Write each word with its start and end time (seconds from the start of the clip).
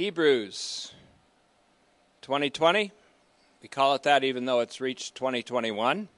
Hebrews 0.00 0.94
2020. 2.22 2.90
We 3.60 3.68
call 3.68 3.94
it 3.94 4.02
that 4.04 4.24
even 4.24 4.46
though 4.46 4.60
it's 4.60 4.80
reached 4.80 5.14
2021. 5.14 6.08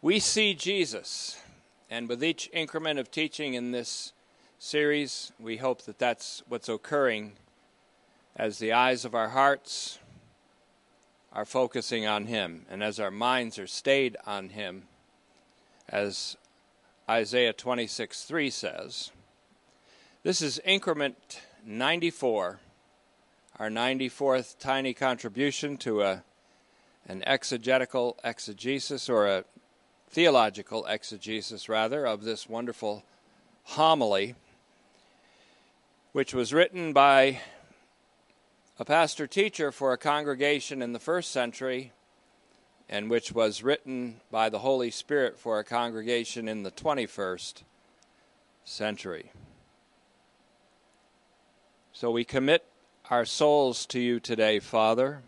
We 0.00 0.20
see 0.20 0.54
Jesus. 0.54 1.42
And 1.90 2.08
with 2.08 2.22
each 2.22 2.48
increment 2.52 3.00
of 3.00 3.10
teaching 3.10 3.54
in 3.54 3.72
this 3.72 4.12
series, 4.60 5.32
we 5.40 5.56
hope 5.56 5.82
that 5.86 5.98
that's 5.98 6.44
what's 6.46 6.68
occurring 6.68 7.32
as 8.36 8.60
the 8.60 8.72
eyes 8.72 9.04
of 9.04 9.12
our 9.12 9.30
hearts 9.30 9.98
are 11.32 11.44
focusing 11.44 12.06
on 12.06 12.26
Him 12.26 12.64
and 12.70 12.80
as 12.80 13.00
our 13.00 13.10
minds 13.10 13.58
are 13.58 13.66
stayed 13.66 14.16
on 14.24 14.50
Him, 14.50 14.84
as 15.88 16.36
Isaiah 17.10 17.54
26 17.54 18.22
3 18.22 18.50
says. 18.50 19.10
This 20.22 20.40
is 20.40 20.60
increment 20.64 21.40
94, 21.64 22.58
our 23.58 23.68
94th 23.68 24.58
tiny 24.58 24.92
contribution 24.92 25.76
to 25.76 26.02
a, 26.02 26.24
an 27.06 27.22
exegetical 27.24 28.18
exegesis, 28.24 29.08
or 29.08 29.28
a 29.28 29.44
theological 30.10 30.84
exegesis, 30.86 31.68
rather, 31.68 32.04
of 32.04 32.24
this 32.24 32.48
wonderful 32.48 33.04
homily, 33.62 34.34
which 36.10 36.34
was 36.34 36.52
written 36.52 36.92
by 36.92 37.40
a 38.78 38.84
pastor 38.84 39.28
teacher 39.28 39.70
for 39.70 39.92
a 39.92 39.98
congregation 39.98 40.82
in 40.82 40.92
the 40.92 40.98
first 40.98 41.30
century, 41.30 41.92
and 42.88 43.08
which 43.08 43.30
was 43.30 43.62
written 43.62 44.20
by 44.32 44.48
the 44.48 44.58
Holy 44.58 44.90
Spirit 44.90 45.38
for 45.38 45.60
a 45.60 45.64
congregation 45.64 46.48
in 46.48 46.64
the 46.64 46.72
21st 46.72 47.62
century. 48.64 49.30
So 52.02 52.10
we 52.10 52.24
commit 52.24 52.64
our 53.10 53.24
souls 53.24 53.86
to 53.86 54.00
you 54.00 54.18
today, 54.18 54.58
Father, 54.58 55.22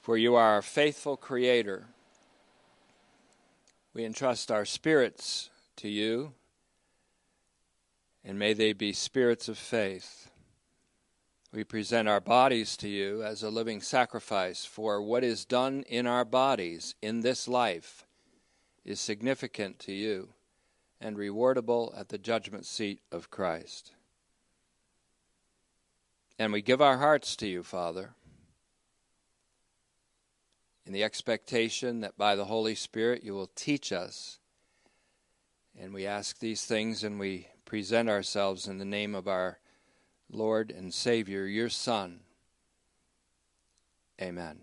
for 0.00 0.16
you 0.16 0.36
are 0.36 0.54
our 0.54 0.62
faithful 0.62 1.16
Creator. 1.16 1.86
We 3.92 4.04
entrust 4.04 4.52
our 4.52 4.64
spirits 4.64 5.50
to 5.78 5.88
you, 5.88 6.34
and 8.24 8.38
may 8.38 8.52
they 8.52 8.72
be 8.72 8.92
spirits 8.92 9.48
of 9.48 9.58
faith. 9.58 10.30
We 11.52 11.64
present 11.64 12.08
our 12.08 12.20
bodies 12.20 12.76
to 12.76 12.88
you 12.88 13.24
as 13.24 13.42
a 13.42 13.50
living 13.50 13.80
sacrifice, 13.80 14.64
for 14.64 15.02
what 15.02 15.24
is 15.24 15.44
done 15.44 15.82
in 15.88 16.06
our 16.06 16.24
bodies 16.24 16.94
in 17.02 17.22
this 17.22 17.48
life 17.48 18.06
is 18.84 19.00
significant 19.00 19.80
to 19.80 19.92
you 19.92 20.28
and 21.00 21.16
rewardable 21.16 21.92
at 21.98 22.10
the 22.10 22.18
judgment 22.18 22.66
seat 22.66 23.00
of 23.10 23.32
Christ. 23.32 23.94
And 26.38 26.52
we 26.52 26.62
give 26.62 26.80
our 26.80 26.98
hearts 26.98 27.36
to 27.36 27.46
you, 27.46 27.62
Father, 27.62 28.10
in 30.84 30.92
the 30.92 31.04
expectation 31.04 32.00
that 32.00 32.18
by 32.18 32.34
the 32.34 32.46
Holy 32.46 32.74
Spirit 32.74 33.22
you 33.22 33.34
will 33.34 33.50
teach 33.54 33.92
us. 33.92 34.38
And 35.78 35.94
we 35.94 36.06
ask 36.06 36.38
these 36.38 36.64
things 36.64 37.04
and 37.04 37.18
we 37.18 37.48
present 37.64 38.08
ourselves 38.08 38.66
in 38.66 38.78
the 38.78 38.84
name 38.84 39.14
of 39.14 39.28
our 39.28 39.58
Lord 40.30 40.70
and 40.70 40.92
Savior, 40.92 41.46
your 41.46 41.68
Son. 41.68 42.20
Amen. 44.20 44.60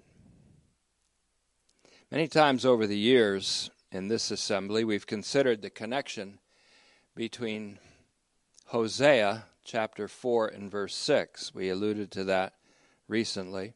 Many 2.12 2.28
times 2.28 2.66
over 2.66 2.86
the 2.86 2.98
years 2.98 3.70
in 3.92 4.10
this 4.10 4.32
assembly, 4.32 4.84
we've 4.84 5.08
considered 5.08 5.62
the 5.62 5.70
connection 5.70 6.40
between 7.16 7.80
Hosea 8.68 9.46
chapter 9.64 10.08
4 10.08 10.48
and 10.48 10.72
verse 10.72 10.96
6. 10.96 11.54
We 11.54 11.70
alluded 11.70 12.12
to 12.12 12.24
that 12.26 12.54
recently, 13.08 13.74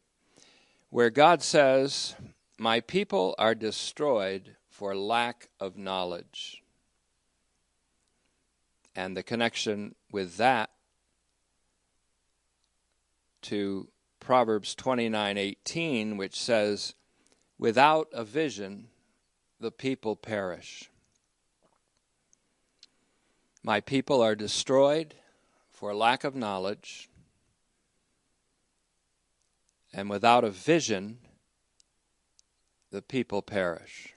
where 0.90 1.10
God 1.10 1.42
says, 1.42 2.16
My 2.58 2.80
people 2.80 3.36
are 3.38 3.56
destroyed 3.56 4.56
for 4.70 4.96
lack 4.96 5.50
of 5.60 5.78
knowledge. 5.78 6.62
And 8.96 9.16
the 9.16 9.24
connection 9.24 9.96
with 10.12 10.38
that 10.38 10.70
to 13.44 13.90
Proverbs 14.20 14.74
29:18 14.74 16.18
which 16.18 16.36
says 16.36 16.96
without 17.60 18.08
a 18.12 18.24
vision 18.24 18.90
the 19.60 19.72
people 19.72 20.16
perish. 20.16 20.90
My 23.62 23.82
people 23.82 24.22
are 24.22 24.36
destroyed 24.36 25.16
for 25.86 25.94
lack 25.94 26.24
of 26.24 26.34
knowledge, 26.34 27.10
and 29.94 30.10
without 30.10 30.44
a 30.44 30.50
vision, 30.50 31.20
the 32.90 33.04
people 33.04 33.44
perish. 33.44 34.16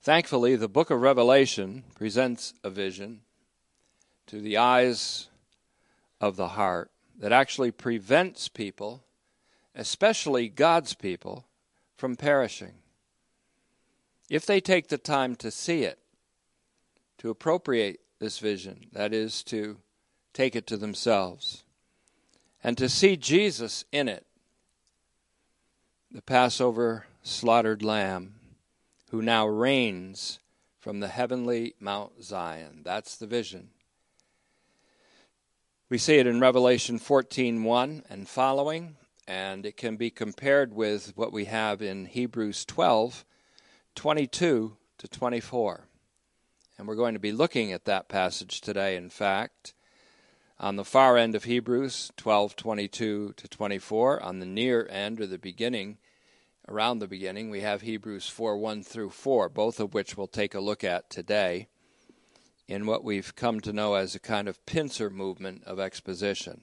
Thankfully, 0.00 0.56
the 0.56 0.70
book 0.70 0.88
of 0.88 1.02
Revelation 1.02 1.84
presents 1.94 2.54
a 2.64 2.70
vision 2.70 3.20
to 4.28 4.40
the 4.40 4.56
eyes 4.56 5.28
of 6.18 6.36
the 6.36 6.48
heart 6.48 6.90
that 7.18 7.30
actually 7.30 7.70
prevents 7.70 8.48
people, 8.48 9.04
especially 9.74 10.48
God's 10.48 10.94
people, 10.94 11.44
from 11.94 12.16
perishing. 12.16 12.72
If 14.30 14.46
they 14.46 14.62
take 14.62 14.88
the 14.88 14.96
time 14.96 15.36
to 15.36 15.50
see 15.50 15.82
it, 15.82 15.98
to 17.18 17.28
appropriate 17.28 18.00
this 18.18 18.38
vision, 18.38 18.86
that 18.92 19.12
is, 19.12 19.42
to 19.44 19.78
take 20.32 20.56
it 20.56 20.66
to 20.66 20.76
themselves, 20.76 21.64
and 22.62 22.76
to 22.78 22.88
see 22.88 23.16
Jesus 23.16 23.84
in 23.92 24.08
it, 24.08 24.26
the 26.10 26.22
Passover 26.22 27.06
slaughtered 27.22 27.82
lamb, 27.82 28.34
who 29.10 29.22
now 29.22 29.46
reigns 29.46 30.38
from 30.78 31.00
the 31.00 31.08
heavenly 31.08 31.74
Mount 31.80 32.22
Zion. 32.22 32.82
That's 32.84 33.16
the 33.16 33.26
vision. 33.26 33.70
We 35.90 35.98
see 35.98 36.16
it 36.16 36.26
in 36.26 36.40
Revelation 36.40 36.98
14:1 36.98 38.04
and 38.08 38.28
following, 38.28 38.96
and 39.26 39.66
it 39.66 39.76
can 39.76 39.96
be 39.96 40.10
compared 40.10 40.74
with 40.74 41.16
what 41.16 41.32
we 41.32 41.46
have 41.46 41.82
in 41.82 42.06
Hebrews 42.06 42.64
12:22 42.66 44.76
to 44.98 45.08
24. 45.08 45.87
And 46.78 46.86
we're 46.86 46.94
going 46.94 47.14
to 47.14 47.20
be 47.20 47.32
looking 47.32 47.72
at 47.72 47.86
that 47.86 48.08
passage 48.08 48.60
today, 48.60 48.94
in 48.94 49.10
fact. 49.10 49.74
On 50.60 50.76
the 50.76 50.84
far 50.84 51.16
end 51.16 51.34
of 51.34 51.44
Hebrews 51.44 52.12
12:22 52.16 53.34
to 53.34 53.48
24, 53.48 54.22
on 54.22 54.38
the 54.38 54.46
near 54.46 54.86
end 54.88 55.20
or 55.20 55.26
the 55.26 55.38
beginning, 55.38 55.98
around 56.68 57.00
the 57.00 57.08
beginning, 57.08 57.50
we 57.50 57.62
have 57.62 57.82
Hebrews 57.82 58.28
4 58.28 58.56
1 58.56 58.84
through 58.84 59.10
4, 59.10 59.48
both 59.48 59.80
of 59.80 59.92
which 59.92 60.16
we'll 60.16 60.28
take 60.28 60.54
a 60.54 60.60
look 60.60 60.84
at 60.84 61.10
today 61.10 61.66
in 62.68 62.86
what 62.86 63.02
we've 63.02 63.34
come 63.34 63.60
to 63.60 63.72
know 63.72 63.94
as 63.94 64.14
a 64.14 64.20
kind 64.20 64.46
of 64.46 64.64
pincer 64.66 65.10
movement 65.10 65.64
of 65.64 65.80
exposition. 65.80 66.62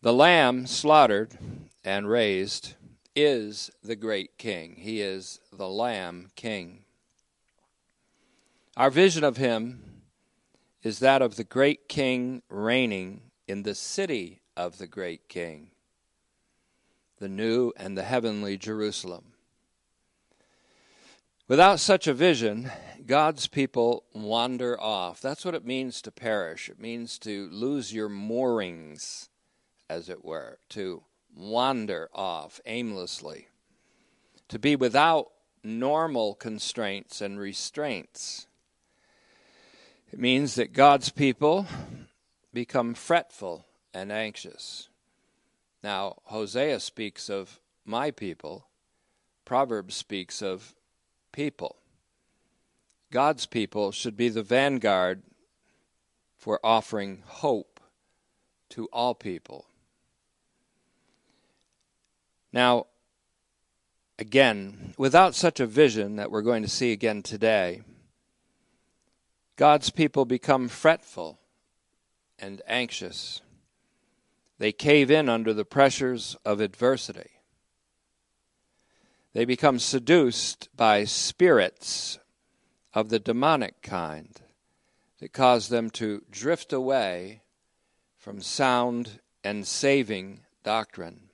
The 0.00 0.14
lamb 0.14 0.66
slaughtered 0.66 1.36
and 1.84 2.08
raised 2.08 2.74
is 3.14 3.70
the 3.82 3.96
great 3.96 4.38
king. 4.38 4.76
He 4.78 5.02
is 5.02 5.40
the 5.52 5.68
lamb 5.68 6.30
king. 6.36 6.84
Our 8.80 8.88
vision 8.88 9.24
of 9.24 9.36
him 9.36 9.82
is 10.82 11.00
that 11.00 11.20
of 11.20 11.36
the 11.36 11.44
great 11.44 11.86
king 11.86 12.40
reigning 12.48 13.20
in 13.46 13.62
the 13.62 13.74
city 13.74 14.40
of 14.56 14.78
the 14.78 14.86
great 14.86 15.28
king, 15.28 15.72
the 17.18 17.28
new 17.28 17.74
and 17.76 17.94
the 17.94 18.04
heavenly 18.04 18.56
Jerusalem. 18.56 19.34
Without 21.46 21.78
such 21.78 22.06
a 22.06 22.14
vision, 22.14 22.72
God's 23.04 23.48
people 23.48 24.04
wander 24.14 24.80
off. 24.80 25.20
That's 25.20 25.44
what 25.44 25.54
it 25.54 25.66
means 25.66 26.00
to 26.00 26.10
perish. 26.10 26.70
It 26.70 26.80
means 26.80 27.18
to 27.18 27.50
lose 27.50 27.92
your 27.92 28.08
moorings, 28.08 29.28
as 29.90 30.08
it 30.08 30.24
were, 30.24 30.58
to 30.70 31.02
wander 31.36 32.08
off 32.14 32.62
aimlessly, 32.64 33.48
to 34.48 34.58
be 34.58 34.74
without 34.74 35.26
normal 35.62 36.34
constraints 36.34 37.20
and 37.20 37.38
restraints. 37.38 38.46
It 40.12 40.18
means 40.18 40.56
that 40.56 40.72
God's 40.72 41.10
people 41.10 41.66
become 42.52 42.94
fretful 42.94 43.66
and 43.94 44.10
anxious. 44.10 44.88
Now, 45.84 46.16
Hosea 46.24 46.80
speaks 46.80 47.30
of 47.30 47.60
my 47.84 48.10
people, 48.10 48.66
Proverbs 49.44 49.94
speaks 49.94 50.42
of 50.42 50.74
people. 51.32 51.76
God's 53.12 53.46
people 53.46 53.92
should 53.92 54.16
be 54.16 54.28
the 54.28 54.42
vanguard 54.42 55.22
for 56.36 56.60
offering 56.64 57.22
hope 57.24 57.80
to 58.70 58.88
all 58.92 59.14
people. 59.14 59.66
Now, 62.52 62.86
again, 64.18 64.94
without 64.96 65.34
such 65.34 65.60
a 65.60 65.66
vision 65.66 66.16
that 66.16 66.30
we're 66.30 66.42
going 66.42 66.62
to 66.62 66.68
see 66.68 66.92
again 66.92 67.22
today, 67.22 67.82
God's 69.60 69.90
people 69.90 70.24
become 70.24 70.68
fretful 70.68 71.38
and 72.38 72.62
anxious. 72.66 73.42
They 74.58 74.72
cave 74.72 75.10
in 75.10 75.28
under 75.28 75.52
the 75.52 75.66
pressures 75.66 76.34
of 76.46 76.62
adversity. 76.62 77.28
They 79.34 79.44
become 79.44 79.78
seduced 79.78 80.70
by 80.74 81.04
spirits 81.04 82.18
of 82.94 83.10
the 83.10 83.18
demonic 83.18 83.82
kind 83.82 84.34
that 85.18 85.34
cause 85.34 85.68
them 85.68 85.90
to 85.90 86.22
drift 86.30 86.72
away 86.72 87.42
from 88.16 88.40
sound 88.40 89.20
and 89.44 89.66
saving 89.66 90.40
doctrine. 90.64 91.28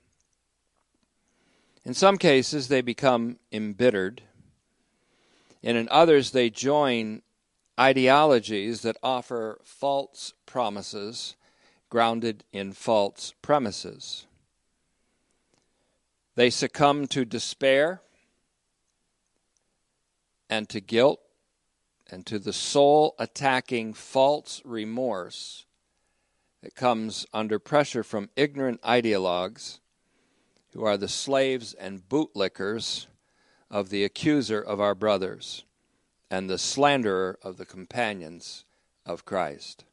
In 1.85 1.93
some 1.93 2.17
cases, 2.17 2.67
they 2.67 2.81
become 2.81 3.39
embittered, 3.53 4.21
and 5.63 5.77
in 5.77 5.87
others, 5.89 6.31
they 6.31 6.49
join 6.49 7.21
ideologies 7.79 8.81
that 8.81 8.97
offer 9.03 9.59
false 9.63 10.33
promises 10.45 11.35
grounded 11.89 12.43
in 12.51 12.73
false 12.73 13.33
premises. 13.41 14.25
They 16.35 16.49
succumb 16.49 17.07
to 17.07 17.25
despair 17.25 18.01
and 20.49 20.67
to 20.69 20.79
guilt 20.79 21.19
and 22.09 22.25
to 22.25 22.39
the 22.39 22.53
soul 22.53 23.15
attacking 23.19 23.93
false 23.93 24.61
remorse 24.63 25.65
that 26.61 26.75
comes 26.75 27.25
under 27.33 27.59
pressure 27.59 28.03
from 28.03 28.29
ignorant 28.35 28.81
ideologues 28.81 29.79
who 30.73 30.83
are 30.83 30.97
the 30.97 31.07
slaves 31.07 31.73
and 31.73 32.07
bootlickers 32.07 33.07
of 33.69 33.89
the 33.89 34.03
accuser 34.03 34.61
of 34.61 34.79
our 34.79 34.95
brothers 34.95 35.65
and 36.29 36.49
the 36.49 36.57
slanderer 36.57 37.37
of 37.41 37.57
the 37.57 37.65
companions 37.65 38.65
of 39.05 39.25
Christ. 39.25 39.85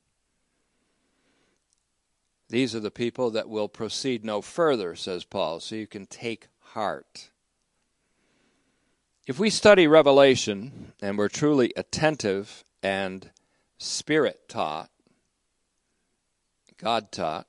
These 2.48 2.74
are 2.74 2.80
the 2.80 2.90
people 2.90 3.30
that 3.30 3.48
will 3.48 3.68
proceed 3.68 4.24
no 4.24 4.42
further, 4.42 4.94
says 4.94 5.24
Paul, 5.24 5.60
so 5.60 5.74
you 5.74 5.86
can 5.86 6.06
take 6.06 6.48
heart. 6.60 7.30
If 9.26 9.38
we 9.38 9.48
study 9.48 9.86
Revelation 9.86 10.92
and 11.00 11.16
we're 11.16 11.28
truly 11.28 11.72
attentive 11.76 12.64
and 12.82 13.30
spirit 13.78 14.48
taught, 14.48 14.90
God 16.76 17.10
taught, 17.10 17.46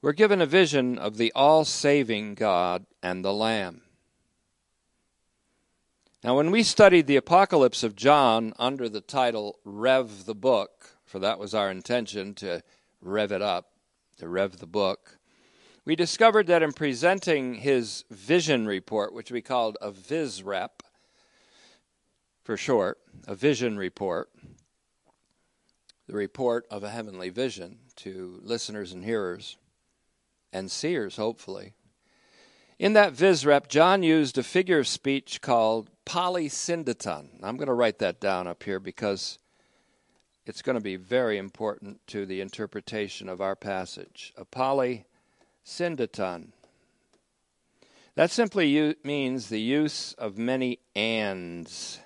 we're 0.00 0.12
given 0.12 0.40
a 0.42 0.46
vision 0.46 0.98
of 0.98 1.16
the 1.16 1.32
all 1.34 1.64
saving 1.64 2.34
God 2.34 2.86
and 3.02 3.24
the 3.24 3.32
Lamb. 3.32 3.83
Now, 6.24 6.38
when 6.38 6.50
we 6.50 6.62
studied 6.62 7.06
the 7.06 7.16
Apocalypse 7.16 7.82
of 7.82 7.94
John 7.94 8.54
under 8.58 8.88
the 8.88 9.02
title 9.02 9.58
Rev 9.62 10.24
the 10.24 10.34
Book, 10.34 10.96
for 11.04 11.18
that 11.18 11.38
was 11.38 11.52
our 11.52 11.70
intention 11.70 12.32
to 12.36 12.62
rev 13.02 13.30
it 13.30 13.42
up, 13.42 13.72
to 14.16 14.26
rev 14.26 14.56
the 14.56 14.66
book, 14.66 15.18
we 15.84 15.94
discovered 15.94 16.46
that 16.46 16.62
in 16.62 16.72
presenting 16.72 17.56
his 17.56 18.06
vision 18.10 18.66
report, 18.66 19.12
which 19.12 19.30
we 19.30 19.42
called 19.42 19.76
a 19.82 19.90
VisRep 19.92 20.70
for 22.42 22.56
short, 22.56 23.00
a 23.28 23.34
vision 23.34 23.76
report, 23.76 24.30
the 26.06 26.14
report 26.14 26.64
of 26.70 26.82
a 26.82 26.88
heavenly 26.88 27.28
vision 27.28 27.80
to 27.96 28.40
listeners 28.42 28.94
and 28.94 29.04
hearers 29.04 29.58
and 30.54 30.70
seers, 30.70 31.16
hopefully. 31.16 31.74
In 32.78 32.94
that 32.94 33.12
VisRep, 33.12 33.68
John 33.68 34.02
used 34.02 34.36
a 34.36 34.42
figure 34.42 34.80
of 34.80 34.88
speech 34.88 35.40
called 35.40 35.90
polysyndeton. 36.04 37.28
I'm 37.42 37.56
going 37.56 37.68
to 37.68 37.74
write 37.74 38.00
that 38.00 38.20
down 38.20 38.48
up 38.48 38.64
here 38.64 38.80
because 38.80 39.38
it's 40.44 40.60
going 40.60 40.76
to 40.76 40.82
be 40.82 40.96
very 40.96 41.38
important 41.38 42.04
to 42.08 42.26
the 42.26 42.40
interpretation 42.40 43.28
of 43.28 43.40
our 43.40 43.54
passage. 43.54 44.34
A 44.36 44.44
polysyndeton. 44.44 46.48
That 48.16 48.30
simply 48.30 48.68
u- 48.68 48.96
means 49.04 49.48
the 49.48 49.60
use 49.60 50.12
of 50.14 50.36
many 50.36 50.80
ands. 50.96 52.00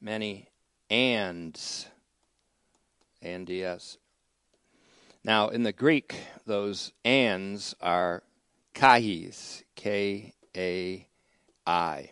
Many 0.00 0.48
ands. 0.88 1.86
ANDS. 3.20 3.98
Now, 5.22 5.48
in 5.48 5.62
the 5.62 5.72
Greek, 5.72 6.16
those 6.46 6.92
ands 7.04 7.74
are 7.80 8.22
kais, 8.74 9.62
K 9.76 10.34
A 10.56 11.06
I. 11.66 12.10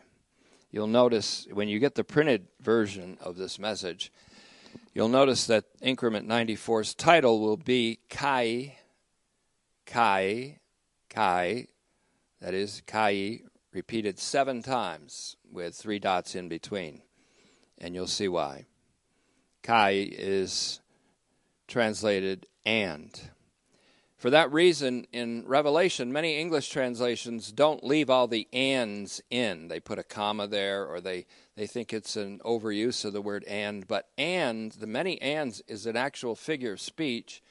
You'll 0.71 0.87
notice 0.87 1.47
when 1.53 1.69
you 1.69 1.79
get 1.79 1.95
the 1.95 2.05
printed 2.05 2.47
version 2.61 3.19
of 3.21 3.37
this 3.37 3.59
message, 3.59 4.11
you'll 4.95 5.09
notice 5.09 5.47
that 5.47 5.65
increment 5.83 6.27
94's 6.27 6.95
title 6.95 7.41
will 7.41 7.59
be 7.59 7.99
Kai, 8.09 8.79
Kai, 9.85 10.61
Kai, 11.11 11.67
that 12.41 12.55
is 12.55 12.83
Kai, 12.87 13.41
repeated 13.73 14.19
seven 14.19 14.63
times 14.63 15.37
with 15.51 15.75
three 15.75 15.99
dots 15.99 16.35
in 16.35 16.49
between. 16.49 17.03
And 17.79 17.95
you'll 17.95 18.07
see 18.07 18.29
why. 18.29 18.67
Kai 19.63 20.09
is 20.11 20.81
translated 21.69 22.47
and. 22.65 23.21
For 24.23 24.31
that 24.31 24.53
reason, 24.53 25.09
in 25.13 25.43
Revelation, 25.49 26.13
many 26.13 26.39
English 26.39 26.69
translations 26.69 27.51
don't 27.51 27.83
leave 27.83 28.09
all 28.09 28.29
the 28.29 28.47
ands 28.53 29.21
in. 29.31 29.67
They 29.67 29.81
put 29.81 29.99
a 29.99 30.05
comma 30.05 30.47
there, 30.47 30.87
or 30.87 31.01
they, 31.01 31.27
they 31.57 31.67
think 31.67 31.93
it's 31.93 32.15
an 32.15 32.39
overuse 32.45 33.05
of 33.05 33.15
the 33.15 33.21
word 33.21 33.43
and. 33.49 33.85
But 33.89 34.11
and, 34.17 34.71
the 34.71 34.87
many 34.87 35.21
ands, 35.21 35.61
is 35.67 35.87
an 35.87 35.97
actual 35.97 36.37
figure 36.37 36.75
of 36.75 36.81
speech 36.81 37.43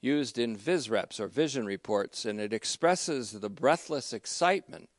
used 0.00 0.38
in 0.38 0.56
visreps 0.56 1.18
or 1.18 1.26
vision 1.26 1.66
reports, 1.66 2.24
and 2.24 2.38
it 2.38 2.52
expresses 2.52 3.32
the 3.32 3.50
breathless 3.50 4.12
excitement 4.12 4.90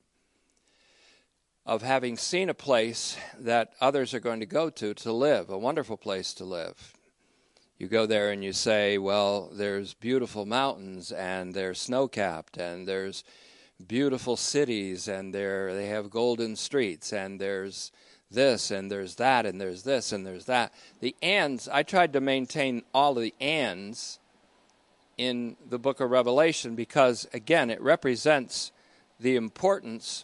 of 1.66 1.84
having 1.84 2.18
seen 2.18 2.50
a 2.50 2.54
place 2.54 3.16
that 3.40 3.72
others 3.80 4.14
are 4.14 4.20
going 4.20 4.42
to 4.42 4.46
go 4.46 4.70
to 4.70 4.94
to 4.96 5.14
live, 5.14 5.50
a 5.50 5.58
wonderful 5.58 5.96
place 5.96 6.34
to 6.34 6.44
live 6.44 6.94
you 7.84 7.90
go 7.90 8.06
there 8.06 8.32
and 8.32 8.42
you 8.42 8.54
say, 8.54 8.98
well, 8.98 9.50
there's 9.52 9.94
beautiful 9.94 10.46
mountains 10.46 11.12
and 11.12 11.54
they're 11.54 11.74
snow 11.74 12.08
capped 12.08 12.56
and 12.56 12.88
there's 12.88 13.26
beautiful 13.86 14.38
cities 14.38 15.10
and 15.10 15.36
they 15.36 15.88
have 15.88 16.10
golden 16.10 16.56
streets 16.56 17.12
and 17.12 17.42
there's 17.42 17.92
this 18.32 18.72
and 18.72 18.90
there's 18.90 19.16
that 19.16 19.46
and 19.46 19.60
there's 19.60 19.84
this 19.84 20.14
and 20.14 20.26
there's 20.26 20.46
that. 20.46 20.72
The 21.02 21.14
ands, 21.22 21.68
I 21.68 21.84
tried 21.84 22.14
to 22.14 22.22
maintain 22.22 22.84
all 22.94 23.18
of 23.18 23.22
the 23.22 23.36
ands 23.42 24.18
in 25.18 25.58
the 25.70 25.78
book 25.78 26.00
of 26.00 26.10
Revelation 26.10 26.76
because, 26.76 27.28
again, 27.34 27.70
it 27.70 27.82
represents 27.82 28.72
the 29.20 29.36
importance 29.36 30.24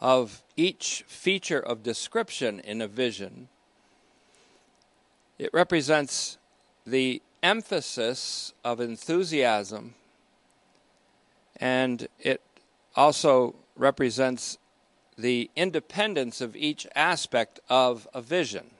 of 0.00 0.42
each 0.56 1.04
feature 1.06 1.60
of 1.60 1.84
description 1.84 2.58
in 2.58 2.82
a 2.82 2.88
vision 2.88 3.48
it 5.38 5.50
represents 5.52 6.38
the 6.86 7.22
emphasis 7.42 8.52
of 8.64 8.80
enthusiasm, 8.80 9.94
and 11.56 12.08
it 12.18 12.40
also 12.94 13.54
represents 13.76 14.58
the 15.18 15.50
independence 15.56 16.40
of 16.40 16.56
each 16.56 16.86
aspect 16.94 17.60
of 17.68 18.08
a 18.12 18.20
vision. 18.20 18.70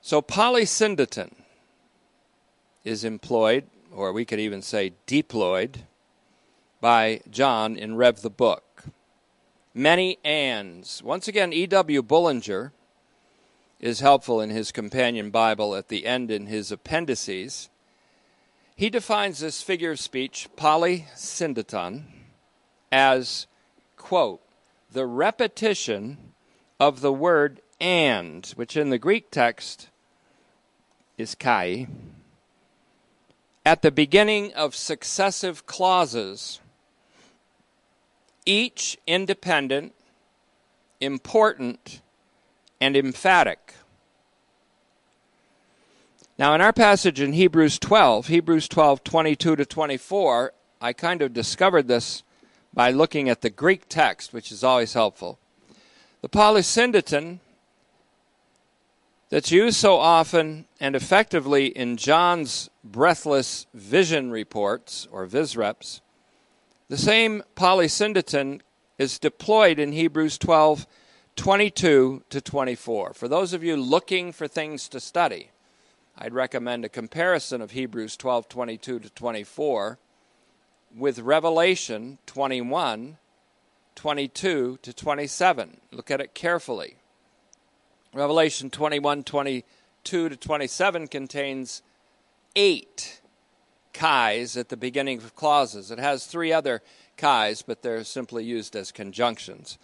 So, 0.00 0.22
polysyndeton 0.22 1.34
is 2.84 3.04
employed, 3.04 3.66
or 3.92 4.12
we 4.12 4.24
could 4.24 4.40
even 4.40 4.62
say 4.62 4.94
deployed, 5.06 5.84
by 6.80 7.20
John 7.30 7.76
in 7.76 7.96
Rev 7.96 8.22
the 8.22 8.30
Book. 8.30 8.84
Many 9.74 10.18
ands. 10.24 11.02
Once 11.02 11.28
again, 11.28 11.52
E.W. 11.52 12.02
Bullinger 12.02 12.72
is 13.80 14.00
helpful 14.00 14.40
in 14.40 14.50
his 14.50 14.72
companion 14.72 15.30
Bible 15.30 15.74
at 15.74 15.88
the 15.88 16.06
end 16.06 16.30
in 16.30 16.46
his 16.46 16.70
appendices. 16.70 17.70
He 18.76 18.90
defines 18.90 19.40
this 19.40 19.62
figure 19.62 19.92
of 19.92 20.00
speech, 20.00 20.48
polysyndeton, 20.56 22.04
as, 22.92 23.46
quote, 23.96 24.40
the 24.92 25.06
repetition 25.06 26.18
of 26.78 27.00
the 27.00 27.12
word 27.12 27.60
and, 27.80 28.46
which 28.56 28.76
in 28.76 28.90
the 28.90 28.98
Greek 28.98 29.30
text 29.30 29.88
is 31.16 31.34
kai, 31.34 31.86
at 33.64 33.82
the 33.82 33.90
beginning 33.90 34.52
of 34.54 34.74
successive 34.74 35.66
clauses, 35.66 36.60
each 38.46 38.98
independent, 39.06 39.94
important, 41.00 42.00
and 42.80 42.96
emphatic. 42.96 43.74
Now, 46.38 46.54
in 46.54 46.62
our 46.62 46.72
passage 46.72 47.20
in 47.20 47.34
Hebrews 47.34 47.78
12, 47.78 48.28
Hebrews 48.28 48.66
12, 48.68 49.04
22 49.04 49.56
to 49.56 49.66
24, 49.66 50.54
I 50.80 50.94
kind 50.94 51.20
of 51.20 51.34
discovered 51.34 51.86
this 51.86 52.22
by 52.72 52.90
looking 52.90 53.28
at 53.28 53.42
the 53.42 53.50
Greek 53.50 53.88
text, 53.88 54.32
which 54.32 54.50
is 54.50 54.64
always 54.64 54.94
helpful. 54.94 55.38
The 56.22 56.30
polysyndeton 56.30 57.40
that's 59.28 59.52
used 59.52 59.76
so 59.76 59.96
often 59.96 60.66
and 60.80 60.96
effectively 60.96 61.66
in 61.66 61.98
John's 61.98 62.70
breathless 62.82 63.66
vision 63.74 64.30
reports 64.30 65.06
or 65.12 65.26
visreps, 65.26 66.00
the 66.88 66.96
same 66.96 67.42
polysyndeton 67.54 68.60
is 68.98 69.18
deployed 69.18 69.78
in 69.78 69.92
Hebrews 69.92 70.38
12 70.38 70.86
22 71.40 72.22
to 72.28 72.40
24. 72.42 73.14
For 73.14 73.26
those 73.26 73.54
of 73.54 73.64
you 73.64 73.74
looking 73.74 74.30
for 74.30 74.46
things 74.46 74.90
to 74.90 75.00
study, 75.00 75.48
I'd 76.18 76.34
recommend 76.34 76.84
a 76.84 76.90
comparison 76.90 77.62
of 77.62 77.70
Hebrews 77.70 78.14
12 78.18 78.46
22 78.46 78.98
to 78.98 79.08
24 79.08 79.98
with 80.94 81.18
Revelation 81.18 82.18
21 82.26 83.16
22 83.94 84.78
to 84.82 84.92
27. 84.92 85.80
Look 85.90 86.10
at 86.10 86.20
it 86.20 86.34
carefully. 86.34 86.96
Revelation 88.12 88.68
21 88.68 89.24
22 89.24 90.28
to 90.28 90.36
27 90.36 91.08
contains 91.08 91.80
eight 92.54 93.22
kais 93.94 94.58
at 94.58 94.68
the 94.68 94.76
beginning 94.76 95.16
of 95.16 95.34
clauses. 95.34 95.90
It 95.90 95.98
has 95.98 96.26
three 96.26 96.52
other 96.52 96.82
kais, 97.16 97.62
but 97.62 97.80
they're 97.80 98.04
simply 98.04 98.44
used 98.44 98.76
as 98.76 98.92
conjunctions. 98.92 99.78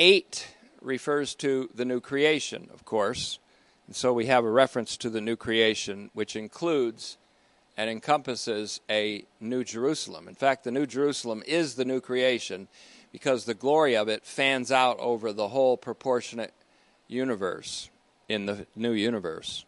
Eight 0.00 0.48
refers 0.84 1.34
to 1.36 1.70
the 1.74 1.84
new 1.84 2.00
creation, 2.00 2.68
of 2.72 2.84
course. 2.84 3.38
And 3.86 3.96
so 3.96 4.12
we 4.12 4.26
have 4.26 4.44
a 4.44 4.50
reference 4.50 4.96
to 4.98 5.10
the 5.10 5.20
new 5.20 5.36
creation, 5.36 6.10
which 6.14 6.36
includes 6.36 7.18
and 7.76 7.90
encompasses 7.90 8.80
a 8.88 9.24
new 9.40 9.64
Jerusalem. 9.64 10.28
In 10.28 10.34
fact, 10.34 10.64
the 10.64 10.70
new 10.70 10.86
Jerusalem 10.86 11.42
is 11.46 11.74
the 11.74 11.84
new 11.84 12.00
creation 12.00 12.68
because 13.10 13.44
the 13.44 13.54
glory 13.54 13.96
of 13.96 14.08
it 14.08 14.24
fans 14.24 14.70
out 14.70 14.98
over 14.98 15.32
the 15.32 15.48
whole 15.48 15.76
proportionate 15.76 16.54
universe 17.08 17.90
in 18.28 18.46
the 18.46 18.66
new 18.76 18.92
universe. 18.92 19.64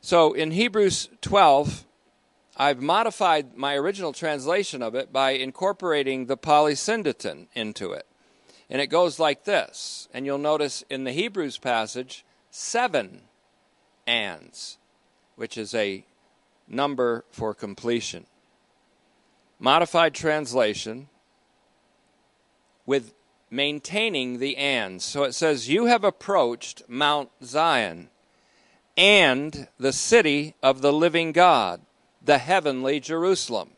So 0.00 0.32
in 0.32 0.52
Hebrews 0.52 1.08
12, 1.20 1.84
I've 2.56 2.82
modified 2.82 3.56
my 3.56 3.74
original 3.76 4.12
translation 4.12 4.82
of 4.82 4.94
it 4.94 5.12
by 5.12 5.32
incorporating 5.32 6.26
the 6.26 6.36
polysyndeton 6.36 7.46
into 7.54 7.92
it. 7.92 8.07
And 8.70 8.80
it 8.82 8.88
goes 8.88 9.18
like 9.18 9.44
this. 9.44 10.08
And 10.12 10.26
you'll 10.26 10.38
notice 10.38 10.84
in 10.90 11.04
the 11.04 11.12
Hebrews 11.12 11.58
passage, 11.58 12.24
seven 12.50 13.22
ands, 14.06 14.78
which 15.36 15.56
is 15.56 15.74
a 15.74 16.04
number 16.66 17.24
for 17.30 17.54
completion. 17.54 18.26
Modified 19.58 20.14
translation 20.14 21.08
with 22.86 23.14
maintaining 23.50 24.38
the 24.38 24.56
ands. 24.56 25.04
So 25.04 25.24
it 25.24 25.34
says, 25.34 25.68
You 25.68 25.86
have 25.86 26.04
approached 26.04 26.82
Mount 26.88 27.30
Zion 27.42 28.10
and 28.96 29.68
the 29.78 29.92
city 29.92 30.54
of 30.62 30.80
the 30.82 30.92
living 30.92 31.32
God, 31.32 31.80
the 32.22 32.38
heavenly 32.38 33.00
Jerusalem. 33.00 33.70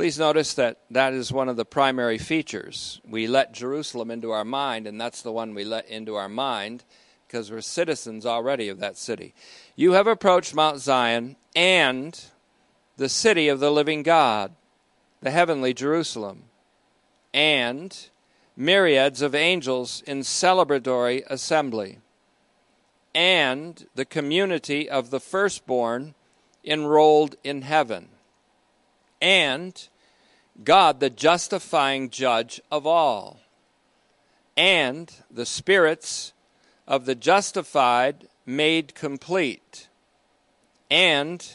Please 0.00 0.18
notice 0.18 0.54
that 0.54 0.78
that 0.90 1.12
is 1.12 1.30
one 1.30 1.50
of 1.50 1.58
the 1.58 1.64
primary 1.66 2.16
features. 2.16 3.02
We 3.06 3.26
let 3.26 3.52
Jerusalem 3.52 4.10
into 4.10 4.30
our 4.30 4.46
mind, 4.46 4.86
and 4.86 4.98
that's 4.98 5.20
the 5.20 5.30
one 5.30 5.52
we 5.52 5.62
let 5.62 5.86
into 5.90 6.14
our 6.14 6.26
mind 6.26 6.84
because 7.26 7.50
we're 7.50 7.60
citizens 7.60 8.24
already 8.24 8.70
of 8.70 8.78
that 8.78 8.96
city. 8.96 9.34
You 9.76 9.92
have 9.92 10.06
approached 10.06 10.54
Mount 10.54 10.78
Zion 10.78 11.36
and 11.54 12.18
the 12.96 13.10
city 13.10 13.48
of 13.48 13.60
the 13.60 13.70
living 13.70 14.02
God, 14.02 14.52
the 15.20 15.30
heavenly 15.30 15.74
Jerusalem 15.74 16.44
and 17.34 17.94
myriads 18.56 19.20
of 19.20 19.34
angels 19.34 20.02
in 20.06 20.20
celebratory 20.20 21.24
assembly, 21.28 21.98
and 23.14 23.86
the 23.94 24.06
community 24.06 24.88
of 24.88 25.10
the 25.10 25.20
firstborn 25.20 26.14
enrolled 26.64 27.36
in 27.44 27.60
heaven, 27.60 28.08
and 29.20 29.88
God, 30.62 31.00
the 31.00 31.10
justifying 31.10 32.10
judge 32.10 32.60
of 32.70 32.86
all, 32.86 33.40
and 34.56 35.12
the 35.30 35.46
spirits 35.46 36.32
of 36.86 37.06
the 37.06 37.14
justified 37.14 38.28
made 38.44 38.94
complete, 38.94 39.88
and 40.90 41.46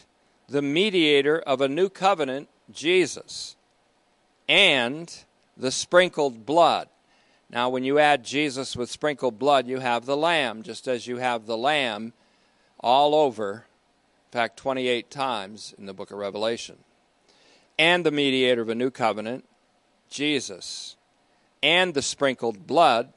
the 0.48 0.62
mediator 0.62 1.40
of 1.40 1.62
a 1.62 1.68
new 1.68 1.90
covenant, 1.90 2.48
Jesus, 2.72 3.56
and 4.48 5.14
the 5.58 5.72
sprinkled 5.72 6.46
blood. 6.46 6.88
Now, 7.50 7.70
when 7.70 7.84
you 7.84 8.00
add 8.00 8.24
Jesus 8.24 8.76
with 8.76 8.90
sprinkled 8.90 9.38
blood, 9.38 9.68
you 9.68 9.80
have 9.80 10.06
the 10.06 10.18
lamb, 10.18 10.64
just 10.64 10.88
as 10.88 11.06
you 11.06 11.18
have 11.18 11.46
the 11.46 11.58
lamb 11.58 12.14
all 12.80 13.14
over, 13.14 13.66
in 14.28 14.32
fact, 14.32 14.58
28 14.58 15.12
times 15.12 15.74
in 15.78 15.86
the 15.86 15.94
book 15.94 16.12
of 16.12 16.18
Revelation. 16.18 16.78
And 17.78 18.06
the 18.06 18.12
mediator 18.12 18.62
of 18.62 18.70
a 18.70 18.76
new 18.76 18.90
covenant, 18.90 19.46
Jesus. 20.10 20.96
And 21.62 21.94
the 21.94 22.02
sprinkled 22.02 22.68
blood 22.68 23.12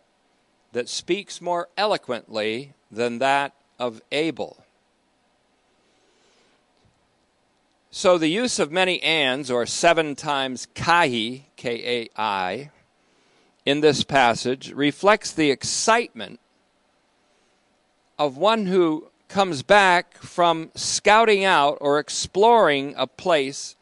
that 0.73 0.89
speaks 0.89 1.41
more 1.41 1.69
eloquently 1.77 2.75
than 2.91 3.19
that 3.19 3.53
of 3.79 4.03
Abel. 4.11 4.65
So 7.91 8.19
the 8.19 8.29
use 8.29 8.59
of 8.59 8.71
many 8.71 9.03
ands, 9.03 9.51
or 9.51 9.65
seven 9.65 10.15
times 10.15 10.67
kai, 10.75 11.47
K 11.57 12.09
A 12.17 12.21
I, 12.21 12.71
in 13.65 13.81
this 13.81 14.05
passage 14.05 14.73
reflects 14.73 15.33
the 15.33 15.51
excitement 15.51 16.41
of 18.19 18.37
one 18.37 18.67
who 18.67 19.09
comes 19.29 19.63
back 19.63 20.19
from 20.19 20.71
scouting 20.75 21.45
out 21.45 21.79
or 21.81 21.99
exploring 21.99 22.95
a 22.97 23.07
place 23.07 23.77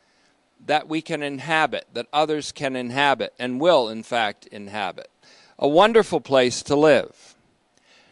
that 0.67 0.89
we 0.89 1.01
can 1.01 1.23
inhabit, 1.23 1.87
that 1.95 2.07
others 2.13 2.53
can 2.53 2.77
inhabit, 2.77 3.33
and 3.39 3.61
will, 3.61 3.89
in 3.89 4.03
fact, 4.03 4.47
inhabit. 4.47 5.11
A 5.59 5.69
wonderful 5.69 6.21
place 6.21 6.63
to 6.65 6.77
live. 6.77 7.35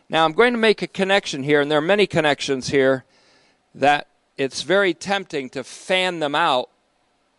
Now, 0.09 0.25
I'm 0.25 0.33
going 0.33 0.53
to 0.53 0.59
make 0.59 0.83
a 0.83 0.87
connection 0.87 1.43
here, 1.43 1.61
and 1.61 1.71
there 1.71 1.79
are 1.79 1.83
many 1.83 2.07
connections 2.07 2.69
here 2.69 3.05
that 3.75 4.07
it's 4.37 4.63
very 4.63 4.95
tempting 4.95 5.51
to 5.51 5.65
fan 5.65 6.21
them 6.21 6.35
out 6.35 6.71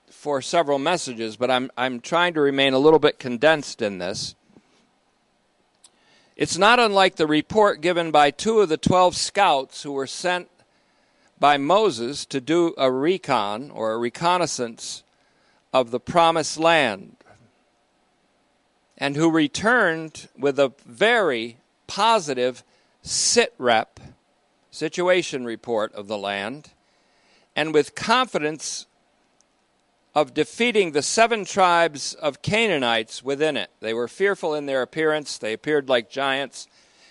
for 0.10 0.42
several 0.42 0.80
messages, 0.80 1.38
but 1.38 1.52
I'm, 1.52 1.72
I'm 1.78 2.00
trying 2.00 2.34
to 2.34 2.42
remain 2.42 2.74
a 2.74 2.80
little 2.80 3.00
bit 3.00 3.20
condensed 3.20 3.82
in 3.82 4.00
this. 4.00 4.36
It's 6.36 6.58
not 6.58 6.80
unlike 6.80 7.16
the 7.16 7.28
report 7.28 7.80
given 7.80 8.12
by 8.12 8.32
two 8.32 8.60
of 8.60 8.68
the 8.68 8.78
12 8.78 9.16
scouts 9.16 9.84
who 9.84 9.94
were 9.94 10.08
sent 10.08 10.50
by 11.40 11.58
Moses 11.58 12.26
to 12.28 12.40
do 12.40 12.74
a 12.78 12.92
recon 12.92 13.72
or 13.72 13.94
a 13.94 13.98
reconnaissance 13.98 15.04
of 15.74 15.92
the 15.92 16.00
promised 16.00 16.58
land, 16.58 17.18
and 18.98 19.16
who 19.16 19.30
returned 19.30 20.30
with 20.38 20.58
a 20.58 20.74
very 20.86 21.58
positive 21.88 22.64
sit 23.02 23.54
rep 23.58 24.00
situation 24.72 25.46
report 25.46 25.94
of 25.94 26.08
the 26.08 26.18
land 26.18 26.70
and 27.56 27.74
with 27.74 27.96
confidence 27.96 28.86
of 30.14 30.34
defeating 30.34 30.92
the 30.92 31.02
seven 31.02 31.44
tribes 31.44 32.14
of 32.14 32.42
Canaanites 32.42 33.22
within 33.22 33.58
it. 33.58 33.70
They 33.82 33.94
were 33.94 34.08
fearful 34.08 34.54
in 34.54 34.66
their 34.66 34.82
appearance, 34.82 35.38
they 35.38 35.54
appeared 35.54 35.90
like 35.90 36.10
giants, 36.10 36.68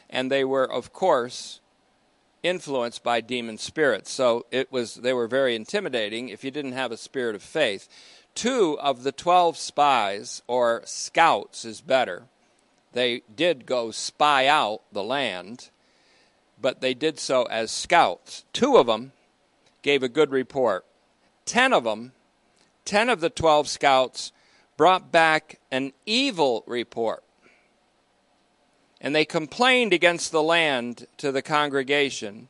and 0.09 0.31
they 0.31 0.45
were, 0.45 0.71
of 0.71 0.93
course, 0.93 1.61
influenced 2.45 3.03
by 3.03 3.21
demon 3.21 3.59
spirits. 3.59 4.13
So 4.13 4.47
it 4.53 4.71
was 4.71 4.95
they 4.95 5.13
were 5.13 5.27
very 5.27 5.57
intimidating 5.57 6.29
if 6.29 6.45
you 6.45 6.53
didn't 6.53 6.73
have 6.73 6.93
a 6.93 6.97
spirit 6.97 7.35
of 7.35 7.43
faith. 7.43 7.89
Two 8.37 8.79
of 8.81 9.03
the 9.03 9.13
12 9.13 9.57
spies 9.57 10.43
or 10.47 10.83
scouts 10.85 11.65
is 11.65 11.81
better. 11.81 12.25
They 12.93 13.23
did 13.35 13.67
go 13.67 13.91
spy 13.91 14.47
out 14.47 14.83
the 14.93 15.03
land, 15.03 15.71
but 16.61 16.81
they 16.81 16.95
did 16.95 17.19
so 17.19 17.45
as 17.45 17.73
scouts. 17.73 18.45
Two 18.53 18.77
of 18.77 18.87
them 18.87 19.13
gave 19.83 20.03
a 20.03 20.09
good 20.09 20.31
report. 20.31 20.85
Ten 21.45 21.73
of 21.73 21.85
them, 21.85 22.13
ten 22.85 23.09
of 23.09 23.21
the 23.21 23.31
12 23.31 23.69
scouts, 23.69 24.33
brought 24.77 25.11
back 25.11 25.59
an 25.71 25.93
evil 26.07 26.63
report. 26.67 27.24
And 29.05 29.15
they 29.15 29.27
complained 29.27 29.93
against 29.93 30.33
the 30.33 30.43
land 30.43 31.07
to 31.19 31.31
the 31.31 31.43
congregation 31.43 32.49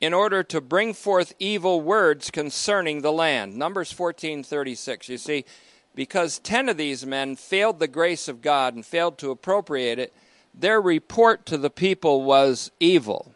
in 0.00 0.14
order 0.14 0.44
to 0.44 0.60
bring 0.60 0.94
forth 0.94 1.34
evil 1.40 1.80
words 1.80 2.30
concerning 2.30 3.00
the 3.00 3.10
land. 3.10 3.56
Numbers 3.56 3.92
14:36. 3.92 5.08
You 5.08 5.18
see, 5.18 5.44
because 5.92 6.38
10 6.38 6.68
of 6.68 6.76
these 6.76 7.04
men 7.04 7.34
failed 7.34 7.80
the 7.80 7.88
grace 7.88 8.28
of 8.28 8.42
God 8.42 8.74
and 8.74 8.86
failed 8.86 9.18
to 9.18 9.32
appropriate 9.32 9.98
it, 9.98 10.12
their 10.54 10.80
report 10.80 11.46
to 11.46 11.58
the 11.58 11.68
people 11.68 12.22
was 12.22 12.70
evil. 12.78 13.34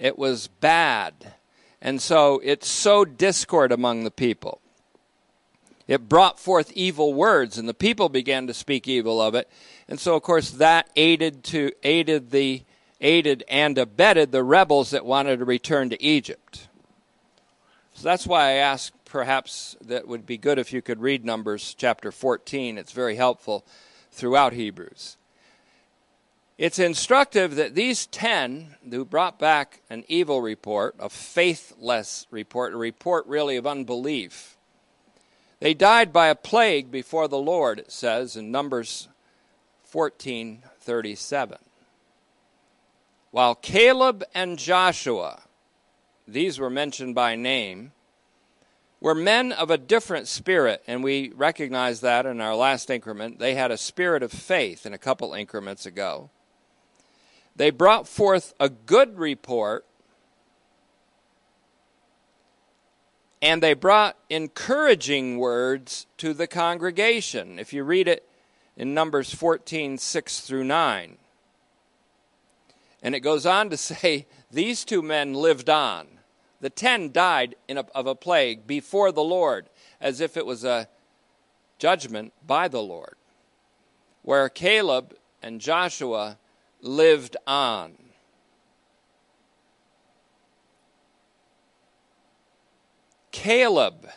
It 0.00 0.18
was 0.18 0.48
bad. 0.48 1.34
And 1.80 2.02
so 2.02 2.40
it 2.42 2.64
sowed 2.64 3.16
discord 3.16 3.70
among 3.70 4.02
the 4.02 4.10
people. 4.10 4.60
It 5.88 6.08
brought 6.08 6.38
forth 6.38 6.72
evil 6.74 7.12
words, 7.12 7.58
and 7.58 7.68
the 7.68 7.74
people 7.74 8.08
began 8.08 8.46
to 8.46 8.54
speak 8.54 8.86
evil 8.86 9.20
of 9.20 9.34
it. 9.34 9.50
And 9.88 9.98
so, 9.98 10.14
of 10.14 10.22
course, 10.22 10.50
that 10.52 10.88
aided 10.96 11.44
to 11.44 11.72
aided 11.82 12.30
the 12.30 12.62
aided 13.00 13.44
and 13.48 13.76
abetted 13.76 14.30
the 14.30 14.44
rebels 14.44 14.90
that 14.90 15.04
wanted 15.04 15.38
to 15.38 15.44
return 15.44 15.90
to 15.90 16.02
Egypt. 16.02 16.68
So 17.94 18.04
that's 18.04 18.26
why 18.26 18.50
I 18.50 18.52
ask 18.52 18.92
perhaps 19.04 19.76
that 19.82 20.08
would 20.08 20.24
be 20.24 20.38
good 20.38 20.58
if 20.58 20.72
you 20.72 20.80
could 20.80 21.00
read 21.00 21.24
Numbers 21.24 21.74
chapter 21.76 22.10
14. 22.10 22.78
It's 22.78 22.92
very 22.92 23.16
helpful 23.16 23.66
throughout 24.10 24.52
Hebrews. 24.52 25.16
It's 26.58 26.78
instructive 26.78 27.56
that 27.56 27.74
these 27.74 28.06
ten 28.06 28.76
who 28.88 29.04
brought 29.04 29.38
back 29.38 29.82
an 29.90 30.04
evil 30.06 30.40
report, 30.40 30.94
a 30.98 31.08
faithless 31.08 32.26
report, 32.30 32.72
a 32.72 32.76
report 32.76 33.26
really 33.26 33.56
of 33.56 33.66
unbelief, 33.66 34.56
they 35.62 35.74
died 35.74 36.12
by 36.12 36.26
a 36.26 36.34
plague 36.34 36.90
before 36.90 37.28
the 37.28 37.38
Lord, 37.38 37.78
it 37.78 37.92
says 37.92 38.36
in 38.36 38.50
Numbers 38.50 39.06
14:37. 39.88 41.58
While 43.30 43.54
Caleb 43.54 44.24
and 44.34 44.58
Joshua, 44.58 45.42
these 46.26 46.58
were 46.58 46.68
mentioned 46.68 47.14
by 47.14 47.36
name, 47.36 47.92
were 49.00 49.14
men 49.14 49.52
of 49.52 49.70
a 49.70 49.78
different 49.78 50.26
spirit, 50.26 50.82
and 50.88 51.04
we 51.04 51.30
recognize 51.30 52.00
that 52.00 52.26
in 52.26 52.40
our 52.40 52.56
last 52.56 52.90
increment. 52.90 53.38
They 53.38 53.54
had 53.54 53.70
a 53.70 53.78
spirit 53.78 54.24
of 54.24 54.32
faith 54.32 54.84
in 54.84 54.92
a 54.92 54.98
couple 54.98 55.32
increments 55.32 55.86
ago. 55.86 56.30
They 57.54 57.70
brought 57.70 58.08
forth 58.08 58.52
a 58.58 58.68
good 58.68 59.16
report 59.16 59.86
and 63.42 63.60
they 63.60 63.74
brought 63.74 64.16
encouraging 64.30 65.36
words 65.36 66.06
to 66.16 66.32
the 66.32 66.46
congregation. 66.46 67.58
If 67.58 67.72
you 67.72 67.82
read 67.82 68.06
it 68.06 68.26
in 68.76 68.94
Numbers 68.94 69.34
14 69.34 69.98
6 69.98 70.40
through 70.40 70.64
9. 70.64 71.18
And 73.02 73.14
it 73.16 73.20
goes 73.20 73.44
on 73.44 73.68
to 73.70 73.76
say, 73.76 74.26
These 74.50 74.84
two 74.84 75.02
men 75.02 75.34
lived 75.34 75.68
on. 75.68 76.06
The 76.60 76.70
ten 76.70 77.10
died 77.10 77.56
a, 77.68 77.84
of 77.92 78.06
a 78.06 78.14
plague 78.14 78.68
before 78.68 79.10
the 79.10 79.24
Lord, 79.24 79.68
as 80.00 80.20
if 80.20 80.36
it 80.36 80.46
was 80.46 80.62
a 80.62 80.86
judgment 81.76 82.32
by 82.46 82.68
the 82.68 82.82
Lord. 82.82 83.16
Where 84.22 84.48
Caleb 84.48 85.16
and 85.42 85.60
Joshua 85.60 86.38
lived 86.80 87.36
on. 87.48 87.94
Caleb 93.32 94.08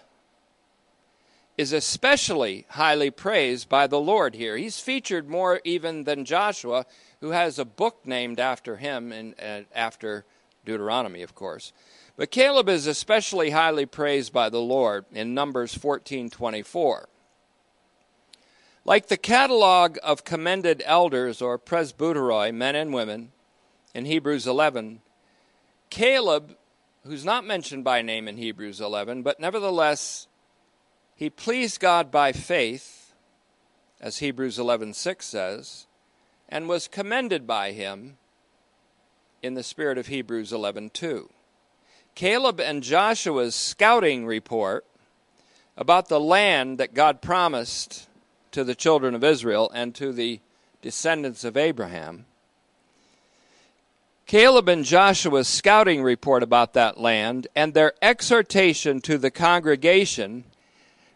is 1.57 1.71
especially 1.71 2.65
highly 2.69 3.09
praised 3.09 3.69
by 3.69 3.87
the 3.87 3.99
Lord 3.99 4.35
here. 4.35 4.57
He's 4.57 4.79
featured 4.79 5.29
more 5.29 5.61
even 5.63 6.03
than 6.03 6.25
Joshua, 6.25 6.85
who 7.21 7.31
has 7.31 7.57
a 7.57 7.65
book 7.65 8.05
named 8.05 8.39
after 8.39 8.77
him 8.77 9.11
and 9.11 9.33
uh, 9.41 9.61
after 9.73 10.25
Deuteronomy, 10.65 11.21
of 11.21 11.33
course. 11.33 11.71
But 12.17 12.31
Caleb 12.31 12.69
is 12.69 12.87
especially 12.87 13.51
highly 13.51 13.85
praised 13.85 14.33
by 14.33 14.49
the 14.49 14.61
Lord 14.61 15.05
in 15.11 15.33
Numbers 15.33 15.75
14:24. 15.77 17.05
Like 18.83 19.07
the 19.07 19.17
catalog 19.17 19.97
of 20.03 20.25
commended 20.25 20.83
elders 20.85 21.41
or 21.41 21.57
presbyteroi, 21.57 22.53
men 22.53 22.75
and 22.75 22.93
women, 22.93 23.31
in 23.95 24.05
Hebrews 24.05 24.45
11, 24.45 25.01
Caleb, 25.89 26.55
who's 27.05 27.25
not 27.25 27.45
mentioned 27.45 27.83
by 27.83 28.01
name 28.01 28.27
in 28.27 28.37
Hebrews 28.37 28.81
11, 28.81 29.21
but 29.21 29.39
nevertheless 29.39 30.27
he 31.15 31.29
pleased 31.29 31.79
God 31.79 32.11
by 32.11 32.31
faith, 32.31 33.13
as 34.01 34.17
Hebrews 34.17 34.57
11:6 34.57 35.25
says, 35.25 35.87
and 36.49 36.67
was 36.67 36.87
commended 36.87 37.47
by 37.47 37.71
him 37.71 38.17
in 39.41 39.53
the 39.53 39.63
spirit 39.63 39.97
of 39.97 40.07
Hebrews 40.07 40.51
11:2. 40.51 41.29
Caleb 42.15 42.59
and 42.59 42.81
Joshua's 42.81 43.55
scouting 43.55 44.25
report 44.25 44.85
about 45.77 46.07
the 46.07 46.19
land 46.19 46.77
that 46.77 46.93
God 46.93 47.21
promised 47.21 48.07
to 48.51 48.63
the 48.63 48.75
children 48.75 49.13
of 49.13 49.23
Israel 49.23 49.69
and 49.73 49.93
to 49.95 50.11
the 50.11 50.39
descendants 50.81 51.43
of 51.43 51.57
Abraham. 51.57 52.25
Caleb 54.25 54.67
and 54.69 54.83
Joshua's 54.83 55.47
scouting 55.47 56.01
report 56.01 56.41
about 56.41 56.73
that 56.73 56.99
land 56.99 57.47
and 57.55 57.73
their 57.73 57.93
exhortation 58.01 58.99
to 59.01 59.17
the 59.17 59.29
congregation 59.29 60.45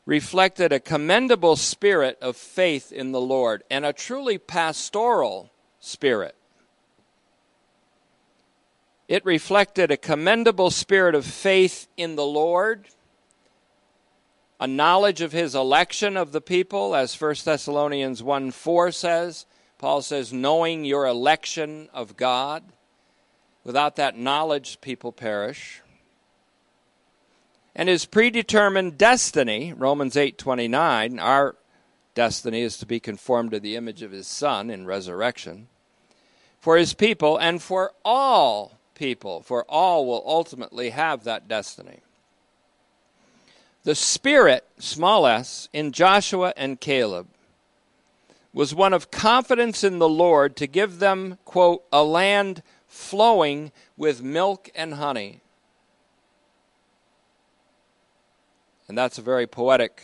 reflected 0.06 0.72
a 0.72 0.80
commendable 0.80 1.56
spirit 1.56 2.17
of 2.22 2.36
faith 2.36 2.91
in 2.91 3.12
the 3.12 3.22
Lord 3.22 3.63
and 3.69 3.86
a 3.86 3.93
truly 3.93 4.38
pastoral 4.38 5.52
spirit. 5.80 6.36
It 9.08 9.26
reflected 9.26 9.89
a 9.89 9.98
commendable 9.98 10.69
spirit 10.69 11.15
of 11.15 11.26
faith 11.26 11.88
in 11.98 12.15
the 12.15 12.26
Lord 12.26 12.88
a 14.60 14.67
knowledge 14.67 15.22
of 15.22 15.32
his 15.32 15.56
election 15.56 16.17
of 16.17 16.32
the 16.32 16.41
people, 16.41 16.93
as 16.93 17.19
1 17.19 17.36
Thessalonians 17.45 18.22
1 18.22 18.52
4 18.52 18.91
says. 18.91 19.45
Paul 19.78 20.02
says, 20.02 20.34
knowing 20.34 20.84
your 20.84 21.08
election 21.08 21.88
of 21.93 22.17
God. 22.17 22.63
Without 23.69 23.97
that 23.97 24.17
knowledge, 24.17 24.82
people 24.82 25.12
perish. 25.12 25.84
And 27.75 27.88
his 27.88 28.03
predetermined 28.03 28.97
destiny, 28.97 29.73
Romans 29.73 30.15
8:29, 30.15 31.19
our 31.19 31.55
destiny 32.15 32.63
is 32.63 32.79
to 32.79 32.88
be 32.88 32.99
conformed 32.99 33.51
to 33.51 33.60
the 33.60 33.75
image 33.75 34.01
of 34.01 34.10
his 34.10 34.25
son 34.25 34.71
in 34.71 34.88
resurrection. 34.88 35.67
For 36.60 36.77
his 36.77 36.95
people 36.95 37.38
and 37.38 37.62
for 37.62 37.93
all 38.03 38.79
people, 38.95 39.43
for 39.43 39.65
all 39.65 40.08
will 40.08 40.23
ultimately 40.25 40.89
have 40.89 41.23
that 41.25 41.47
destiny. 41.47 41.99
The 43.84 43.93
spirit, 43.93 44.65
small 44.79 45.27
s, 45.27 45.69
in 45.71 45.91
Joshua 45.91 46.55
and 46.58 46.82
Caleb 46.82 47.27
was 48.51 48.73
one 48.73 48.93
of 48.93 49.12
confidence 49.12 49.84
in 49.84 49.99
the 49.99 50.10
Lord 50.10 50.55
to 50.55 50.65
give 50.65 50.97
them, 50.97 51.38
quote, 51.45 51.84
a 51.93 52.03
land 52.03 52.63
flowing 52.89 53.71
with 53.95 54.21
milk 54.21 54.69
and 54.75 54.95
honey. 54.95 55.39
And 58.89 58.97
that's 58.97 59.19
a 59.19 59.21
very 59.21 59.45
poetic 59.47 60.02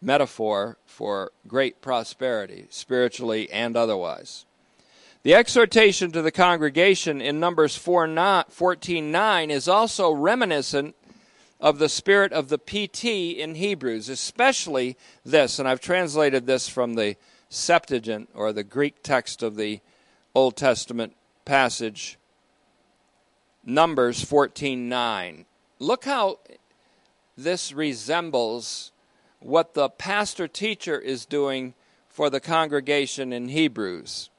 metaphor 0.00 0.78
for 0.86 1.32
great 1.48 1.82
prosperity, 1.82 2.66
spiritually 2.70 3.50
and 3.50 3.76
otherwise. 3.76 4.46
The 5.24 5.34
exhortation 5.34 6.12
to 6.12 6.22
the 6.22 6.30
congregation 6.30 7.20
in 7.20 7.40
Numbers 7.40 7.76
4, 7.76 8.44
14 8.48 9.10
9 9.10 9.50
is 9.50 9.66
also 9.66 10.12
reminiscent 10.12 10.94
of 11.60 11.78
the 11.78 11.88
spirit 11.88 12.32
of 12.32 12.50
the 12.50 12.58
PT 12.58 13.38
in 13.38 13.54
Hebrews, 13.54 14.08
especially 14.08 14.96
this, 15.24 15.58
and 15.58 15.66
I've 15.66 15.80
translated 15.80 16.46
this 16.46 16.68
from 16.68 16.94
the 16.94 17.16
Septuagint 17.48 18.28
or 18.34 18.52
the 18.52 18.64
Greek 18.64 19.02
text 19.02 19.42
of 19.42 19.56
the 19.56 19.80
Old 20.34 20.56
Testament 20.56 21.16
passage, 21.44 22.18
Numbers 23.64 24.24
14:9. 24.24 25.46
Look 25.78 26.04
how 26.04 26.38
this 27.36 27.72
resembles 27.72 28.92
what 29.40 29.74
the 29.74 29.88
pastor 29.88 30.46
teacher 30.48 30.98
is 30.98 31.26
doing 31.26 31.74
for 32.08 32.30
the 32.30 32.40
congregation 32.40 33.32
in 33.32 33.48
Hebrews. 33.48 34.30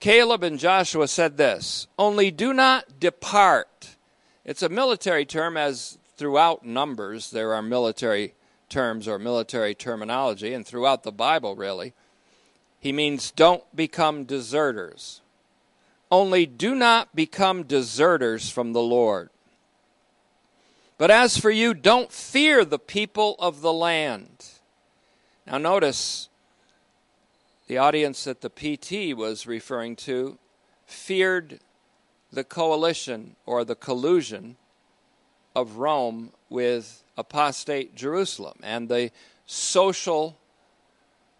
Caleb 0.00 0.42
and 0.42 0.58
Joshua 0.58 1.08
said 1.08 1.36
this 1.36 1.86
Only 1.98 2.30
do 2.30 2.52
not 2.52 2.98
depart 2.98 3.96
it's 4.44 4.62
a 4.62 4.68
military 4.68 5.24
term, 5.24 5.56
as 5.56 5.98
throughout 6.16 6.64
Numbers 6.64 7.30
there 7.30 7.54
are 7.54 7.62
military 7.62 8.34
terms 8.68 9.06
or 9.06 9.18
military 9.18 9.74
terminology, 9.74 10.54
and 10.54 10.66
throughout 10.66 11.02
the 11.02 11.12
Bible, 11.12 11.54
really. 11.54 11.92
He 12.78 12.92
means 12.92 13.30
don't 13.30 13.64
become 13.76 14.24
deserters. 14.24 15.20
Only 16.10 16.46
do 16.46 16.74
not 16.74 17.14
become 17.14 17.62
deserters 17.64 18.50
from 18.50 18.72
the 18.72 18.82
Lord. 18.82 19.30
But 20.98 21.10
as 21.10 21.38
for 21.38 21.50
you, 21.50 21.72
don't 21.72 22.12
fear 22.12 22.64
the 22.64 22.78
people 22.78 23.36
of 23.38 23.62
the 23.62 23.72
land. 23.72 24.50
Now, 25.46 25.58
notice 25.58 26.28
the 27.68 27.78
audience 27.78 28.24
that 28.24 28.40
the 28.40 28.50
PT 28.50 29.16
was 29.16 29.46
referring 29.46 29.96
to 29.96 30.38
feared 30.84 31.60
the 32.32 32.44
coalition 32.44 33.36
or 33.46 33.64
the 33.64 33.74
collusion 33.74 34.56
of 35.54 35.76
Rome 35.76 36.32
with 36.48 37.02
apostate 37.16 37.94
Jerusalem 37.94 38.58
and 38.62 38.88
the 38.88 39.10
social 39.46 40.38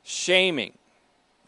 shaming, 0.03 0.79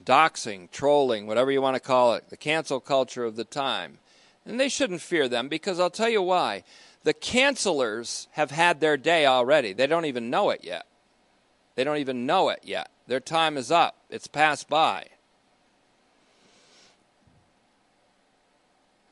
doxing, 0.05 0.71
trolling, 0.71 1.27
whatever 1.27 1.51
you 1.51 1.63
want 1.63 1.77
to 1.77 1.81
call 1.81 2.15
it, 2.15 2.31
the 2.31 2.37
cancel 2.37 2.81
culture 2.81 3.25
of 3.25 3.37
the 3.37 3.45
time. 3.45 3.99
And 4.45 4.59
they 4.59 4.69
shouldn't 4.69 5.01
fear 5.01 5.29
them 5.29 5.49
because 5.49 5.79
I'll 5.79 5.91
tell 5.91 6.09
you 6.09 6.23
why. 6.23 6.65
The 7.05 7.15
cancelers 7.15 8.27
have 8.33 8.51
had 8.51 8.81
their 8.81 8.97
day 8.97 9.27
already. 9.27 9.73
They 9.73 9.87
don't 9.87 10.07
even 10.07 10.31
know 10.31 10.51
it 10.51 10.61
yet. 10.63 10.87
They 11.75 11.85
don't 11.85 11.99
even 11.99 12.27
know 12.27 12.49
it 12.49 12.61
yet. 12.63 12.91
Their 13.07 13.21
time 13.21 13.57
is 13.57 13.71
up, 13.71 13.97
it's 14.11 14.27
passed 14.27 14.69
by. 14.69 15.07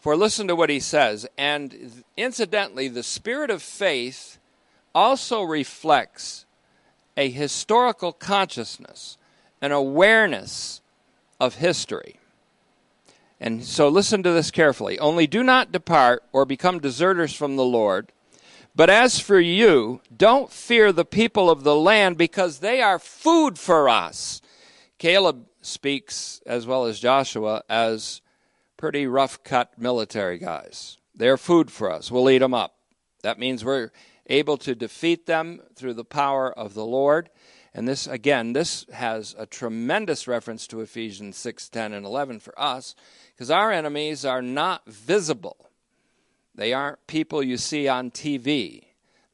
For 0.01 0.17
listen 0.17 0.49
to 0.49 0.57
what 0.57 0.71
he 0.71 0.81
says. 0.81 1.27
And 1.37 2.05
incidentally, 2.17 2.89
the 2.89 3.03
spirit 3.03 3.51
of 3.51 3.63
faith 3.63 4.39
also 4.95 5.43
reflects 5.43 6.47
a 7.17 7.29
historical 7.31 8.13
consciousness, 8.13 9.19
an 9.61 9.73
awareness 9.73 10.81
of 11.39 11.57
history. 11.57 12.17
And 13.41 13.65
so 13.65 13.89
listen 13.89 14.23
to 14.23 14.33
this 14.33 14.51
carefully. 14.51 14.99
Only 14.99 15.27
do 15.27 15.43
not 15.43 15.73
depart 15.73 16.23
or 16.33 16.45
become 16.45 16.79
deserters 16.79 17.35
from 17.35 17.57
the 17.57 17.65
Lord. 17.65 18.13
But 18.75 18.91
as 18.91 19.19
for 19.19 19.41
you, 19.41 20.01
don't 20.15 20.53
fear 20.53 20.93
the 20.93 21.05
people 21.05 21.51
of 21.51 21.65
the 21.65 21.75
land 21.75 22.19
because 22.19 22.59
they 22.59 22.83
are 22.83 22.99
food 22.99 23.59
for 23.59 23.89
us. 23.89 24.43
Caleb 24.99 25.47
speaks, 25.63 26.41
as 26.47 26.67
well 26.67 26.85
as 26.85 27.01
Joshua, 27.01 27.63
as 27.69 28.21
pretty 28.77 29.07
rough 29.07 29.43
cut 29.43 29.79
military 29.79 30.39
guys. 30.39 30.99
They're 31.15 31.37
food 31.37 31.71
for 31.71 31.91
us. 31.91 32.11
We'll 32.11 32.31
eat 32.31 32.39
them 32.39 32.55
up. 32.55 32.77
That 33.23 33.39
means 33.39 33.65
we're 33.65 33.91
able 34.27 34.57
to 34.59 34.75
defeat 34.75 35.27
them 35.27 35.61
through 35.75 35.95
the 35.95 36.05
power 36.05 36.51
of 36.51 36.75
the 36.75 36.85
Lord. 36.85 37.29
And 37.73 37.87
this, 37.87 38.07
again, 38.07 38.53
this 38.53 38.85
has 38.93 39.35
a 39.39 39.47
tremendous 39.47 40.27
reference 40.27 40.67
to 40.69 40.81
Ephesians 40.81 41.37
6, 41.37 41.69
10, 41.69 41.93
and 41.93 42.05
11 42.05 42.41
for 42.41 42.59
us, 42.61 42.95
because 43.33 43.51
our 43.51 43.71
enemies 43.71 44.25
are 44.25 44.43
not 44.43 44.87
visible. 44.87 45.71
They 46.55 46.73
aren't 46.73 47.07
people 47.07 47.43
you 47.43 47.57
see 47.57 47.87
on 47.87 48.11
TV, 48.11 48.85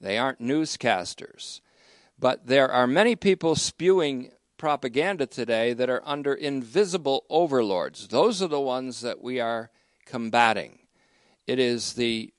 they 0.00 0.18
aren't 0.18 0.42
newscasters. 0.42 1.60
But 2.18 2.46
there 2.46 2.70
are 2.70 2.86
many 2.86 3.16
people 3.16 3.56
spewing 3.56 4.30
propaganda 4.58 5.26
today 5.26 5.72
that 5.74 5.90
are 5.90 6.02
under 6.04 6.32
invisible 6.32 7.24
overlords. 7.28 8.08
Those 8.08 8.42
are 8.42 8.48
the 8.48 8.60
ones 8.60 9.00
that 9.02 9.22
we 9.22 9.40
are 9.40 9.70
combating. 10.06 10.78
It 11.46 11.58
is 11.58 11.94
the 11.94 12.32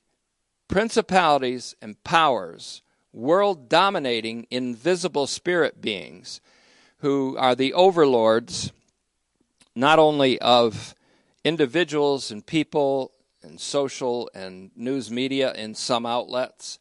principalities 0.68 1.76
and 1.82 2.04
powers, 2.04 2.82
world 3.17 3.67
dominating 3.67 4.45
invisible 4.51 5.27
spirit 5.27 5.82
beings 5.82 6.39
who 6.99 7.36
are 7.38 7.56
the 7.56 7.73
overlords 7.73 8.71
not 9.75 9.99
only 9.99 10.39
of 10.39 10.95
individuals 11.43 12.32
and 12.32 12.45
people 12.45 13.12
and 13.43 13.60
social 13.60 14.30
and 14.34 14.71
news 14.75 15.10
media 15.10 15.53
in 15.53 15.73
some 15.73 16.06
outlets 16.06 16.80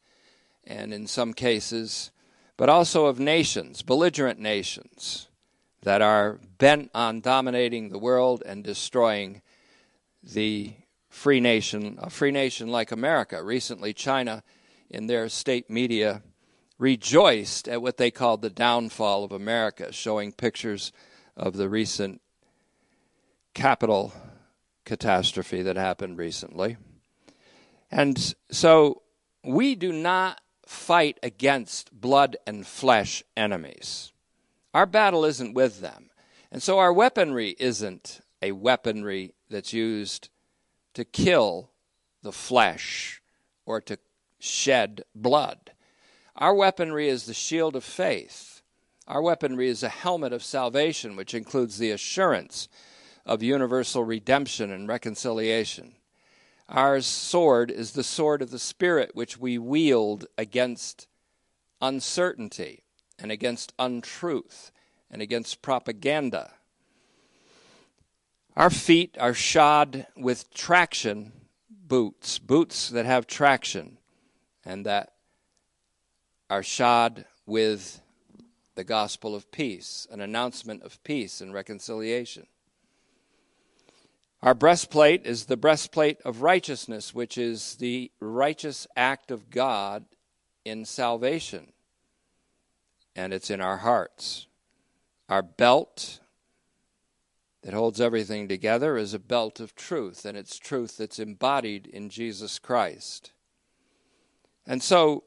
and 0.64 0.92
in 0.92 1.06
some 1.06 1.32
cases 1.32 2.10
but 2.56 2.68
also 2.68 3.06
of 3.06 3.20
nations, 3.20 3.82
belligerent 3.82 4.38
nations, 4.38 5.28
that 5.82 6.00
are 6.02 6.40
bent 6.58 6.90
on 6.94 7.20
dominating 7.20 7.90
the 7.90 7.98
world 7.98 8.42
and 8.46 8.64
destroying 8.64 9.42
the 10.22 10.72
free 11.08 11.38
nation, 11.38 11.98
a 12.00 12.10
free 12.10 12.30
nation 12.30 12.68
like 12.68 12.90
America. 12.90 13.42
Recently, 13.42 13.92
China, 13.92 14.42
in 14.90 15.06
their 15.06 15.28
state 15.28 15.70
media, 15.70 16.22
rejoiced 16.78 17.68
at 17.68 17.82
what 17.82 17.96
they 17.96 18.10
called 18.10 18.42
the 18.42 18.50
downfall 18.50 19.24
of 19.24 19.32
America, 19.32 19.92
showing 19.92 20.32
pictures 20.32 20.92
of 21.36 21.56
the 21.56 21.68
recent 21.68 22.20
Capitol 23.54 24.12
catastrophe 24.84 25.62
that 25.62 25.76
happened 25.76 26.18
recently. 26.18 26.76
And 27.90 28.34
so 28.50 29.02
we 29.42 29.74
do 29.74 29.92
not 29.92 30.40
fight 30.66 31.18
against 31.22 31.98
blood 31.98 32.36
and 32.46 32.66
flesh 32.66 33.22
enemies. 33.36 34.12
Our 34.74 34.86
battle 34.86 35.24
isn't 35.24 35.54
with 35.54 35.80
them. 35.80 36.10
And 36.50 36.62
so 36.62 36.78
our 36.78 36.92
weaponry 36.92 37.56
isn't 37.58 38.20
a 38.42 38.52
weaponry 38.52 39.34
that's 39.48 39.72
used 39.72 40.28
to 40.94 41.04
kill 41.04 41.70
the 42.22 42.32
flesh 42.32 43.22
or 43.64 43.80
to 43.82 43.98
shed 44.46 45.02
blood. 45.14 45.72
Our 46.36 46.54
weaponry 46.54 47.08
is 47.08 47.24
the 47.24 47.34
shield 47.34 47.76
of 47.76 47.84
faith. 47.84 48.62
Our 49.08 49.22
weaponry 49.22 49.68
is 49.68 49.82
a 49.82 49.88
helmet 49.88 50.32
of 50.32 50.42
salvation, 50.42 51.16
which 51.16 51.34
includes 51.34 51.78
the 51.78 51.90
assurance 51.90 52.68
of 53.24 53.42
universal 53.42 54.04
redemption 54.04 54.70
and 54.70 54.88
reconciliation. 54.88 55.94
Our 56.68 57.00
sword 57.00 57.70
is 57.70 57.92
the 57.92 58.02
sword 58.02 58.42
of 58.42 58.50
the 58.50 58.58
Spirit, 58.58 59.14
which 59.14 59.38
we 59.38 59.58
wield 59.58 60.26
against 60.36 61.06
uncertainty 61.80 62.82
and 63.18 63.30
against 63.30 63.72
untruth 63.78 64.72
and 65.10 65.22
against 65.22 65.62
propaganda. 65.62 66.54
Our 68.56 68.70
feet 68.70 69.16
are 69.20 69.34
shod 69.34 70.06
with 70.16 70.52
traction 70.52 71.32
boots, 71.70 72.38
boots 72.38 72.88
that 72.88 73.06
have 73.06 73.26
traction 73.26 73.98
and 74.66 74.84
that 74.84 75.12
are 76.50 76.62
shod 76.62 77.24
with 77.46 78.02
the 78.74 78.84
gospel 78.84 79.34
of 79.34 79.50
peace, 79.50 80.06
an 80.10 80.20
announcement 80.20 80.82
of 80.82 81.02
peace 81.04 81.40
and 81.40 81.54
reconciliation. 81.54 82.46
Our 84.42 84.54
breastplate 84.54 85.24
is 85.24 85.46
the 85.46 85.56
breastplate 85.56 86.20
of 86.22 86.42
righteousness, 86.42 87.14
which 87.14 87.38
is 87.38 87.76
the 87.76 88.10
righteous 88.20 88.86
act 88.96 89.30
of 89.30 89.50
God 89.50 90.04
in 90.64 90.84
salvation. 90.84 91.72
And 93.14 93.32
it's 93.32 93.50
in 93.50 93.62
our 93.62 93.78
hearts. 93.78 94.46
Our 95.28 95.42
belt 95.42 96.20
that 97.62 97.72
holds 97.72 98.00
everything 98.00 98.46
together 98.46 98.96
is 98.96 99.14
a 99.14 99.18
belt 99.18 99.58
of 99.58 99.74
truth, 99.74 100.24
and 100.24 100.36
it's 100.36 100.58
truth 100.58 100.98
that's 100.98 101.18
embodied 101.18 101.86
in 101.86 102.10
Jesus 102.10 102.58
Christ. 102.58 103.32
And 104.66 104.82
so, 104.82 105.24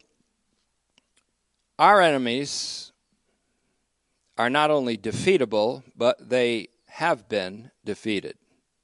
our 1.78 2.02
enemies 2.02 2.92
are 4.38 4.50
not 4.50 4.72
only 4.72 4.98
defeatable, 4.98 5.84
but 5.96 6.30
they 6.30 6.68
have 6.88 7.30
been 7.30 7.72
defeated 7.86 8.38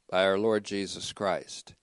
by 0.09 0.25
our 0.25 0.37
Lord 0.37 0.63
Jesus 0.63 1.11
Christ. 1.11 1.73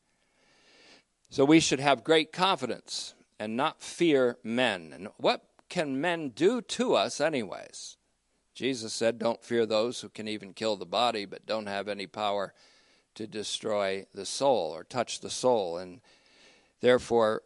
So 1.28 1.44
we 1.44 1.60
should 1.60 1.80
have 1.80 2.04
great 2.04 2.32
confidence 2.32 3.14
and 3.38 3.56
not 3.56 3.82
fear 3.82 4.36
men. 4.44 4.92
And 4.94 5.08
what 5.16 5.42
can 5.68 6.00
men 6.00 6.30
do 6.30 6.60
to 6.60 6.94
us, 6.94 7.20
anyways? 7.20 7.96
Jesus 8.54 8.92
said, 8.92 9.18
Don't 9.18 9.42
fear 9.42 9.64
those 9.64 10.00
who 10.00 10.08
can 10.08 10.28
even 10.28 10.52
kill 10.52 10.76
the 10.76 10.86
body, 10.86 11.24
but 11.24 11.46
don't 11.46 11.66
have 11.66 11.88
any 11.88 12.06
power 12.06 12.52
to 13.14 13.26
destroy 13.26 14.06
the 14.14 14.26
soul 14.26 14.70
or 14.70 14.84
touch 14.84 15.20
the 15.20 15.30
soul. 15.30 15.78
And 15.78 16.00
therefore, 16.80 17.42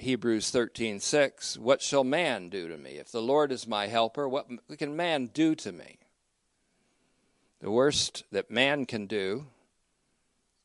Hebrews 0.00 0.50
13:6, 0.50 1.58
what 1.58 1.82
shall 1.82 2.04
man 2.04 2.48
do 2.48 2.68
to 2.68 2.78
me? 2.78 2.92
If 2.92 3.12
the 3.12 3.20
Lord 3.20 3.52
is 3.52 3.66
my 3.66 3.86
helper, 3.86 4.26
what 4.26 4.48
can 4.78 4.96
man 4.96 5.26
do 5.26 5.54
to 5.56 5.72
me? 5.72 5.98
The 7.60 7.70
worst 7.70 8.24
that 8.32 8.50
man 8.50 8.86
can 8.86 9.06
do 9.06 9.48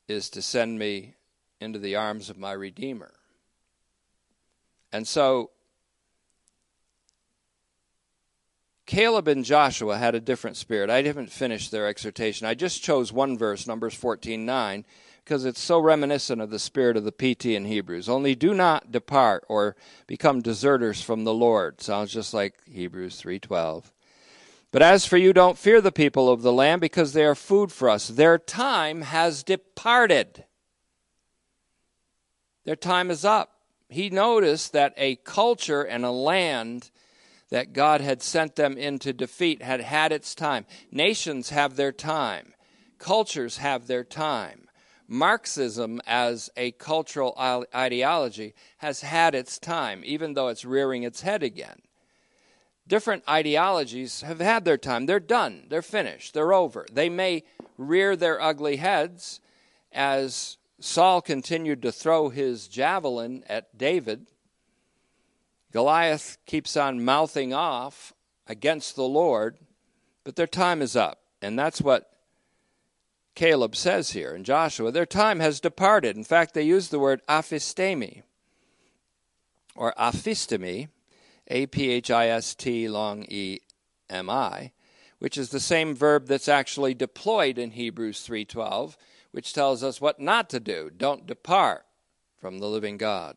is 0.08 0.30
to 0.30 0.42
send 0.42 0.80
me 0.80 1.16
into 1.60 1.80
the 1.80 1.96
arms 1.96 2.30
of 2.30 2.38
my 2.38 2.54
Redeemer. 2.54 3.14
And 4.94 5.06
so 5.06 5.52
Caleb 8.86 9.28
and 9.28 9.44
Joshua 9.44 9.98
had 9.98 10.16
a 10.16 10.22
different 10.22 10.56
spirit. 10.56 10.90
I 10.90 11.02
haven't 11.02 11.32
finished 11.32 11.72
their 11.72 11.88
exhortation. 11.88 12.48
I 12.48 12.54
just 12.54 12.84
chose 12.84 13.12
one 13.12 13.38
verse, 13.38 13.68
Numbers 13.68 13.96
14 13.96 14.46
9, 14.46 14.86
because 15.26 15.44
it's 15.44 15.60
so 15.60 15.80
reminiscent 15.80 16.40
of 16.40 16.52
the 16.52 16.60
spirit 16.60 16.96
of 16.96 17.04
the 17.04 17.12
PT 17.12 17.48
in 17.48 17.66
Hebrews. 17.66 18.08
Only 18.08 18.36
do 18.36 18.54
not 18.54 18.92
depart 18.92 19.44
or 19.50 19.76
become 20.06 20.40
deserters 20.40 21.02
from 21.02 21.24
the 21.24 21.34
Lord. 21.34 21.82
Sounds 21.82 22.14
just 22.14 22.32
like 22.32 22.54
Hebrews 22.68 23.20
3:12. 23.20 23.92
But 24.72 24.84
as 24.84 25.08
for 25.08 25.18
you, 25.18 25.34
don't 25.34 25.58
fear 25.58 25.82
the 25.82 25.92
people 25.92 26.30
of 26.30 26.44
the 26.44 26.54
land 26.54 26.80
because 26.80 27.14
they 27.14 27.26
are 27.26 27.34
food 27.34 27.72
for 27.72 27.90
us. 27.90 28.08
Their 28.08 28.38
time 28.38 29.02
has 29.02 29.42
departed. 29.42 30.46
Their 32.66 32.76
time 32.76 33.10
is 33.10 33.26
up. 33.26 33.62
He 33.90 34.12
noticed 34.12 34.74
that 34.74 34.94
a 34.96 35.16
culture 35.18 35.82
and 35.82 36.06
a 36.06 36.12
land 36.12 36.92
that 37.50 37.74
God 37.74 38.02
had 38.02 38.22
sent 38.22 38.58
them 38.58 38.78
into 38.78 39.12
defeat 39.12 39.64
had 39.64 39.82
had 39.82 40.12
its 40.12 40.36
time. 40.36 40.68
Nations 40.92 41.50
have 41.50 41.78
their 41.78 41.92
time, 41.92 42.54
cultures 43.00 43.58
have 43.58 43.88
their 43.88 44.04
time. 44.04 44.65
Marxism, 45.08 46.02
as 46.08 46.50
a 46.58 46.72
cultural 46.72 47.38
ideology, 47.74 48.54
has 48.78 49.02
had 49.02 49.36
its 49.36 49.60
time, 49.60 50.02
even 50.06 50.34
though 50.34 50.48
it's 50.48 50.66
rearing 50.66 51.04
its 51.04 51.22
head 51.22 51.44
again 51.44 51.82
different 52.88 53.24
ideologies 53.28 54.22
have 54.22 54.40
had 54.40 54.66
their 54.66 54.78
time. 54.78 55.06
They're 55.06 55.20
done. 55.20 55.66
They're 55.70 55.82
finished. 55.82 56.34
They're 56.34 56.54
over. 56.54 56.86
They 56.92 57.10
may 57.10 57.44
rear 57.78 58.16
their 58.16 58.42
ugly 58.42 58.78
heads 58.78 59.40
as 59.92 60.58
Saul 60.80 61.22
continued 61.22 61.82
to 61.82 61.92
throw 61.92 62.30
his 62.30 62.68
javelin 62.68 63.44
at 63.48 63.78
David. 63.78 64.28
Goliath 65.72 66.38
keeps 66.46 66.78
on 66.78 67.04
mouthing 67.04 67.54
off 67.54 68.14
against 68.48 68.96
the 68.96 69.04
Lord, 69.04 69.58
but 70.24 70.36
their 70.36 70.48
time 70.48 70.82
is 70.82 70.96
up. 70.96 71.20
And 71.42 71.58
that's 71.58 71.82
what 71.82 72.12
Caleb 73.36 73.76
says 73.76 74.12
here 74.12 74.34
in 74.34 74.46
Joshua. 74.46 74.92
Their 74.92 75.06
time 75.06 75.42
has 75.42 75.60
departed. 75.60 76.16
In 76.16 76.24
fact, 76.24 76.54
they 76.54 76.64
use 76.64 76.88
the 76.88 77.00
word 77.00 77.22
aphistemi 77.28 78.24
or 79.76 79.94
aphistemi, 80.00 80.88
A 81.50 81.68
P 81.68 81.90
H 81.90 82.10
I 82.10 82.30
S 82.30 82.56
T 82.56 82.88
long 82.88 83.26
E 83.28 83.60
M 84.10 84.30
I, 84.30 84.72
which 85.20 85.38
is 85.38 85.50
the 85.50 85.60
same 85.60 85.94
verb 85.94 86.28
that's 86.28 86.48
actually 86.48 86.94
deployed 86.94 87.58
in 87.58 87.72
Hebrews 87.72 88.26
3:12, 88.26 88.96
which 89.32 89.54
tells 89.54 89.84
us 89.84 90.00
what 90.00 90.20
not 90.20 90.50
to 90.52 90.60
do. 90.62 90.90
Don't 90.96 91.28
depart 91.28 91.86
from 92.40 92.60
the 92.60 92.70
living 92.70 92.98
God. 92.98 93.36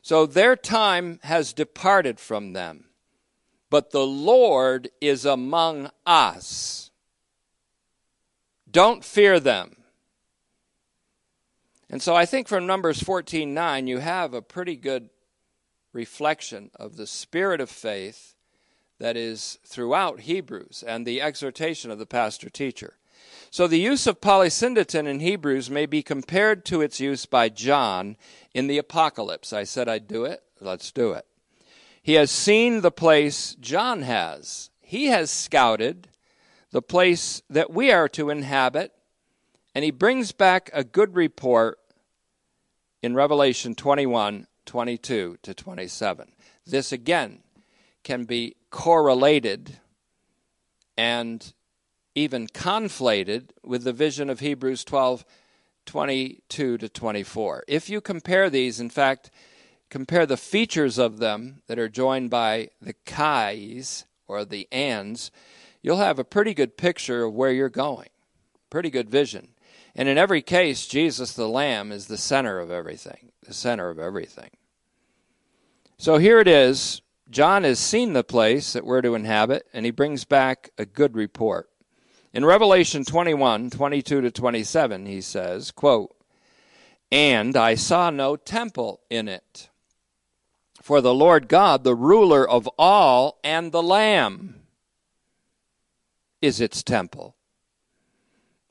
So 0.00 0.26
their 0.26 0.54
time 0.54 1.18
has 1.24 1.52
departed 1.52 2.20
from 2.20 2.52
them, 2.52 2.84
but 3.68 3.90
the 3.90 4.06
Lord 4.06 4.90
is 5.00 5.24
among 5.24 5.90
us. 6.06 6.87
Don't 8.70 9.04
fear 9.04 9.40
them. 9.40 9.76
And 11.90 12.02
so 12.02 12.14
I 12.14 12.26
think 12.26 12.48
from 12.48 12.66
Numbers 12.66 13.02
14:9 13.02 13.86
you 13.86 13.98
have 13.98 14.34
a 14.34 14.42
pretty 14.42 14.76
good 14.76 15.10
reflection 15.92 16.70
of 16.74 16.96
the 16.96 17.06
spirit 17.06 17.60
of 17.60 17.70
faith 17.70 18.34
that 18.98 19.16
is 19.16 19.58
throughout 19.64 20.20
Hebrews 20.20 20.84
and 20.86 21.06
the 21.06 21.22
exhortation 21.22 21.90
of 21.90 21.98
the 21.98 22.06
pastor 22.06 22.50
teacher. 22.50 22.98
So 23.50 23.66
the 23.66 23.78
use 23.78 24.06
of 24.06 24.20
polysyndeton 24.20 25.06
in 25.06 25.20
Hebrews 25.20 25.70
may 25.70 25.86
be 25.86 26.02
compared 26.02 26.64
to 26.66 26.82
its 26.82 27.00
use 27.00 27.24
by 27.24 27.48
John 27.48 28.16
in 28.52 28.66
the 28.66 28.78
Apocalypse. 28.78 29.52
I 29.52 29.64
said 29.64 29.88
I'd 29.88 30.06
do 30.06 30.24
it. 30.24 30.42
Let's 30.60 30.92
do 30.92 31.12
it. 31.12 31.24
He 32.02 32.14
has 32.14 32.30
seen 32.30 32.80
the 32.80 32.90
place 32.90 33.54
John 33.54 34.02
has. 34.02 34.70
He 34.80 35.06
has 35.06 35.30
scouted 35.30 36.07
the 36.70 36.82
place 36.82 37.42
that 37.48 37.70
we 37.70 37.90
are 37.90 38.08
to 38.10 38.30
inhabit, 38.30 38.92
and 39.74 39.84
he 39.84 39.90
brings 39.90 40.32
back 40.32 40.70
a 40.72 40.84
good 40.84 41.14
report 41.14 41.78
in 43.02 43.14
Revelation 43.14 43.74
21 43.74 44.46
22 44.66 45.38
to 45.42 45.54
27. 45.54 46.32
This 46.66 46.92
again 46.92 47.38
can 48.04 48.24
be 48.24 48.56
correlated 48.70 49.78
and 50.96 51.54
even 52.14 52.46
conflated 52.48 53.50
with 53.64 53.84
the 53.84 53.92
vision 53.92 54.28
of 54.28 54.40
Hebrews 54.40 54.84
12 54.84 55.24
22 55.86 56.76
to 56.76 56.88
24. 56.88 57.64
If 57.66 57.88
you 57.88 58.02
compare 58.02 58.50
these, 58.50 58.78
in 58.78 58.90
fact, 58.90 59.30
compare 59.88 60.26
the 60.26 60.36
features 60.36 60.98
of 60.98 61.18
them 61.18 61.62
that 61.66 61.78
are 61.78 61.88
joined 61.88 62.28
by 62.28 62.68
the 62.78 62.92
kais 63.06 64.04
or 64.26 64.44
the 64.44 64.68
ands, 64.70 65.30
you'll 65.82 65.98
have 65.98 66.18
a 66.18 66.24
pretty 66.24 66.54
good 66.54 66.76
picture 66.76 67.24
of 67.24 67.34
where 67.34 67.52
you're 67.52 67.68
going. 67.68 68.08
Pretty 68.70 68.90
good 68.90 69.10
vision. 69.10 69.48
And 69.94 70.08
in 70.08 70.18
every 70.18 70.42
case, 70.42 70.86
Jesus 70.86 71.32
the 71.32 71.48
Lamb 71.48 71.90
is 71.90 72.06
the 72.06 72.16
center 72.16 72.60
of 72.60 72.70
everything, 72.70 73.32
the 73.46 73.54
center 73.54 73.90
of 73.90 73.98
everything. 73.98 74.50
So 75.96 76.18
here 76.18 76.38
it 76.38 76.46
is. 76.46 77.02
John 77.30 77.64
has 77.64 77.78
seen 77.78 78.12
the 78.12 78.24
place 78.24 78.72
that 78.72 78.86
we're 78.86 79.02
to 79.02 79.14
inhabit, 79.14 79.66
and 79.72 79.84
he 79.84 79.90
brings 79.90 80.24
back 80.24 80.70
a 80.78 80.86
good 80.86 81.14
report. 81.14 81.68
In 82.32 82.44
Revelation 82.44 83.04
21, 83.04 83.70
22 83.70 84.20
to 84.20 84.30
27, 84.30 85.06
he 85.06 85.20
says, 85.20 85.70
quote, 85.70 86.14
And 87.10 87.56
I 87.56 87.74
saw 87.74 88.10
no 88.10 88.36
temple 88.36 89.00
in 89.10 89.28
it, 89.28 89.68
for 90.80 91.00
the 91.00 91.12
Lord 91.12 91.48
God, 91.48 91.84
the 91.84 91.96
ruler 91.96 92.48
of 92.48 92.68
all, 92.78 93.40
and 93.42 93.72
the 93.72 93.82
Lamb 93.82 94.57
is 96.40 96.60
its 96.60 96.82
temple. 96.82 97.36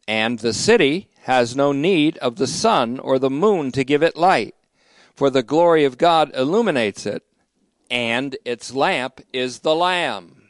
And 0.07 0.39
the 0.39 0.53
city 0.53 1.09
has 1.23 1.55
no 1.55 1.71
need 1.71 2.17
of 2.19 2.37
the 2.37 2.47
sun 2.47 2.99
or 2.99 3.19
the 3.19 3.29
moon 3.29 3.71
to 3.73 3.83
give 3.83 4.01
it 4.01 4.15
light, 4.15 4.55
for 5.13 5.29
the 5.29 5.43
glory 5.43 5.83
of 5.83 5.97
God 5.97 6.31
illuminates 6.33 7.05
it, 7.05 7.23
and 7.91 8.37
its 8.45 8.73
lamp 8.73 9.21
is 9.33 9.59
the 9.59 9.75
Lamb. 9.75 10.43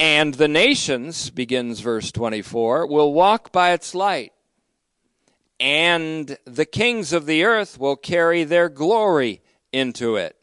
And 0.00 0.34
the 0.34 0.48
nations, 0.48 1.30
begins 1.30 1.80
verse 1.80 2.12
24, 2.12 2.86
will 2.86 3.12
walk 3.12 3.50
by 3.50 3.72
its 3.72 3.94
light. 3.94 4.32
And 5.58 6.38
the 6.44 6.66
kings 6.66 7.12
of 7.12 7.26
the 7.26 7.42
earth 7.44 7.80
will 7.80 7.96
carry 7.96 8.44
their 8.44 8.68
glory 8.68 9.42
into 9.72 10.14
it. 10.14 10.37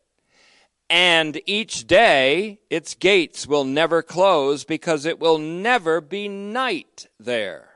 And 0.89 1.41
each 1.45 1.88
day 1.88 2.60
its 2.69 2.93
gates 2.93 3.48
will 3.48 3.63
never 3.63 4.02
close 4.02 4.63
because 4.63 5.06
it 5.06 5.19
will 5.19 5.38
never 5.38 6.00
be 6.00 6.28
night 6.28 7.08
there. 7.19 7.69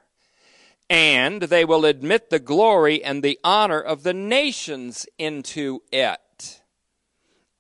And 0.90 1.44
they 1.44 1.66
will 1.66 1.86
admit 1.86 2.30
the 2.30 2.40
glory 2.40 3.04
and 3.04 3.24
the 3.24 3.40
honor 3.44 3.80
of 3.80 4.04
the 4.04 4.14
nations 4.14 5.08
into 5.18 5.82
it. 5.92 6.62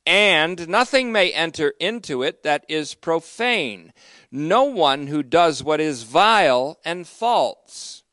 And 0.05 0.67
nothing 0.67 1.11
may 1.11 1.31
enter 1.31 1.73
into 1.79 2.23
it 2.23 2.41
that 2.41 2.65
is 2.67 2.95
profane. 2.95 3.93
No 4.31 4.63
one 4.63 5.07
who 5.07 5.21
does 5.21 5.63
what 5.63 5.79
is 5.79 6.03
vile 6.03 6.79
and 6.83 7.07
false. 7.07 8.03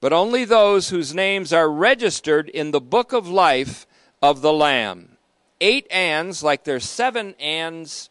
But 0.00 0.12
only 0.12 0.44
those 0.44 0.90
whose 0.90 1.14
names 1.14 1.54
are 1.54 1.70
registered 1.70 2.50
in 2.50 2.70
the 2.70 2.80
book 2.80 3.14
of 3.14 3.26
life 3.26 3.86
of 4.20 4.42
the 4.42 4.52
Lamb. 4.52 5.13
Eight 5.60 5.86
ands, 5.90 6.42
like 6.42 6.64
there's 6.64 6.84
seven 6.84 7.34
ands 7.38 8.10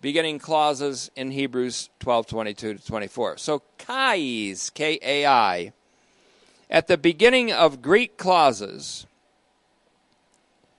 beginning 0.00 0.38
clauses 0.38 1.10
in 1.16 1.30
Hebrews 1.30 1.88
12 2.00 2.26
22 2.26 2.74
to 2.74 2.86
24. 2.86 3.38
So, 3.38 3.62
kais, 3.78 4.70
K 4.70 4.98
A 5.02 5.26
I, 5.26 5.72
at 6.70 6.88
the 6.88 6.98
beginning 6.98 7.52
of 7.52 7.82
Greek 7.82 8.16
clauses, 8.16 9.06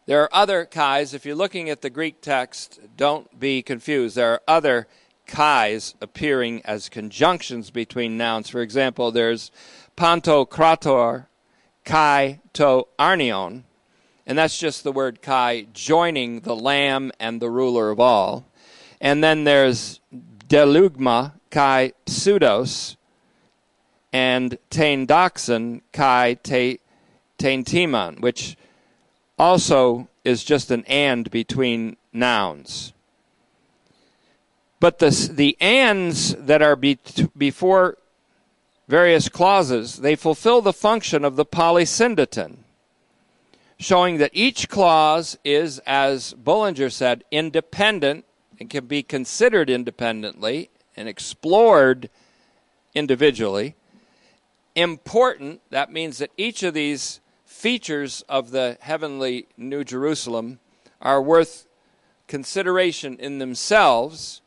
there 0.06 0.22
are 0.22 0.30
other 0.34 0.66
kais. 0.66 1.14
If 1.14 1.26
you're 1.26 1.36
looking 1.36 1.70
at 1.70 1.82
the 1.82 1.90
Greek 1.90 2.22
text, 2.22 2.80
don't 2.98 3.40
be 3.40 3.62
confused. 3.62 4.16
There 4.16 4.34
are 4.34 4.42
other 4.48 4.88
kais 5.28 5.96
appearing 6.02 6.62
as 6.66 6.90
conjunctions 6.90 7.72
between 7.72 8.18
nouns. 8.18 8.50
For 8.50 8.62
example, 8.62 9.12
there's 9.12 9.52
pantokrator, 9.96 11.28
kai 11.86 12.42
to 12.54 12.88
arnion, 13.00 13.64
and 14.26 14.38
that's 14.38 14.58
just 14.58 14.84
the 14.84 14.92
word 14.92 15.22
kai 15.22 15.68
joining 15.74 16.42
the 16.42 16.56
lamb 16.56 17.12
and 17.20 17.42
the 17.42 17.50
ruler 17.50 17.90
of 17.90 18.00
all. 18.00 18.46
And 19.02 19.24
then 19.24 19.44
there's 19.44 20.00
delugma 20.48 21.34
kai 21.50 21.94
pseudos 22.06 22.96
and 24.14 24.58
"tain 24.70 25.08
taindoxon 25.08 25.82
kai 25.92 26.36
te, 26.36 26.80
taintimon, 27.38 28.22
which 28.22 28.56
also 29.38 30.08
is 30.24 30.44
just 30.44 30.72
an 30.72 30.86
and 30.86 31.30
between 31.32 31.98
nouns. 32.14 32.94
But 34.80 35.00
the, 35.00 35.30
the 35.32 35.58
ands 35.60 36.36
that 36.36 36.62
are 36.62 36.76
be, 36.76 37.00
before 37.38 37.98
various 38.88 39.30
clauses, 39.30 39.98
they 39.98 40.16
fulfill 40.16 40.62
the 40.62 40.74
function 40.74 41.24
of 41.26 41.36
the 41.36 41.46
polysyndeton, 41.46 42.63
showing 43.84 44.18
that 44.18 44.32
each 44.34 44.70
clause 44.70 45.38
is, 45.44 45.80
as 45.80 46.34
Bullinger 46.34 46.90
said, 46.90 47.24
independent 47.32 48.24
and 48.60 48.70
can 48.70 48.86
be 48.86 49.04
considered 49.04 49.70
independently 49.70 50.70
and 50.96 51.10
explored 51.10 52.10
individually. 52.96 53.76
Important, 54.74 55.60
that 55.70 55.92
means 55.92 56.20
that 56.20 56.32
each 56.38 56.64
of 56.64 56.74
these 56.74 57.20
features 57.46 58.24
of 58.30 58.52
the 58.52 58.78
heavenly 58.80 59.48
New 59.58 59.84
Jerusalem 59.84 60.60
are 61.02 61.22
worth 61.22 61.68
consideration 62.28 63.18
in 63.20 63.40
themselves 63.40 64.42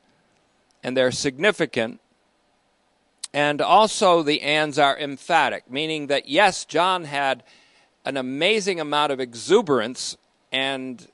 and 0.82 0.96
they're 0.96 1.12
significant. 1.12 2.00
And 3.34 3.60
also, 3.60 4.22
the 4.22 4.40
ands 4.40 4.78
are 4.78 4.96
emphatic, 4.96 5.70
meaning 5.70 6.06
that 6.06 6.26
yes, 6.26 6.64
John 6.64 7.04
had 7.04 7.42
an 8.06 8.16
amazing 8.16 8.78
amount 8.78 9.10
of 9.10 9.18
exuberance 9.18 10.16
and 10.52 11.08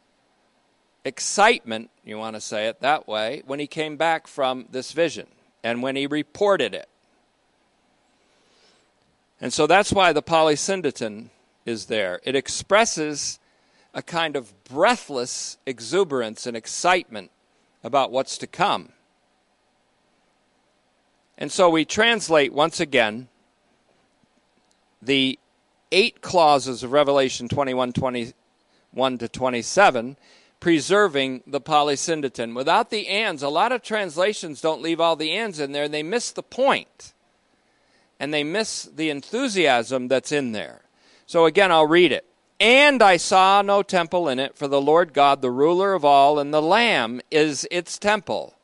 excitement, 1.05 1.90
you 2.05 2.18
want 2.18 2.37
to 2.37 2.40
say 2.40 2.68
it 2.68 2.81
that 2.81 3.09
way, 3.09 3.42
when 3.46 3.59
he 3.59 3.66
came 3.66 3.96
back 3.96 4.26
from 4.26 4.66
this 4.70 4.92
vision 4.92 5.26
and 5.64 5.83
when 5.83 5.96
he 5.96 6.07
reported 6.07 6.74
it. 6.74 6.88
And 9.40 9.52
so 9.52 9.66
that's 9.66 9.92
why 9.92 10.12
the 10.12 10.22
polysyndeton 10.22 11.31
is 11.64 11.87
there. 11.87 12.20
It 12.24 12.37
expresses 12.37 13.40
a 13.94 14.02
kind 14.02 14.37
of 14.37 14.52
breathless 14.64 15.57
exuberance 15.66 16.46
and 16.46 16.57
excitement 16.57 17.31
about 17.83 18.12
what's 18.12 18.37
to 18.38 18.46
come. 18.46 18.90
And 21.38 21.50
so 21.50 21.70
we 21.70 21.85
translate 21.85 22.52
once 22.52 22.78
again 22.78 23.28
the 25.00 25.38
eight 25.92 26.22
clauses 26.22 26.83
of 26.83 26.90
Revelation 26.90 27.48
21 27.48 27.92
21 27.92 29.18
to 29.18 29.28
27 29.28 30.16
preserving 30.62 31.42
the 31.44 31.61
polysyndeton. 31.61 32.55
Without 32.55 32.90
the 32.90 33.09
ands, 33.09 33.42
a 33.42 33.48
lot 33.48 33.72
of 33.72 33.83
translations 33.83 34.61
don't 34.61 34.81
leave 34.81 35.00
all 35.00 35.16
the 35.16 35.33
ands 35.33 35.59
in 35.59 35.72
there, 35.72 35.85
and 35.85 35.92
they 35.92 36.05
miss 36.05 36.31
the. 36.31 36.44
And 38.20 38.33
they 38.33 38.44
miss 38.44 38.85
the 38.85 39.11
enthusiasm 39.11 40.07
that's 40.07 40.31
in 40.31 40.52
there. 40.52 40.83
So 41.26 41.46
again, 41.46 41.72
I'll 41.72 41.88
read 41.88 42.12
it. 42.12 42.24
And 42.61 43.02
I 43.02 43.16
saw 43.16 43.61
no 43.62 43.83
temple 43.83 44.28
in 44.28 44.38
it, 44.38 44.57
for 44.57 44.68
the 44.68 44.81
Lord 44.81 45.12
God, 45.12 45.42
the 45.42 45.50
ruler 45.50 45.94
of 45.94 46.05
all, 46.05 46.38
and 46.38 46.55
the 46.55 46.62
Lamb 46.62 47.20
is 47.28 47.66
its 47.72 47.98
temple. 47.98 48.55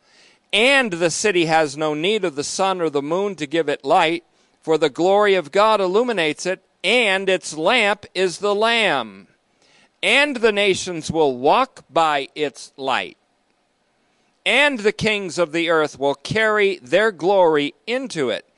And 0.53 0.93
the 0.93 1.11
city 1.11 1.47
has 1.47 1.77
no 1.77 1.95
need 1.95 2.25
of 2.25 2.37
the 2.37 2.45
sun 2.45 2.81
or 2.81 2.91
the 2.91 3.03
moon 3.03 3.35
to 3.35 3.47
give 3.49 3.69
it 3.69 3.85
light, 3.85 4.23
for 4.63 4.79
the 4.79 4.89
glory 4.89 5.35
of 5.35 5.51
God 5.51 5.81
illuminates 5.81 6.47
it, 6.47 6.63
and 6.83 7.29
its 7.29 7.57
lamp 7.57 8.07
is 8.15 8.39
the 8.39 8.55
Lamb 8.55 9.29
and 10.03 10.37
the 10.37 10.53
nations 10.53 11.11
will 11.11 11.37
walk 11.37 11.85
by 11.91 12.29
its 12.35 12.73
light. 12.77 13.17
And 14.47 14.81
the 14.81 14.93
kings 14.93 15.39
of 15.39 15.53
the 15.53 15.69
earth 15.69 15.99
will 15.99 16.15
carry 16.15 16.79
their 16.79 17.13
glory 17.13 17.75
into 17.87 18.31
it. 18.31 18.49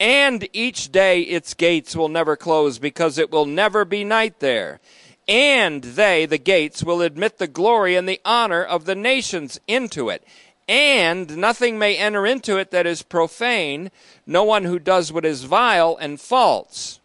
And 0.00 0.48
each 0.52 0.92
day 0.92 1.22
its 1.22 1.54
gates 1.54 1.96
will 1.96 2.08
never 2.08 2.36
close, 2.36 2.78
because 2.78 3.18
it 3.18 3.32
will 3.32 3.46
never 3.46 3.84
be 3.84 4.04
night 4.04 4.40
there. 4.40 4.80
And 5.26 5.82
they, 5.82 6.26
the 6.26 6.38
gates, 6.38 6.84
will 6.84 7.02
admit 7.02 7.38
the 7.38 7.48
glory 7.48 7.96
and 7.96 8.08
the 8.08 8.20
honor 8.24 8.62
of 8.62 8.84
the 8.84 8.94
nations 8.94 9.58
into 9.66 10.08
it. 10.08 10.22
And 10.68 11.36
nothing 11.38 11.78
may 11.78 11.96
enter 11.96 12.26
into 12.26 12.58
it 12.58 12.70
that 12.70 12.86
is 12.86 13.02
profane, 13.02 13.90
no 14.26 14.44
one 14.44 14.64
who 14.64 14.78
does 14.78 15.12
what 15.12 15.24
is 15.24 15.44
vile 15.44 15.96
and 16.00 16.20
false, 16.20 16.97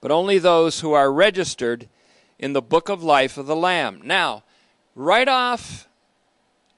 but 0.00 0.10
only 0.10 0.38
those 0.38 0.80
who 0.80 0.92
are 0.92 1.12
registered 1.12 1.88
in 2.38 2.52
the 2.52 2.62
book 2.62 2.88
of 2.88 3.02
life 3.02 3.36
of 3.36 3.46
the 3.46 3.56
Lamb. 3.56 4.00
Now, 4.04 4.44
right 4.94 5.28
off 5.28 5.88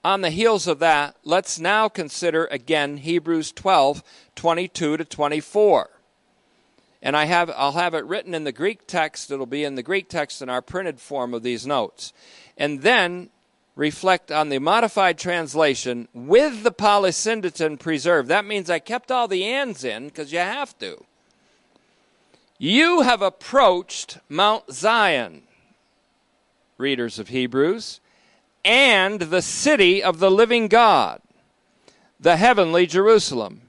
on 0.05 0.21
the 0.21 0.31
heels 0.31 0.67
of 0.67 0.81
that, 0.81 1.17
let's 1.25 1.59
now 1.59 1.89
consider 1.89 2.47
again 2.47 2.99
Hebrews 2.99 3.53
12 3.53 4.03
22 4.35 4.97
to 4.97 5.05
24. 5.05 5.91
And 7.05 7.17
I 7.17 7.25
have, 7.25 7.51
I'll 7.57 7.73
have 7.73 7.95
it 7.95 8.05
written 8.05 8.33
in 8.33 8.45
the 8.45 8.53
Greek 8.53 8.87
text. 8.87 9.31
It'll 9.31 9.47
be 9.47 9.65
in 9.65 9.75
the 9.75 9.83
Greek 9.83 10.09
text 10.09 10.41
in 10.41 10.49
our 10.49 10.63
printed 10.63 11.01
form 11.01 11.35
of 11.35 11.43
these 11.43 11.67
notes. 11.67 12.13
And 12.57 12.83
then 12.83 13.31
reflect 13.75 14.31
on 14.31 14.49
the 14.49 14.59
modified 14.59 15.19
translation 15.19 16.07
with 16.13 16.63
the 16.63 16.73
polysyndeton 16.73 17.79
preserved. 17.79 18.29
That 18.29 18.45
means 18.45 18.71
I 18.71 18.79
kept 18.79 19.11
all 19.11 19.27
the 19.27 19.45
ands 19.45 19.83
in 19.83 20.07
because 20.07 20.33
you 20.33 20.39
have 20.39 20.79
to. 20.79 21.05
You 22.65 23.01
have 23.01 23.23
approached 23.23 24.19
Mount 24.29 24.73
Zion 24.73 25.43
readers 26.79 27.19
of 27.19 27.27
Hebrews, 27.27 27.99
and 28.65 29.21
the 29.21 29.43
city 29.43 30.01
of 30.01 30.21
the 30.21 30.31
living 30.31 30.69
God, 30.69 31.21
the 32.21 32.37
heavenly 32.37 32.87
Jerusalem, 32.87 33.63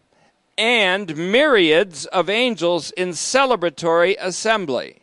and 0.60 1.18
myriads 1.18 2.06
of 2.06 2.30
angels 2.30 2.92
in 2.92 3.14
celebratory 3.14 4.16
assembly, 4.20 5.02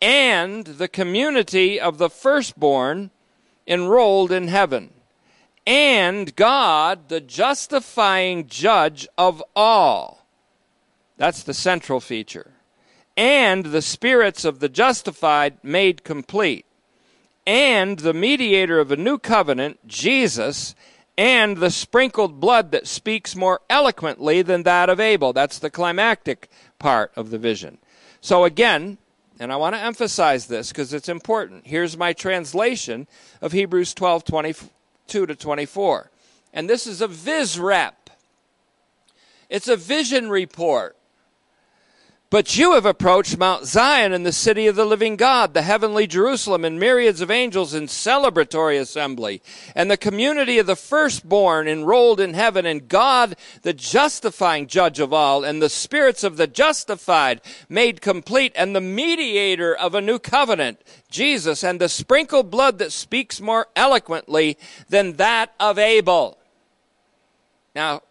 and 0.00 0.64
the 0.64 0.86
community 0.86 1.80
of 1.80 1.98
the 1.98 2.10
firstborn 2.10 3.10
enrolled 3.66 4.30
in 4.30 4.46
heaven, 4.46 4.90
and 5.66 6.36
God, 6.36 7.08
the 7.08 7.20
justifying 7.20 8.46
judge 8.46 9.08
of 9.18 9.42
all. 9.56 10.28
That's 11.16 11.42
the 11.42 11.54
central 11.54 11.98
feature. 11.98 12.52
And 13.20 13.66
the 13.66 13.82
spirits 13.82 14.46
of 14.46 14.60
the 14.60 14.70
justified 14.70 15.62
made 15.62 16.04
complete 16.04 16.64
and 17.46 17.98
the 17.98 18.14
mediator 18.14 18.80
of 18.80 18.90
a 18.90 18.96
new 18.96 19.18
covenant, 19.18 19.86
Jesus, 19.86 20.74
and 21.18 21.58
the 21.58 21.70
sprinkled 21.70 22.40
blood 22.40 22.70
that 22.70 22.86
speaks 22.86 23.36
more 23.36 23.60
eloquently 23.68 24.40
than 24.40 24.62
that 24.62 24.88
of 24.88 25.00
Abel. 25.00 25.34
That's 25.34 25.58
the 25.58 25.68
climactic 25.68 26.48
part 26.78 27.12
of 27.14 27.28
the 27.28 27.36
vision. 27.36 27.76
So 28.22 28.44
again, 28.44 28.96
and 29.38 29.52
I 29.52 29.56
want 29.56 29.74
to 29.74 29.82
emphasize 29.82 30.46
this 30.46 30.70
because 30.70 30.94
it's 30.94 31.10
important. 31.10 31.66
Here's 31.66 31.98
my 31.98 32.14
translation 32.14 33.06
of 33.42 33.52
Hebrews 33.52 33.92
12 33.92 34.24
22 34.24 35.26
to 35.26 35.34
24. 35.34 36.10
And 36.54 36.70
this 36.70 36.86
is 36.86 37.02
a 37.02 37.06
viz 37.06 37.58
rep. 37.58 38.08
It's 39.50 39.68
a 39.68 39.76
vision 39.76 40.30
report. 40.30 40.96
But 42.30 42.56
you 42.56 42.74
have 42.74 42.86
approached 42.86 43.36
Mount 43.36 43.64
Zion 43.64 44.12
and 44.12 44.24
the 44.24 44.30
city 44.30 44.68
of 44.68 44.76
the 44.76 44.84
living 44.84 45.16
God, 45.16 45.52
the 45.52 45.62
heavenly 45.62 46.06
Jerusalem, 46.06 46.64
and 46.64 46.78
myriads 46.78 47.20
of 47.20 47.28
angels 47.28 47.74
in 47.74 47.88
celebratory 47.88 48.78
assembly, 48.78 49.42
and 49.74 49.90
the 49.90 49.96
community 49.96 50.56
of 50.58 50.66
the 50.68 50.76
firstborn 50.76 51.66
enrolled 51.66 52.20
in 52.20 52.34
heaven, 52.34 52.66
and 52.66 52.86
God, 52.86 53.34
the 53.62 53.72
justifying 53.72 54.68
judge 54.68 55.00
of 55.00 55.12
all, 55.12 55.42
and 55.42 55.60
the 55.60 55.68
spirits 55.68 56.22
of 56.22 56.36
the 56.36 56.46
justified 56.46 57.40
made 57.68 58.00
complete, 58.00 58.52
and 58.54 58.76
the 58.76 58.80
mediator 58.80 59.74
of 59.74 59.96
a 59.96 60.00
new 60.00 60.20
covenant, 60.20 60.80
Jesus, 61.10 61.64
and 61.64 61.80
the 61.80 61.88
sprinkled 61.88 62.48
blood 62.48 62.78
that 62.78 62.92
speaks 62.92 63.40
more 63.40 63.66
eloquently 63.74 64.56
than 64.88 65.14
that 65.14 65.52
of 65.58 65.80
Abel. 65.80 66.38
Now, 67.74 68.02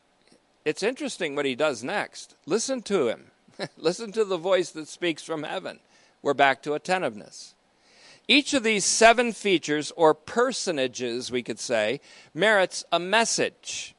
it's 0.65 0.83
interesting 0.83 1.37
what 1.37 1.45
he 1.45 1.55
does 1.55 1.85
next. 1.85 2.35
Listen 2.45 2.81
to 2.81 3.07
him. 3.07 3.31
Listen 3.77 4.11
to 4.13 4.25
the 4.25 4.37
voice 4.37 4.71
that 4.71 4.87
speaks 4.87 5.23
from 5.23 5.43
heaven. 5.43 5.79
We're 6.21 6.33
back 6.33 6.63
to 6.63 6.73
attentiveness. 6.73 7.55
Each 8.27 8.53
of 8.53 8.63
these 8.63 8.85
seven 8.85 9.31
features, 9.31 9.91
or 9.95 10.13
personages, 10.13 11.31
we 11.31 11.41
could 11.41 11.59
say, 11.59 11.99
merits 12.33 12.83
a 12.91 12.99
message. 12.99 13.95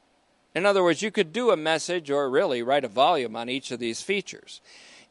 In 0.55 0.65
other 0.65 0.83
words, 0.83 1.01
you 1.01 1.11
could 1.11 1.33
do 1.33 1.51
a 1.51 1.57
message 1.57 2.09
or 2.09 2.29
really 2.29 2.63
write 2.63 2.85
a 2.85 2.89
volume 2.89 3.35
on 3.35 3.49
each 3.49 3.71
of 3.71 3.79
these 3.79 4.01
features. 4.01 4.61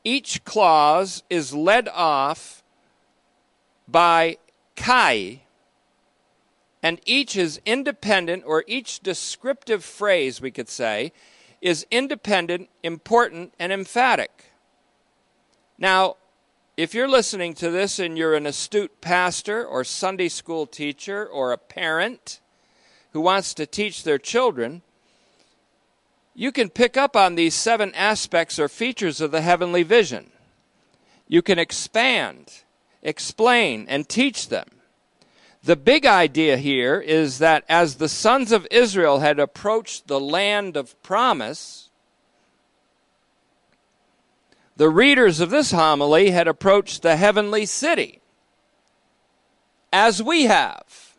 Each 0.05 0.43
clause 0.45 1.23
is 1.29 1.53
led 1.53 1.89
off 1.89 2.63
by 3.87 4.39
kai, 4.75 5.43
and 6.83 7.01
each 7.05 7.37
is 7.37 7.61
independent, 7.67 8.45
or 8.47 8.65
each 8.67 9.01
descriptive 9.01 9.85
phrase, 9.85 10.41
we 10.41 10.51
could 10.51 10.69
say, 10.69 11.13
is 11.61 11.87
independent, 11.91 12.69
important, 12.83 13.53
and 13.59 13.73
emphatic. 13.73 14.53
Now, 15.79 16.17
if 16.77 16.95
you're 16.95 17.09
listening 17.09 17.55
to 17.55 17.71
this 17.71 17.99
and 17.99 18.17
you're 18.17 18.35
an 18.35 18.47
astute 18.47 19.01
pastor 19.01 19.65
or 19.65 19.85
Sunday 19.85 20.29
school 20.29 20.67
teacher 20.67 21.27
or 21.27 21.53
a 21.53 21.59
parent 21.59 22.41
who 23.13 23.21
wants 23.21 23.53
to 23.55 23.67
teach 23.67 24.03
their 24.03 24.19
children, 24.19 24.83
you 26.35 26.53
can 26.53 26.71
pick 26.71 26.97
up 26.97 27.17
on 27.17 27.35
these 27.35 27.55
seven 27.55 27.95
aspects 27.95 28.59
or 28.59 28.69
features 28.69 29.21
of 29.21 29.31
the 29.31 29.43
heavenly 29.43 29.83
vision. 29.83 30.31
You 31.29 31.43
can 31.43 31.59
expand, 31.59 32.63
explain, 33.03 33.87
and 33.89 34.09
teach 34.09 34.49
them. 34.49 34.80
The 35.63 35.77
big 35.77 36.07
idea 36.07 36.57
here 36.57 37.01
is 37.01 37.39
that 37.39 37.65
as 37.69 37.97
the 37.97 38.09
sons 38.09 38.51
of 38.51 38.67
Israel 38.71 39.19
had 39.19 39.39
approached 39.39 40.09
the 40.09 40.21
land 40.21 40.77
of 40.77 41.01
promise, 41.03 41.91
the 44.77 44.89
readers 44.89 45.41
of 45.41 45.51
this 45.51 45.73
homily 45.73 46.31
had 46.31 46.49
approached 46.49 47.03
the 47.03 47.17
heavenly 47.17 47.67
city, 47.67 48.23
as 49.93 50.23
we 50.23 50.45
have. 50.45 51.15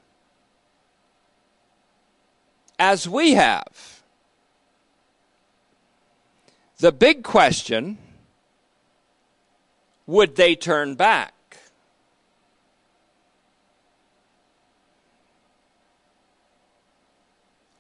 As 2.79 3.07
we 3.07 3.33
have. 3.33 4.01
The 6.79 6.91
big 6.91 7.23
question 7.23 7.99
would 10.07 10.35
they 10.35 10.55
turn 10.55 10.95
back? 10.95 11.35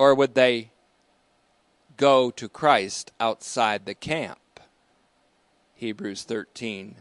Or 0.01 0.15
would 0.15 0.33
they 0.33 0.71
go 1.95 2.31
to 2.31 2.49
Christ 2.49 3.11
outside 3.19 3.85
the 3.85 3.93
camp? 3.93 4.59
Hebrews 5.75 6.23
13 6.23 6.95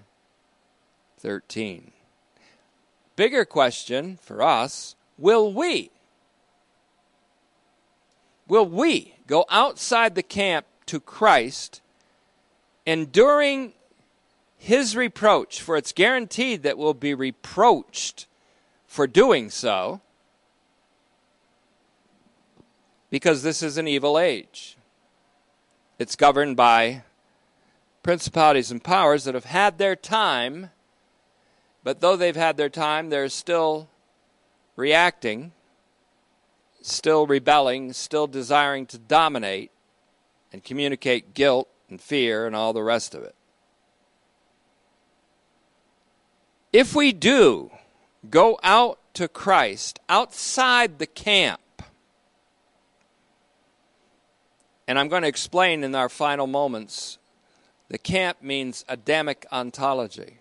13. 1.19 1.93
Bigger 3.17 3.47
question 3.47 4.19
for 4.21 4.43
us 4.43 4.97
will 5.17 5.51
we? 5.51 5.91
Will 8.47 8.67
we 8.67 9.15
go 9.27 9.47
outside 9.49 10.15
the 10.15 10.23
camp 10.23 10.67
to 10.85 11.01
Christ, 11.01 11.81
enduring 12.85 13.73
his 14.59 14.95
reproach, 14.95 15.63
for 15.63 15.79
it's 15.79 15.93
guaranteed 15.93 16.63
that 16.65 16.77
we'll 16.77 16.93
be 16.93 17.15
reproached 17.15 18.27
for 18.87 19.07
doing 19.07 19.49
so? 19.49 20.03
Because 23.11 23.43
this 23.43 23.63
is 23.63 23.77
an 23.77 23.89
evil 23.89 24.19
age. 24.19 24.77
It's 25.99 26.17
governed 26.17 26.57
by 26.57 27.03
principalities 28.03 28.71
and 28.71 28.83
powers 28.83 29.25
that 29.25 29.35
have 29.35 29.45
had 29.45 29.77
their 29.77 29.97
time, 29.97 30.71
but 31.85 32.01
though 32.01 32.17
they've 32.17 32.37
had 32.37 32.57
their 32.57 32.69
time, 32.69 33.11
they're 33.11 33.29
still 33.29 33.89
reacting, 34.77 35.53
still 36.81 37.27
rebelling, 37.27 37.93
still 37.93 38.27
desiring 38.27 38.87
to 38.87 38.99
dominate 38.99 39.71
and 40.53 40.65
communicate 40.65 41.35
guilt 41.35 41.69
and 41.91 42.01
fear 42.01 42.47
and 42.47 42.57
all 42.57 42.73
the 42.73 42.83
rest 42.83 43.15
of 43.15 43.23
it. 43.23 43.35
If 46.73 46.95
we 46.95 47.13
do 47.13 47.71
go 48.31 48.59
out 48.63 48.99
to 49.15 49.29
Christ 49.29 49.99
outside 50.09 50.99
the 50.99 51.07
camp, 51.07 51.61
and 54.91 54.99
I'm 54.99 55.07
going 55.07 55.23
to 55.23 55.29
explain 55.29 55.85
in 55.85 55.95
our 55.95 56.09
final 56.09 56.49
moments, 56.49 57.19
the 57.91 57.97
camp 57.97 58.39
means 58.43 58.85
Adamic 58.89 59.47
ontology. 59.53 60.39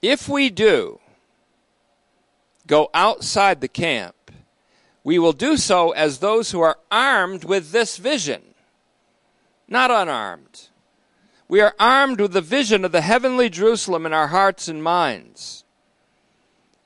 If 0.00 0.28
we 0.28 0.50
do 0.50 1.00
go 2.68 2.90
outside 2.94 3.60
the 3.60 3.66
camp, 3.66 4.30
we 5.02 5.18
will 5.18 5.32
do 5.32 5.56
so 5.56 5.90
as 5.90 6.18
those 6.18 6.52
who 6.52 6.60
are 6.60 6.78
armed 6.92 7.42
with 7.42 7.72
this 7.72 7.96
vision, 7.96 8.54
not 9.66 9.90
unarmed. 9.90 10.68
We 11.48 11.60
are 11.60 11.74
armed 11.80 12.20
with 12.20 12.34
the 12.34 12.40
vision 12.40 12.84
of 12.84 12.92
the 12.92 13.00
heavenly 13.00 13.50
Jerusalem 13.50 14.06
in 14.06 14.12
our 14.12 14.28
hearts 14.28 14.68
and 14.68 14.80
minds. 14.80 15.64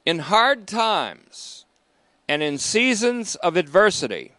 In 0.07 0.21
hard 0.21 0.67
times 0.67 1.67
and 2.27 2.43
in 2.43 2.57
seasons 2.57 3.35
of 3.35 3.59
adversity, 3.59 4.33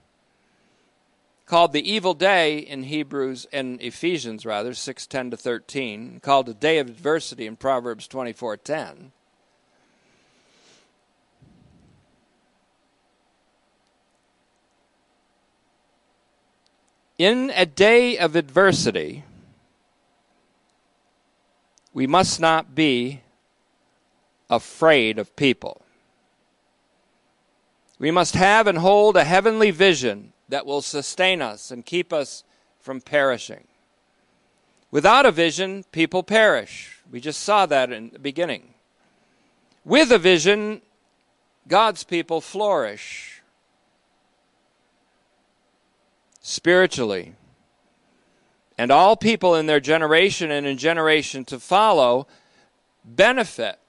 called 1.47 1.71
the 1.71 1.89
evil 1.89 2.13
day 2.13 2.57
in 2.59 2.83
Hebrews 2.83 3.47
and 3.53 3.81
Ephesians 3.81 4.45
rather 4.45 4.73
6:10 4.73 5.31
to 5.31 5.37
13, 5.37 6.19
called 6.19 6.49
a 6.49 6.53
day 6.53 6.77
of 6.77 6.89
adversity 6.89 7.47
in 7.47 7.55
Proverbs 7.55 8.07
24:10. 8.07 9.13
In 17.17 17.49
a 17.55 17.65
day 17.65 18.17
of 18.17 18.35
adversity, 18.35 19.23
we 21.93 22.05
must 22.05 22.39
not 22.39 22.75
be 22.75 23.21
afraid 24.49 25.17
of 25.17 25.35
people. 25.35 25.81
We 27.97 28.11
must 28.11 28.35
have 28.35 28.67
and 28.67 28.77
hold 28.77 29.15
a 29.15 29.23
heavenly 29.23 29.71
vision 29.71 30.33
that 30.49 30.65
will 30.65 30.81
sustain 30.81 31.41
us 31.41 31.71
and 31.71 31.85
keep 31.85 32.13
us 32.13 32.43
from 32.79 33.01
perishing. 33.01 33.67
Without 34.91 35.25
a 35.25 35.31
vision, 35.31 35.83
people 35.91 36.23
perish. 36.23 37.01
We 37.11 37.19
just 37.19 37.41
saw 37.41 37.65
that 37.65 37.91
in 37.91 38.09
the 38.11 38.19
beginning. 38.19 38.73
With 39.83 40.11
a 40.11 40.17
vision, 40.17 40.81
God's 41.67 42.03
people 42.03 42.41
flourish 42.41 43.41
spiritually 46.41 47.35
and 48.77 48.91
all 48.91 49.17
people 49.17 49.55
in 49.55 49.65
their 49.65 49.79
generation 49.79 50.51
and 50.51 50.65
in 50.65 50.77
generation 50.77 51.43
to 51.45 51.59
follow 51.59 52.27
benefit 53.03 53.79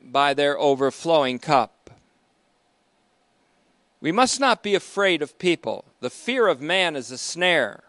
by 0.00 0.32
their 0.32 0.58
overflowing 0.58 1.38
cup. 1.38 1.90
We 4.00 4.12
must 4.12 4.38
not 4.38 4.62
be 4.62 4.74
afraid 4.74 5.20
of 5.20 5.38
people. 5.38 5.84
The 6.06 6.10
fear 6.10 6.46
of 6.46 6.60
man 6.60 6.94
is 6.94 7.10
a 7.10 7.18
snare, 7.18 7.82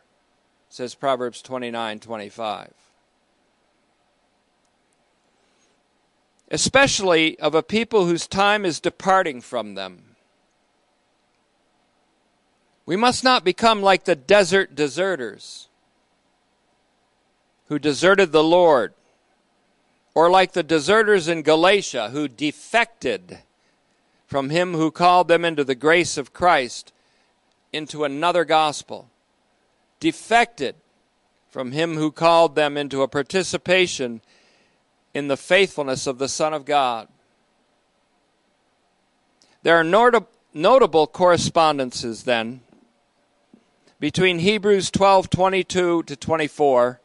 says 0.70 0.96
Proverbs 0.96 1.40
29 1.44 2.00
25. 2.00 2.74
Especially 6.50 7.38
of 7.40 7.54
a 7.54 7.62
people 7.62 8.08
whose 8.08 8.26
time 8.26 8.66
is 8.66 8.80
departing 8.80 9.40
from 9.40 9.76
them. 9.76 10.16
We 12.88 12.96
must 12.96 13.24
not 13.24 13.44
become 13.44 13.84
like 13.84 14.06
the 14.06 14.16
desert 14.16 14.74
deserters 14.74 15.68
who 17.68 17.78
deserted 17.78 18.32
the 18.32 18.44
Lord, 18.44 18.96
or 20.16 20.28
like 20.32 20.54
the 20.54 20.64
deserters 20.64 21.28
in 21.28 21.44
Galatia 21.44 22.10
who 22.10 22.28
defected 22.28 23.44
from 24.26 24.50
him 24.50 24.74
who 24.74 24.90
called 24.90 25.28
them 25.28 25.46
into 25.46 25.64
the 25.64 25.76
grace 25.76 26.18
of 26.18 26.34
Christ 26.34 26.94
into 27.78 28.04
another 28.04 28.44
gospel, 28.44 29.10
defected 30.00 30.76
from 31.50 31.72
him 31.72 31.96
who 31.96 32.12
called 32.12 32.56
them 32.56 32.76
into 32.76 33.02
a 33.02 33.08
participation 33.08 34.22
in 35.14 35.28
the 35.28 35.38
faithfulness 35.38 36.06
of 36.06 36.18
the 36.18 36.28
Son 36.28 36.54
of 36.54 36.66
God. 36.66 37.08
There 39.64 39.78
are 39.78 39.84
not- 39.84 40.28
notable 40.54 41.08
correspondences 41.08 42.24
then 42.24 42.62
between 44.00 44.40
Hebrews 44.40 44.92
12:22 44.92 46.04
to 46.04 46.16
24 46.16 47.00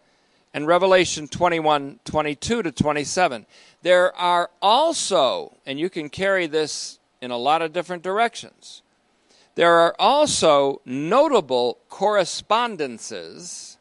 and 0.54 0.66
Revelation 0.66 1.28
21 1.28 2.00
22 2.04 2.62
to 2.62 2.72
27. 2.72 3.46
There 3.82 4.14
are 4.16 4.50
also, 4.60 5.56
and 5.64 5.78
you 5.78 5.88
can 5.88 6.10
carry 6.10 6.46
this 6.46 6.98
in 7.20 7.30
a 7.30 7.38
lot 7.38 7.62
of 7.62 7.72
different 7.72 8.02
directions, 8.02 8.81
there 9.54 9.74
are 9.74 9.94
also 9.98 10.80
notable 10.84 11.78
correspondences 11.88 13.76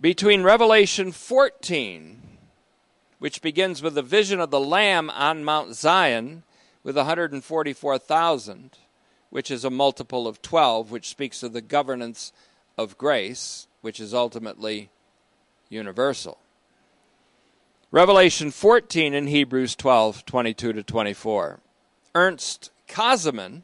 between 0.00 0.42
Revelation 0.42 1.10
14, 1.10 2.22
which 3.18 3.42
begins 3.42 3.82
with 3.82 3.94
the 3.94 4.02
vision 4.02 4.40
of 4.40 4.50
the 4.50 4.60
Lamb 4.60 5.10
on 5.10 5.44
Mount 5.44 5.74
Zion 5.74 6.42
with 6.84 6.96
144,000, 6.96 8.70
which 9.30 9.50
is 9.50 9.64
a 9.64 9.70
multiple 9.70 10.28
of 10.28 10.42
12, 10.42 10.90
which 10.90 11.08
speaks 11.08 11.42
of 11.42 11.52
the 11.52 11.60
governance 11.60 12.32
of 12.78 12.98
grace, 12.98 13.66
which 13.80 13.98
is 13.98 14.14
ultimately 14.14 14.90
universal. 15.68 16.38
Revelation 17.90 18.50
14 18.50 19.14
in 19.14 19.26
Hebrews 19.26 19.74
12, 19.74 20.26
22 20.26 20.72
to 20.74 20.82
24. 20.82 21.60
Ernst 22.14 22.70
Käsemann 22.88 23.62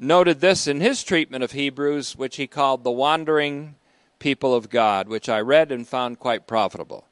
noted 0.00 0.40
this 0.40 0.66
in 0.66 0.80
his 0.80 1.04
treatment 1.04 1.44
of 1.44 1.52
Hebrews, 1.52 2.16
which 2.16 2.36
he 2.36 2.46
called 2.46 2.82
the 2.82 2.90
wandering 2.90 3.76
people 4.18 4.54
of 4.54 4.70
God, 4.70 5.08
which 5.08 5.28
I 5.28 5.40
read 5.40 5.70
and 5.70 5.86
found 5.86 6.18
quite 6.18 6.46
profitable. 6.46 7.04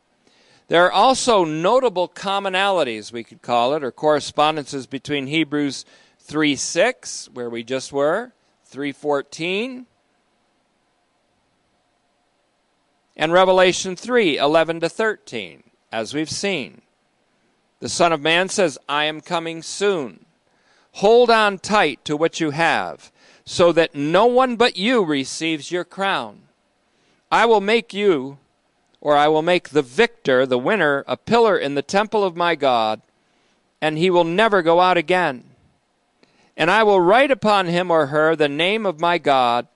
There 0.68 0.84
are 0.84 0.92
also 0.92 1.44
notable 1.44 2.08
commonalities, 2.08 3.12
we 3.12 3.24
could 3.24 3.42
call 3.42 3.74
it, 3.74 3.82
or 3.84 3.90
correspondences 3.90 4.86
between 4.86 5.26
Hebrews 5.26 5.84
3 6.20 6.56
6, 6.56 7.30
where 7.32 7.48
we 7.48 7.62
just 7.62 7.92
were, 7.92 8.32
314, 8.66 9.86
and 13.16 13.32
Revelation 13.32 13.96
3 13.96 14.36
11 14.36 14.80
to 14.80 14.88
13, 14.88 15.62
as 15.90 16.12
we've 16.12 16.30
seen. 16.30 16.82
The 17.80 17.88
Son 17.88 18.12
of 18.12 18.20
Man 18.20 18.48
says, 18.48 18.76
I 18.88 19.04
am 19.04 19.20
coming 19.20 19.62
soon. 19.62 20.26
Hold 20.98 21.30
on 21.30 21.58
tight 21.58 22.04
to 22.06 22.16
what 22.16 22.40
you 22.40 22.50
have, 22.50 23.12
so 23.44 23.70
that 23.70 23.94
no 23.94 24.26
one 24.26 24.56
but 24.56 24.76
you 24.76 25.04
receives 25.04 25.70
your 25.70 25.84
crown. 25.84 26.40
I 27.30 27.46
will 27.46 27.60
make 27.60 27.94
you, 27.94 28.38
or 29.00 29.16
I 29.16 29.28
will 29.28 29.42
make 29.42 29.68
the 29.68 29.82
victor, 29.82 30.44
the 30.44 30.58
winner, 30.58 31.04
a 31.06 31.16
pillar 31.16 31.56
in 31.56 31.76
the 31.76 31.82
temple 31.82 32.24
of 32.24 32.34
my 32.34 32.56
God, 32.56 33.00
and 33.80 33.96
he 33.96 34.10
will 34.10 34.24
never 34.24 34.60
go 34.60 34.80
out 34.80 34.96
again. 34.96 35.44
And 36.56 36.68
I 36.68 36.82
will 36.82 37.00
write 37.00 37.30
upon 37.30 37.66
him 37.66 37.92
or 37.92 38.06
her 38.06 38.34
the 38.34 38.48
name 38.48 38.84
of 38.84 38.98
my 38.98 39.18
God 39.18 39.68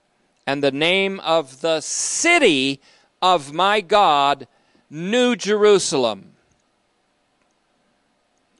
and 0.45 0.61
the 0.61 0.71
name 0.71 1.21
of 1.21 1.61
the 1.61 1.79
city 1.79 2.81
of 3.21 3.53
my 3.53 3.79
God, 3.79 4.45
New 4.89 5.37
Jerusalem. 5.37 6.33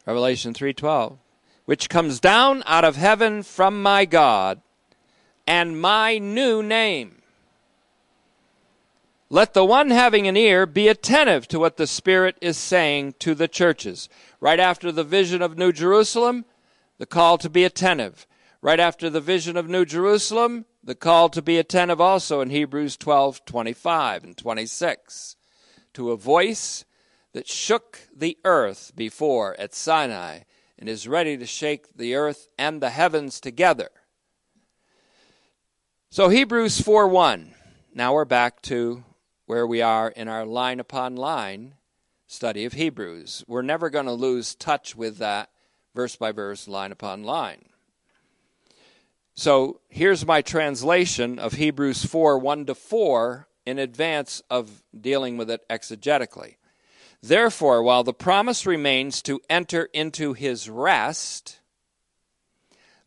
Revelation 0.06 0.54
3:12, 0.54 1.18
which 1.66 1.90
comes 1.90 2.20
down 2.20 2.64
out 2.66 2.84
of 2.84 2.96
heaven 2.96 3.44
from 3.44 3.82
my 3.82 4.06
God, 4.06 4.62
and 5.48 5.80
my 5.80 6.18
new 6.18 6.62
name. 6.62 7.22
Let 9.30 9.54
the 9.54 9.66
one 9.66 9.90
having 9.90 10.28
an 10.28 10.38
ear 10.38 10.66
be 10.66 10.88
attentive 10.88 11.48
to 11.48 11.60
what 11.60 11.78
the 11.78 11.88
Spirit 11.88 12.38
is 12.40 12.58
saying 12.58 13.16
to 13.20 13.34
the 13.34 13.48
churches. 13.48 14.08
Right 14.40 14.60
after 14.60 14.92
the 14.92 15.04
vision 15.04 15.42
of 15.42 15.58
New 15.58 15.72
Jerusalem, 15.72 16.46
the 17.00 17.08
call 17.08 17.38
to 17.40 17.50
be 17.50 17.64
attentive. 17.64 18.28
Right 18.62 18.80
after 18.80 19.10
the 19.10 19.22
vision 19.22 19.58
of 19.58 19.68
New 19.68 19.86
Jerusalem, 19.86 20.66
the 20.84 20.96
call 20.96 21.30
to 21.30 21.42
be 21.42 21.58
attentive 21.58 22.00
also 22.00 22.42
in 22.42 22.50
Hebrews 22.50 22.96
12 22.98 23.44
25 23.46 24.24
and 24.24 24.38
26 24.38 25.36
to 25.94 26.12
a 26.12 26.18
voice 26.18 26.86
that 27.34 27.48
shook 27.48 28.02
the 28.16 28.38
earth 28.46 28.92
before 28.96 29.60
at 29.60 29.74
Sinai 29.74 30.42
and 30.84 30.90
is 30.90 31.08
ready 31.08 31.38
to 31.38 31.46
shake 31.46 31.96
the 31.96 32.14
earth 32.14 32.50
and 32.58 32.82
the 32.82 32.90
heavens 32.90 33.40
together. 33.40 33.88
So, 36.10 36.28
Hebrews 36.28 36.82
4 36.82 37.08
1. 37.08 37.54
Now 37.94 38.14
we're 38.14 38.26
back 38.26 38.62
to 38.64 39.06
where 39.46 39.66
we 39.66 39.82
are 39.82 40.10
in 40.10 40.28
our 40.28 40.46
line 40.46 40.82
upon 40.82 41.16
line 41.16 41.76
study 42.28 42.66
of 42.66 42.74
Hebrews. 42.74 43.46
We're 43.48 43.62
never 43.62 43.90
going 43.90 44.08
to 44.08 44.12
lose 44.12 44.56
touch 44.56 44.94
with 44.94 45.20
that 45.20 45.52
verse 45.96 46.18
by 46.18 46.34
verse, 46.34 46.68
line 46.68 46.92
upon 46.92 47.24
line. 47.24 47.70
So 49.36 49.80
here's 49.88 50.26
my 50.26 50.42
translation 50.42 51.40
of 51.40 51.54
Hebrews 51.54 52.04
4 52.04 52.38
1 52.38 52.66
to 52.66 52.76
4 52.76 53.48
in 53.66 53.80
advance 53.80 54.44
of 54.50 54.84
dealing 55.00 55.38
with 55.38 55.50
it 55.50 55.62
exegetically. 55.70 56.56
Therefore, 57.24 57.82
while 57.82 58.04
the 58.04 58.14
promise 58.14 58.66
remains 58.66 59.22
to 59.22 59.40
enter 59.50 59.86
into 59.94 60.34
his 60.34 60.70
rest, 60.70 61.62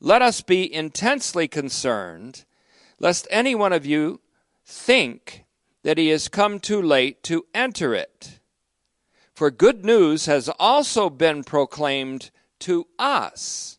let 0.01 0.23
us 0.23 0.41
be 0.41 0.73
intensely 0.73 1.47
concerned 1.47 2.47
lest 2.99 3.29
any 3.31 3.55
one 3.55 3.75
of 3.75 3.85
you 3.85 4.23
think 4.65 5.45
that 5.83 5.99
he 5.99 6.09
has 6.09 6.29
come 6.29 6.61
too 6.61 6.81
late 6.81 7.23
to 7.25 7.45
enter 7.55 7.95
it. 7.95 8.41
For 9.35 9.51
good 9.51 9.85
news 9.85 10.25
has 10.25 10.49
also 10.59 11.11
been 11.11 11.45
proclaimed 11.45 12.31
to 12.61 12.87
us 12.99 13.79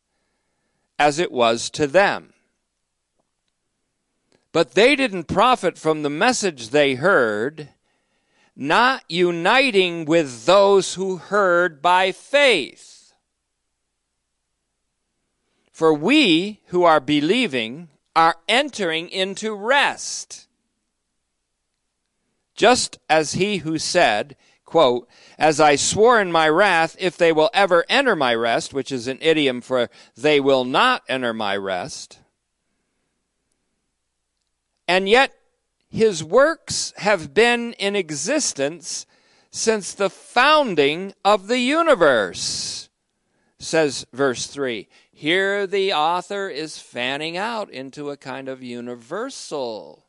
as 0.99 1.17
it 1.17 1.31
was 1.31 1.71
to 1.71 1.88
them. 1.88 2.33
But 4.51 4.75
they 4.75 4.95
didn't 4.95 5.23
profit 5.23 5.79
from 5.79 6.03
the 6.03 6.11
message 6.11 6.69
they 6.69 6.93
heard, 6.93 7.69
not 8.60 9.03
uniting 9.08 10.03
with 10.03 10.47
those 10.47 10.95
who 10.95 11.18
heard 11.18 11.80
by 11.80 12.12
faith. 12.12 13.14
For 15.72 15.93
we 15.93 16.62
who 16.68 16.84
are 16.84 16.99
believing 16.99 17.89
are 18.16 18.38
entering 18.47 19.10
into 19.10 19.53
rest. 19.53 20.47
Just 22.55 22.97
as 23.08 23.34
he 23.34 23.58
who 23.58 23.78
said, 23.78 24.36
quote, 24.66 25.08
As 25.38 25.60
I 25.60 25.76
swore 25.76 26.20
in 26.20 26.32
my 26.32 26.49
wrath, 26.49 26.95
if 26.99 27.16
they 27.16 27.32
will 27.32 27.51
ever 27.53 27.86
enter 27.88 28.16
my 28.16 28.34
rest, 28.34 28.74
which 28.74 28.91
is 28.91 29.08
an 29.08 29.20
idiom 29.22 29.62
for 29.62 29.91
they 30.16 30.39
will 30.39 30.66
not 30.66 31.03
enter 31.08 31.32
my 31.32 31.55
rest, 31.55 32.18
and 34.88 35.08
yet 35.08 35.36
his 35.89 36.23
works 36.23 36.93
have 36.97 37.33
been 37.33 37.73
in 37.73 37.95
existence 37.95 39.05
since 39.49 39.93
the 39.93 40.09
founding 40.09 41.13
of 41.23 41.47
the 41.47 41.59
universe, 41.59 42.89
says 43.59 44.05
verse 44.13 44.47
3. 44.47 44.88
Here 45.11 45.65
the 45.65 45.93
author 45.93 46.49
is 46.49 46.77
fanning 46.77 47.38
out 47.38 47.71
into 47.71 48.09
a 48.09 48.17
kind 48.17 48.49
of 48.49 48.61
universalism. 48.61 50.03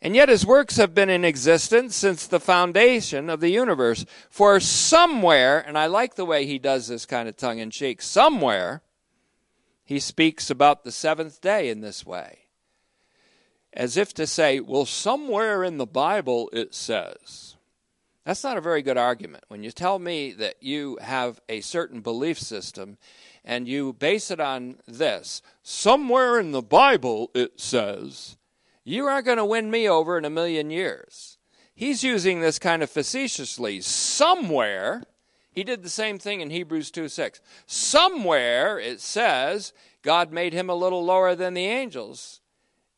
And 0.00 0.14
yet 0.14 0.28
his 0.28 0.46
works 0.46 0.76
have 0.76 0.94
been 0.94 1.10
in 1.10 1.24
existence 1.24 1.96
since 1.96 2.26
the 2.26 2.40
foundation 2.40 3.28
of 3.28 3.40
the 3.40 3.50
universe. 3.50 4.04
For 4.30 4.60
somewhere, 4.60 5.58
and 5.66 5.76
I 5.76 5.86
like 5.86 6.14
the 6.14 6.24
way 6.24 6.46
he 6.46 6.58
does 6.58 6.86
this 6.86 7.04
kind 7.04 7.28
of 7.28 7.36
tongue 7.36 7.58
in 7.58 7.70
cheek, 7.70 8.00
somewhere 8.00 8.82
he 9.88 9.98
speaks 9.98 10.50
about 10.50 10.84
the 10.84 10.92
seventh 10.92 11.40
day 11.40 11.70
in 11.70 11.80
this 11.80 12.04
way. 12.04 12.40
As 13.72 13.96
if 13.96 14.12
to 14.14 14.26
say, 14.26 14.60
well, 14.60 14.84
somewhere 14.84 15.64
in 15.64 15.78
the 15.78 15.86
Bible 15.86 16.50
it 16.52 16.74
says. 16.74 17.56
That's 18.26 18.44
not 18.44 18.58
a 18.58 18.60
very 18.60 18.82
good 18.82 18.98
argument. 18.98 19.44
When 19.48 19.62
you 19.62 19.70
tell 19.70 19.98
me 19.98 20.32
that 20.32 20.56
you 20.62 20.98
have 21.00 21.40
a 21.48 21.62
certain 21.62 22.02
belief 22.02 22.38
system 22.38 22.98
and 23.42 23.66
you 23.66 23.94
base 23.94 24.30
it 24.30 24.40
on 24.40 24.76
this, 24.86 25.40
somewhere 25.62 26.38
in 26.38 26.52
the 26.52 26.60
Bible 26.60 27.30
it 27.34 27.58
says, 27.58 28.36
you 28.84 29.06
aren't 29.06 29.24
going 29.24 29.38
to 29.38 29.44
win 29.46 29.70
me 29.70 29.88
over 29.88 30.18
in 30.18 30.26
a 30.26 30.30
million 30.30 30.68
years. 30.68 31.38
He's 31.74 32.04
using 32.04 32.40
this 32.40 32.58
kind 32.58 32.82
of 32.82 32.90
facetiously. 32.90 33.80
Somewhere 33.80 35.04
he 35.58 35.64
did 35.64 35.82
the 35.82 35.88
same 35.88 36.20
thing 36.20 36.40
in 36.40 36.50
Hebrews 36.50 36.92
2 36.92 37.08
6. 37.08 37.40
Somewhere 37.66 38.78
it 38.78 39.00
says 39.00 39.72
God 40.02 40.30
made 40.30 40.52
him 40.52 40.70
a 40.70 40.74
little 40.76 41.04
lower 41.04 41.34
than 41.34 41.54
the 41.54 41.66
angels 41.66 42.40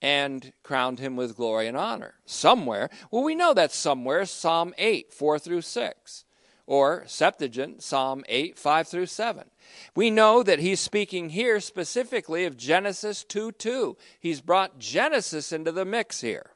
and 0.02 0.52
crowned 0.62 0.98
him 0.98 1.16
with 1.16 1.38
glory 1.38 1.68
and 1.68 1.76
honor. 1.78 2.16
Somewhere. 2.26 2.90
Well, 3.10 3.24
we 3.24 3.34
know 3.34 3.54
that 3.54 3.72
somewhere, 3.72 4.26
Psalm 4.26 4.74
8, 4.76 5.10
4 5.10 5.38
through 5.38 5.62
6, 5.62 6.24
or 6.66 7.04
Septuagint, 7.06 7.82
Psalm 7.82 8.24
8, 8.28 8.58
5 8.58 8.88
through 8.88 9.06
7. 9.06 9.50
We 9.94 10.10
know 10.10 10.42
that 10.42 10.58
he's 10.58 10.80
speaking 10.80 11.30
here 11.30 11.60
specifically 11.60 12.44
of 12.44 12.58
Genesis 12.58 13.24
2 13.24 13.52
2. 13.52 13.96
He's 14.20 14.42
brought 14.42 14.78
Genesis 14.78 15.50
into 15.50 15.72
the 15.72 15.86
mix 15.86 16.20
here. 16.20 16.50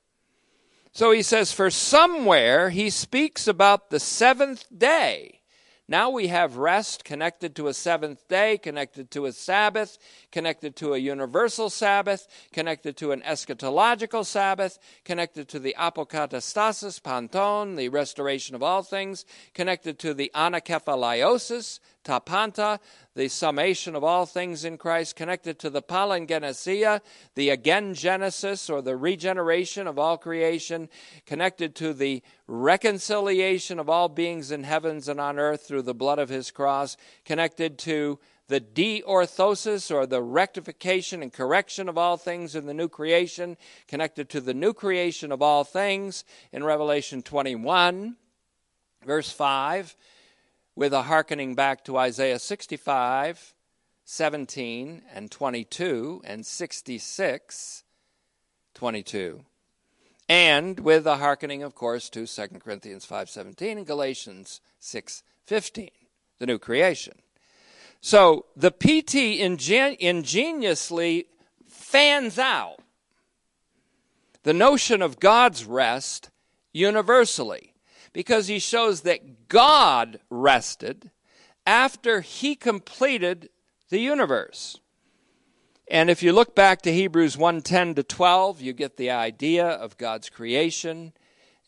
So 0.93 1.13
he 1.13 1.23
says, 1.23 1.51
For 1.51 1.71
somewhere 1.71 2.69
he 2.69 2.91
speaks 2.91 3.49
about 3.49 3.89
the 3.89 3.99
seventh 3.99 4.67
day 4.77 5.34
now 5.87 6.09
we 6.09 6.29
have 6.29 6.57
rest 6.57 7.05
connected 7.05 7.55
to 7.57 7.69
a 7.69 7.75
seventh 7.75 8.27
day, 8.29 8.57
connected 8.57 9.11
to 9.11 9.27
a 9.27 9.33
Sabbath, 9.33 9.99
connected 10.33 10.77
to 10.77 10.95
a 10.95 10.99
universal 10.99 11.69
Sabbath, 11.69 12.27
connected 12.53 12.97
to 12.97 13.13
an 13.13 13.21
eschatological 13.21 14.25
Sabbath, 14.25 14.79
connected 15.05 15.47
to 15.49 15.59
the 15.59 15.75
apokatastasis, 15.79 17.03
panton, 17.03 17.77
the 17.77 17.91
restoration 17.91 18.55
of 18.55 18.63
all 18.63 18.83
things, 18.83 19.27
connected 19.53 19.99
to 19.99 20.15
the 20.15 20.31
anakephalaiosis, 20.35 21.81
tapanta, 22.05 22.79
the 23.15 23.29
summation 23.29 23.97
of 23.97 24.05
all 24.05 24.27
things 24.27 24.65
in 24.65 24.77
Christ, 24.79 25.17
connected 25.17 25.59
to 25.61 25.71
the 25.71 25.83
palingenesia, 25.83 27.01
the 27.35 27.51
again 27.51 27.95
genesis 27.95 28.69
or 28.69 28.83
the 28.83 28.97
regeneration 28.97 29.87
of 29.87 29.99
all 29.99 30.17
creation, 30.17 30.89
connected 31.27 31.75
to 31.77 31.93
the 31.93 32.23
reconciliation 32.47 33.79
of 33.79 33.89
all 33.89 34.09
beings 34.09 34.51
in 34.51 34.65
heavens 34.65 35.09
and 35.09 35.21
on 35.21 35.39
earth 35.39 35.67
through 35.67 35.83
the 35.83 35.95
blood 35.95 36.19
of 36.19 36.29
his 36.29 36.51
cross, 36.51 36.97
connected 37.25 37.79
to 37.79 38.19
the 38.49 38.61
diorthosis 38.61 39.91
or 39.91 40.07
the 40.07 40.23
rectification 40.23 41.23
and 41.23 41.33
correction 41.33 41.89
of 41.89 41.97
all 41.97 42.17
things 42.17 42.55
in 42.55 42.67
the 42.67 42.75
new 42.75 42.89
creation, 42.89 43.57
connected 43.89 44.29
to 44.29 44.41
the 44.41 44.53
new 44.53 44.75
creation 44.75 45.33
of 45.33 45.41
all 45.41 45.65
things 45.65 46.25
in 46.53 46.63
Revelation 46.63 47.23
21, 47.23 48.17
verse 49.07 49.31
5 49.31 49.97
with 50.77 50.93
a 50.93 51.03
hearkening 51.03 51.55
back 51.55 51.85
to 51.85 51.97
Isaiah 51.97 52.39
65, 52.39 53.55
17, 54.05 55.03
and 55.13 55.31
22, 55.31 56.23
and 56.25 56.45
66, 56.45 57.85
22. 58.75 59.45
And 60.29 60.81
with 60.81 61.07
a 61.07 61.17
hearkening, 61.19 61.63
of 61.63 61.75
course, 61.75 62.09
to 62.11 62.27
2 62.27 62.47
Corinthians 62.59 63.07
5.17 63.07 63.73
and 63.73 63.87
Galatians 63.87 64.61
6.15, 64.81 65.91
the 66.39 66.47
new 66.47 66.59
creation. 66.59 67.15
So 68.01 68.47
the 68.57 68.71
PT 68.71 69.15
ingen- 69.41 69.97
ingeniously 70.01 71.27
fans 71.69 72.39
out 72.39 72.79
the 74.43 74.53
notion 74.53 75.03
of 75.03 75.21
God's 75.21 75.65
rest 75.65 76.31
universally 76.73 77.74
because 78.15 78.47
he 78.47 78.59
shows 78.59 79.03
that 79.03 79.49
God 79.49 80.21
rested 80.31 81.11
after 81.67 82.23
he 82.23 82.55
completed 82.55 83.51
the 83.91 83.99
universe. 83.99 84.79
And 85.89 86.09
if 86.09 86.23
you 86.23 86.33
look 86.33 86.55
back 86.55 86.81
to 86.83 86.93
Hebrews 86.93 87.37
1:10 87.37 87.95
to 87.97 88.03
12, 88.03 88.63
you 88.63 88.73
get 88.73 88.97
the 88.97 89.11
idea 89.11 89.67
of 89.67 89.99
God's 89.99 90.31
creation 90.31 91.13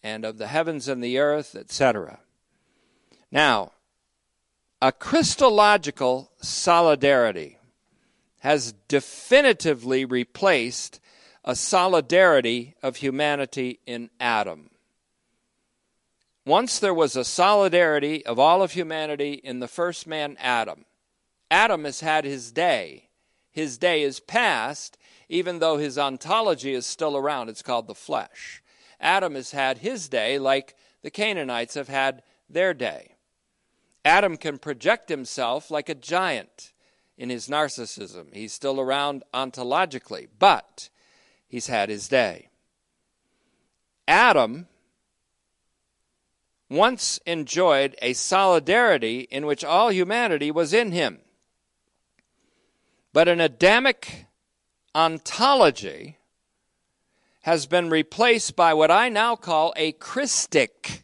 and 0.02 0.24
of 0.24 0.38
the 0.38 0.46
heavens 0.46 0.88
and 0.88 1.04
the 1.04 1.18
earth, 1.18 1.54
etc. 1.54 2.20
Now, 3.30 3.72
a 4.80 4.92
Christological 4.92 6.30
solidarity 6.40 7.58
has 8.40 8.72
definitively 8.88 10.04
replaced 10.04 11.00
a 11.44 11.56
solidarity 11.56 12.76
of 12.82 12.96
humanity 12.96 13.80
in 13.86 14.10
Adam. 14.20 14.70
Once 16.46 16.78
there 16.78 16.94
was 16.94 17.16
a 17.16 17.24
solidarity 17.24 18.24
of 18.24 18.38
all 18.38 18.62
of 18.62 18.72
humanity 18.72 19.32
in 19.32 19.58
the 19.58 19.66
first 19.66 20.06
man, 20.06 20.36
Adam. 20.38 20.84
Adam 21.50 21.84
has 21.84 22.00
had 22.00 22.24
his 22.24 22.52
day. 22.52 23.08
His 23.50 23.76
day 23.78 24.02
is 24.02 24.20
past, 24.20 24.96
even 25.28 25.58
though 25.58 25.76
his 25.76 25.98
ontology 25.98 26.72
is 26.72 26.86
still 26.86 27.16
around. 27.16 27.48
It's 27.48 27.62
called 27.62 27.88
the 27.88 27.96
flesh. 27.96 28.62
Adam 29.00 29.34
has 29.34 29.50
had 29.50 29.78
his 29.78 30.08
day 30.08 30.38
like 30.38 30.76
the 31.02 31.10
Canaanites 31.10 31.74
have 31.74 31.88
had 31.88 32.22
their 32.48 32.72
day. 32.72 33.16
Adam 34.04 34.36
can 34.36 34.58
project 34.58 35.08
himself 35.08 35.68
like 35.68 35.88
a 35.88 35.96
giant 35.96 36.72
in 37.18 37.28
his 37.28 37.48
narcissism. 37.48 38.32
He's 38.32 38.52
still 38.52 38.80
around 38.80 39.24
ontologically, 39.34 40.28
but 40.38 40.90
he's 41.48 41.66
had 41.66 41.88
his 41.88 42.06
day. 42.06 42.50
Adam 44.06 44.68
once 46.68 47.20
enjoyed 47.26 47.94
a 48.02 48.12
solidarity 48.12 49.20
in 49.30 49.46
which 49.46 49.64
all 49.64 49.92
humanity 49.92 50.50
was 50.50 50.72
in 50.72 50.92
him. 50.92 51.20
But 53.12 53.28
an 53.28 53.40
Adamic 53.40 54.26
ontology 54.94 56.18
has 57.42 57.66
been 57.66 57.88
replaced 57.88 58.56
by 58.56 58.74
what 58.74 58.90
I 58.90 59.08
now 59.08 59.36
call 59.36 59.72
a 59.76 59.92
Christic 59.92 61.02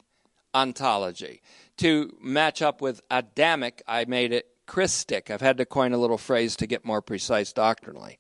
ontology. 0.54 1.40
To 1.78 2.16
match 2.20 2.60
up 2.60 2.80
with 2.80 3.00
Adamic, 3.10 3.82
I 3.86 4.04
made 4.04 4.32
it 4.32 4.48
Christic. 4.66 5.30
I've 5.30 5.40
had 5.40 5.56
to 5.58 5.64
coin 5.64 5.92
a 5.92 5.98
little 5.98 6.18
phrase 6.18 6.56
to 6.56 6.66
get 6.66 6.84
more 6.84 7.00
precise 7.00 7.52
doctrinally. 7.52 8.18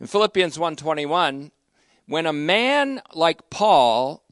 In 0.00 0.06
Philippians 0.06 0.58
1:21, 0.58 1.50
when 2.06 2.26
a 2.26 2.32
man 2.32 3.02
like 3.12 3.50
Paul 3.50 4.22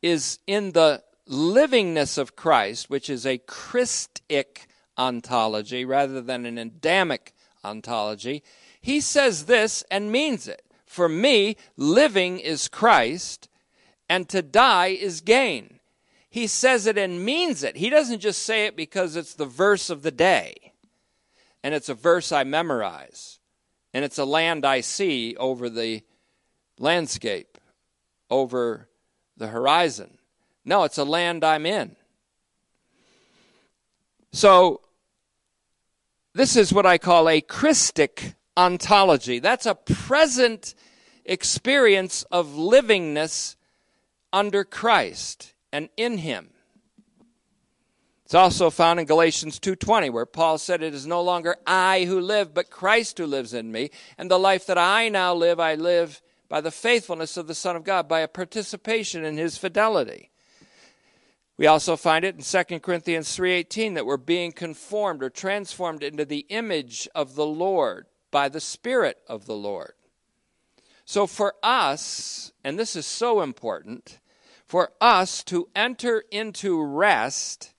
is 0.00 0.38
in 0.46 0.72
the 0.72 1.02
livingness 1.28 2.18
of 2.18 2.36
Christ, 2.36 2.88
which 2.90 3.10
is 3.10 3.26
a 3.26 3.38
Christic 3.38 4.66
ontology 4.96 5.84
rather 5.84 6.20
than 6.20 6.46
an 6.46 6.58
Adamic 6.58 7.34
ontology, 7.64 8.42
he 8.80 9.00
says 9.00 9.46
this 9.46 9.84
and 9.90 10.10
means 10.10 10.48
it. 10.48 10.62
For 10.86 11.08
me, 11.08 11.56
living 11.76 12.38
is 12.38 12.68
Christ, 12.68 13.48
and 14.08 14.28
to 14.30 14.42
die 14.42 14.88
is 14.88 15.20
gain. 15.20 15.80
He 16.30 16.46
says 16.46 16.86
it 16.86 16.98
and 16.98 17.24
means 17.24 17.62
it. 17.62 17.76
He 17.76 17.90
doesn't 17.90 18.20
just 18.20 18.42
say 18.42 18.66
it 18.66 18.76
because 18.76 19.16
it's 19.16 19.34
the 19.34 19.46
verse 19.46 19.90
of 19.90 20.02
the 20.02 20.10
day, 20.10 20.72
and 21.62 21.74
it's 21.74 21.88
a 21.88 21.94
verse 21.94 22.32
I 22.32 22.44
memorize, 22.44 23.38
and 23.92 24.04
it's 24.04 24.18
a 24.18 24.24
land 24.24 24.64
I 24.64 24.80
see 24.80 25.36
over 25.36 25.68
the 25.68 26.02
landscape, 26.78 27.58
over 28.30 28.88
the 29.36 29.48
horizon. 29.48 30.17
No, 30.68 30.84
it's 30.84 30.98
a 30.98 31.04
land 31.04 31.44
I'm 31.44 31.64
in. 31.64 31.96
So, 34.32 34.82
this 36.34 36.56
is 36.56 36.74
what 36.74 36.84
I 36.84 36.98
call 36.98 37.26
a 37.26 37.40
Christic 37.40 38.34
ontology. 38.54 39.38
That's 39.38 39.64
a 39.64 39.74
present 39.74 40.74
experience 41.24 42.22
of 42.30 42.48
livingness 42.48 43.56
under 44.30 44.62
Christ 44.62 45.54
and 45.72 45.88
in 45.96 46.18
him. 46.18 46.50
It's 48.26 48.34
also 48.34 48.68
found 48.68 49.00
in 49.00 49.06
Galatians 49.06 49.58
2:20 49.58 50.10
where 50.10 50.26
Paul 50.26 50.58
said 50.58 50.82
it 50.82 50.92
is 50.92 51.06
no 51.06 51.22
longer 51.22 51.56
I 51.66 52.04
who 52.04 52.20
live 52.20 52.52
but 52.52 52.68
Christ 52.68 53.16
who 53.16 53.26
lives 53.26 53.54
in 53.54 53.72
me 53.72 53.90
and 54.18 54.30
the 54.30 54.38
life 54.38 54.66
that 54.66 54.76
I 54.76 55.08
now 55.08 55.32
live 55.32 55.58
I 55.58 55.76
live 55.76 56.20
by 56.46 56.60
the 56.60 56.70
faithfulness 56.70 57.38
of 57.38 57.46
the 57.46 57.54
Son 57.54 57.74
of 57.74 57.84
God 57.84 58.06
by 58.06 58.20
a 58.20 58.28
participation 58.28 59.24
in 59.24 59.38
his 59.38 59.56
fidelity. 59.56 60.30
We 61.58 61.66
also 61.66 61.96
find 61.96 62.24
it 62.24 62.36
in 62.36 62.42
2 62.42 62.82
Corinthians 62.82 63.36
3:18 63.36 63.94
that 63.94 64.06
we're 64.06 64.16
being 64.16 64.52
conformed 64.52 65.24
or 65.24 65.28
transformed 65.28 66.04
into 66.04 66.24
the 66.24 66.46
image 66.48 67.08
of 67.16 67.34
the 67.34 67.46
Lord 67.46 68.06
by 68.30 68.48
the 68.48 68.60
Spirit 68.60 69.20
of 69.26 69.46
the 69.46 69.56
Lord. 69.56 69.94
So 71.04 71.26
for 71.26 71.56
us, 71.60 72.52
and 72.62 72.78
this 72.78 72.94
is 72.94 73.06
so 73.06 73.40
important, 73.40 74.20
for 74.66 74.92
us 75.00 75.42
to 75.44 75.68
enter 75.74 76.20
into 76.30 76.80
rest 76.80 77.74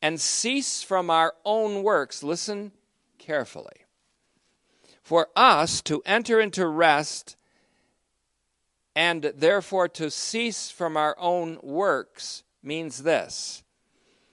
and 0.00 0.18
cease 0.18 0.82
from 0.82 1.10
our 1.10 1.34
own 1.44 1.82
works, 1.82 2.22
listen 2.22 2.72
carefully. 3.18 3.84
For 5.02 5.28
us 5.36 5.82
to 5.82 6.00
enter 6.06 6.40
into 6.40 6.66
rest 6.66 7.36
and 8.94 9.24
therefore 9.24 9.88
to 9.88 10.10
cease 10.10 10.70
from 10.70 10.96
our 10.96 11.14
own 11.18 11.58
works 11.62 12.42
means 12.68 13.02
this 13.02 13.64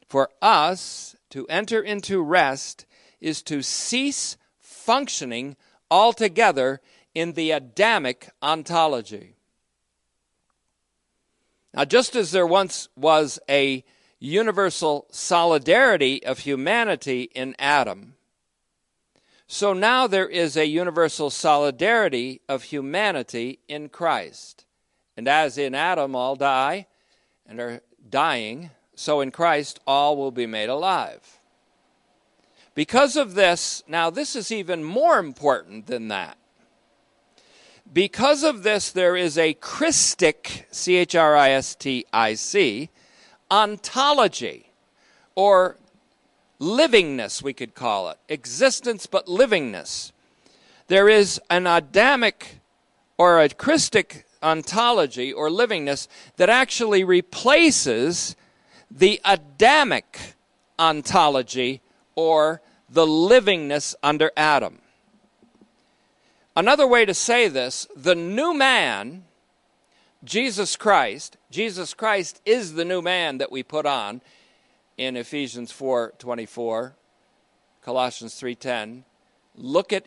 for 0.07 0.29
us 0.41 1.15
to 1.31 1.47
enter 1.47 1.81
into 1.81 2.21
rest 2.21 2.85
is 3.19 3.41
to 3.41 3.63
cease 3.63 4.37
functioning 4.59 5.55
altogether 5.89 6.81
in 7.15 7.33
the 7.33 7.51
Adamic 7.51 8.29
ontology. 8.43 9.35
Now, 11.73 11.85
just 11.85 12.15
as 12.15 12.31
there 12.31 12.45
once 12.45 12.87
was 12.95 13.39
a 13.49 13.83
universal 14.19 15.07
solidarity 15.11 16.23
of 16.23 16.39
humanity 16.39 17.23
in 17.35 17.55
Adam, 17.57 18.13
so 19.47 19.73
now 19.73 20.07
there 20.07 20.27
is 20.27 20.55
a 20.55 20.65
universal 20.65 21.29
solidarity 21.29 22.41
of 22.47 22.63
humanity 22.63 23.59
in 23.67 23.89
Christ. 23.89 24.65
And 25.17 25.27
as 25.27 25.57
in 25.57 25.75
Adam 25.75 26.15
all 26.15 26.35
die 26.35 26.87
and 27.45 27.59
are 27.59 27.81
dying, 28.09 28.71
so 28.95 29.21
in 29.21 29.31
Christ 29.31 29.79
all 29.85 30.17
will 30.17 30.31
be 30.31 30.45
made 30.45 30.69
alive. 30.69 31.39
Because 32.73 33.15
of 33.15 33.35
this, 33.35 33.83
now 33.87 34.09
this 34.09 34.35
is 34.35 34.51
even 34.51 34.83
more 34.83 35.17
important 35.17 35.87
than 35.87 36.09
that. 36.09 36.37
Because 37.91 38.43
of 38.43 38.63
this, 38.63 38.91
there 38.91 39.15
is 39.15 39.37
a 39.37 39.53
Christic, 39.53 40.65
C 40.71 40.95
H 40.95 41.15
R 41.15 41.35
I 41.35 41.51
S 41.51 41.75
T 41.75 42.05
I 42.11 42.33
C, 42.33 42.89
ontology, 43.49 44.71
or 45.35 45.77
livingness, 46.59 47.41
we 47.41 47.53
could 47.53 47.75
call 47.75 48.09
it. 48.09 48.17
Existence, 48.27 49.05
but 49.05 49.27
livingness. 49.27 50.11
There 50.87 51.07
is 51.07 51.39
an 51.49 51.67
Adamic 51.67 52.59
or 53.17 53.39
a 53.39 53.49
Christic 53.49 54.24
ontology 54.41 55.31
or 55.31 55.49
livingness 55.49 56.07
that 56.37 56.49
actually 56.49 57.03
replaces 57.03 58.35
the 58.89 59.19
Adamic 59.25 60.35
ontology 60.79 61.81
or 62.15 62.61
the 62.89 63.05
livingness 63.05 63.95
under 64.03 64.31
Adam. 64.37 64.79
Another 66.55 66.87
way 66.87 67.05
to 67.05 67.13
say 67.13 67.47
this 67.47 67.87
the 67.95 68.15
new 68.15 68.53
man, 68.53 69.25
Jesus 70.23 70.75
Christ, 70.75 71.37
Jesus 71.51 71.93
Christ 71.93 72.41
is 72.45 72.73
the 72.73 72.85
new 72.85 73.01
man 73.01 73.37
that 73.39 73.51
we 73.51 73.63
put 73.63 73.85
on 73.85 74.21
in 74.97 75.17
Ephesians 75.17 75.71
4:24, 75.71 76.95
Colossians 77.81 78.35
3:10. 78.35 79.03
Look 79.55 79.91
at 79.91 80.05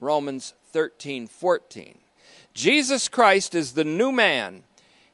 Romans 0.00 0.54
13:14. 0.72 1.98
Jesus 2.56 3.06
Christ 3.06 3.54
is 3.54 3.72
the 3.72 3.84
new 3.84 4.10
man. 4.10 4.62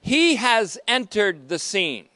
He 0.00 0.36
has 0.36 0.78
entered 0.86 1.48
the 1.48 1.58
scene. 1.58 2.06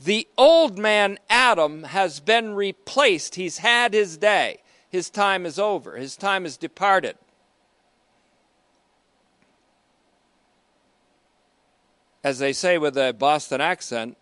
The 0.00 0.26
old 0.36 0.76
man, 0.76 1.20
Adam, 1.30 1.84
has 1.84 2.18
been 2.18 2.54
replaced. 2.54 3.36
He's 3.36 3.58
had 3.58 3.94
his 3.94 4.16
day. 4.16 4.58
His 4.90 5.10
time 5.10 5.46
is 5.46 5.60
over. 5.60 5.96
His 5.96 6.16
time 6.16 6.44
is 6.44 6.56
departed. 6.56 7.16
As 12.24 12.40
they 12.40 12.52
say 12.52 12.78
with 12.78 12.98
a 12.98 13.12
Boston 13.12 13.60
accent, 13.60 14.16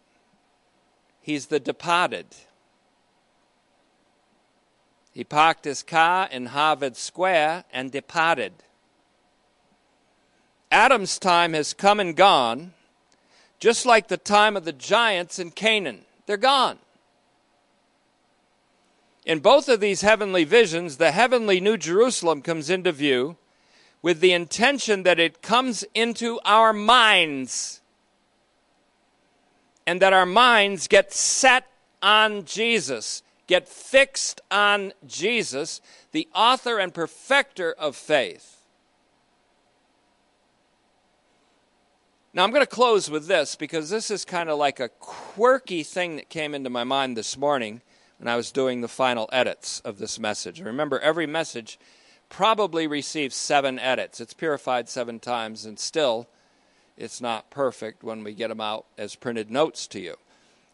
he's 1.22 1.46
the 1.46 1.60
departed. 1.60 2.26
He 5.12 5.24
parked 5.24 5.64
his 5.64 5.82
car 5.82 6.28
in 6.30 6.46
Harvard 6.46 6.94
Square 6.94 7.64
and 7.72 7.90
departed. 7.90 8.52
Adam's 10.76 11.18
time 11.18 11.54
has 11.54 11.72
come 11.72 11.98
and 11.98 12.14
gone, 12.14 12.74
just 13.58 13.86
like 13.86 14.08
the 14.08 14.18
time 14.18 14.58
of 14.58 14.66
the 14.66 14.74
giants 14.74 15.38
in 15.38 15.50
Canaan. 15.50 16.02
They're 16.26 16.36
gone. 16.36 16.76
In 19.24 19.38
both 19.38 19.70
of 19.70 19.80
these 19.80 20.02
heavenly 20.02 20.44
visions, 20.44 20.98
the 20.98 21.12
heavenly 21.12 21.60
New 21.60 21.78
Jerusalem 21.78 22.42
comes 22.42 22.68
into 22.68 22.92
view 22.92 23.38
with 24.02 24.20
the 24.20 24.32
intention 24.32 25.02
that 25.04 25.18
it 25.18 25.40
comes 25.40 25.82
into 25.94 26.38
our 26.44 26.74
minds 26.74 27.80
and 29.86 30.02
that 30.02 30.12
our 30.12 30.26
minds 30.26 30.88
get 30.88 31.10
set 31.10 31.64
on 32.02 32.44
Jesus, 32.44 33.22
get 33.46 33.66
fixed 33.66 34.42
on 34.50 34.92
Jesus, 35.06 35.80
the 36.12 36.28
author 36.34 36.78
and 36.78 36.92
perfecter 36.92 37.72
of 37.78 37.96
faith. 37.96 38.55
Now, 42.36 42.44
I'm 42.44 42.50
going 42.50 42.60
to 42.60 42.66
close 42.66 43.10
with 43.10 43.28
this 43.28 43.56
because 43.56 43.88
this 43.88 44.10
is 44.10 44.26
kind 44.26 44.50
of 44.50 44.58
like 44.58 44.78
a 44.78 44.90
quirky 44.90 45.82
thing 45.82 46.16
that 46.16 46.28
came 46.28 46.54
into 46.54 46.68
my 46.68 46.84
mind 46.84 47.16
this 47.16 47.38
morning 47.38 47.80
when 48.18 48.28
I 48.28 48.36
was 48.36 48.52
doing 48.52 48.82
the 48.82 48.88
final 48.88 49.26
edits 49.32 49.80
of 49.86 49.96
this 49.96 50.18
message. 50.18 50.60
Remember, 50.60 51.00
every 51.00 51.26
message 51.26 51.78
probably 52.28 52.86
receives 52.86 53.34
seven 53.34 53.78
edits. 53.78 54.20
It's 54.20 54.34
purified 54.34 54.90
seven 54.90 55.18
times, 55.18 55.64
and 55.64 55.78
still, 55.78 56.28
it's 56.98 57.22
not 57.22 57.48
perfect 57.48 58.04
when 58.04 58.22
we 58.22 58.34
get 58.34 58.48
them 58.48 58.60
out 58.60 58.84
as 58.98 59.14
printed 59.14 59.50
notes 59.50 59.86
to 59.86 60.00
you. 60.00 60.16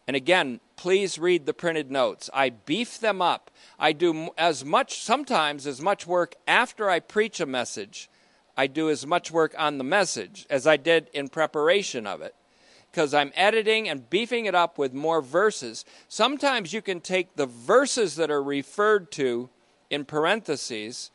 And 0.05 0.17
again, 0.17 0.59
please 0.75 1.17
read 1.17 1.45
the 1.45 1.53
printed 1.53 1.89
notes. 1.89 2.29
I 2.33 2.49
beef 2.49 2.99
them 2.99 3.21
up. 3.21 3.49
I 3.79 3.93
do 3.93 4.31
as 4.37 4.65
much, 4.65 4.99
sometimes 4.99 5.65
as 5.65 5.79
much 5.79 6.05
work 6.05 6.35
after 6.45 6.89
I 6.89 6.99
preach 6.99 7.39
a 7.39 7.45
message 7.45 8.09
I 8.55 8.67
do 8.67 8.89
as 8.89 9.05
much 9.05 9.31
work 9.31 9.55
on 9.57 9.77
the 9.77 9.83
message 9.83 10.45
as 10.49 10.67
I 10.67 10.77
did 10.77 11.09
in 11.13 11.27
preparation 11.27 12.05
of 12.05 12.21
it 12.21 12.35
because 12.91 13.13
I'm 13.13 13.31
editing 13.35 13.89
and 13.89 14.07
beefing 14.07 14.45
it 14.45 14.53
up 14.53 14.77
with 14.77 14.93
more 14.93 15.21
verses. 15.21 15.83
Sometimes 16.07 16.73
you 16.73 16.81
can 16.81 17.01
take 17.01 17.35
the 17.35 17.47
verses 17.47 18.15
that 18.17 18.29
are 18.29 18.43
referred 18.43 19.11
to 19.13 19.49
in 19.89 20.05
parentheses 20.05 21.09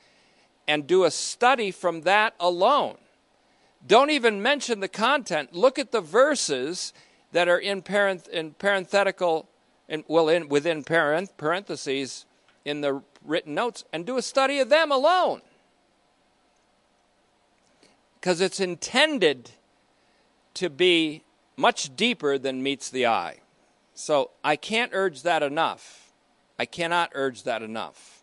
and 0.67 0.89
do 0.89 1.05
a 1.05 1.11
study 1.11 1.71
from 1.71 2.01
that 2.03 2.35
alone. 2.41 2.97
Don't 3.87 4.11
even 4.11 4.43
mention 4.43 4.81
the 4.81 4.89
content. 4.89 5.55
Look 5.55 5.79
at 5.79 5.93
the 5.93 6.01
verses 6.01 6.93
that 7.31 7.49
are 7.49 7.59
in, 7.59 7.83
parenth- 7.83 8.29
in 8.29 8.53
parenthetical, 8.55 9.49
in, 9.89 10.03
well, 10.09 10.29
in, 10.29 10.49
within 10.49 10.83
parenth- 10.83 11.37
parentheses 11.37 12.27
in 12.65 12.81
the 12.81 13.03
written 13.25 13.55
notes, 13.55 13.85
and 13.93 14.05
do 14.05 14.17
a 14.17 14.23
study 14.23 14.59
of 14.59 14.69
them 14.69 14.91
alone. 14.91 15.43
Because 18.21 18.41
it's 18.41 18.61
intended 18.61 19.51
to 20.55 20.69
be 20.69 21.23
much 21.57 21.95
deeper 21.97 22.39
than 22.39 22.63
meets 22.63 22.91
the 22.91 23.07
eye. 23.07 23.39
So 23.95 24.31
I 24.45 24.57
can't 24.57 24.93
urge 24.95 25.23
that 25.23 25.43
enough. 25.43 26.13
I 26.59 26.67
cannot 26.67 27.11
urge 27.15 27.45
that 27.45 27.63
enough. 27.63 28.23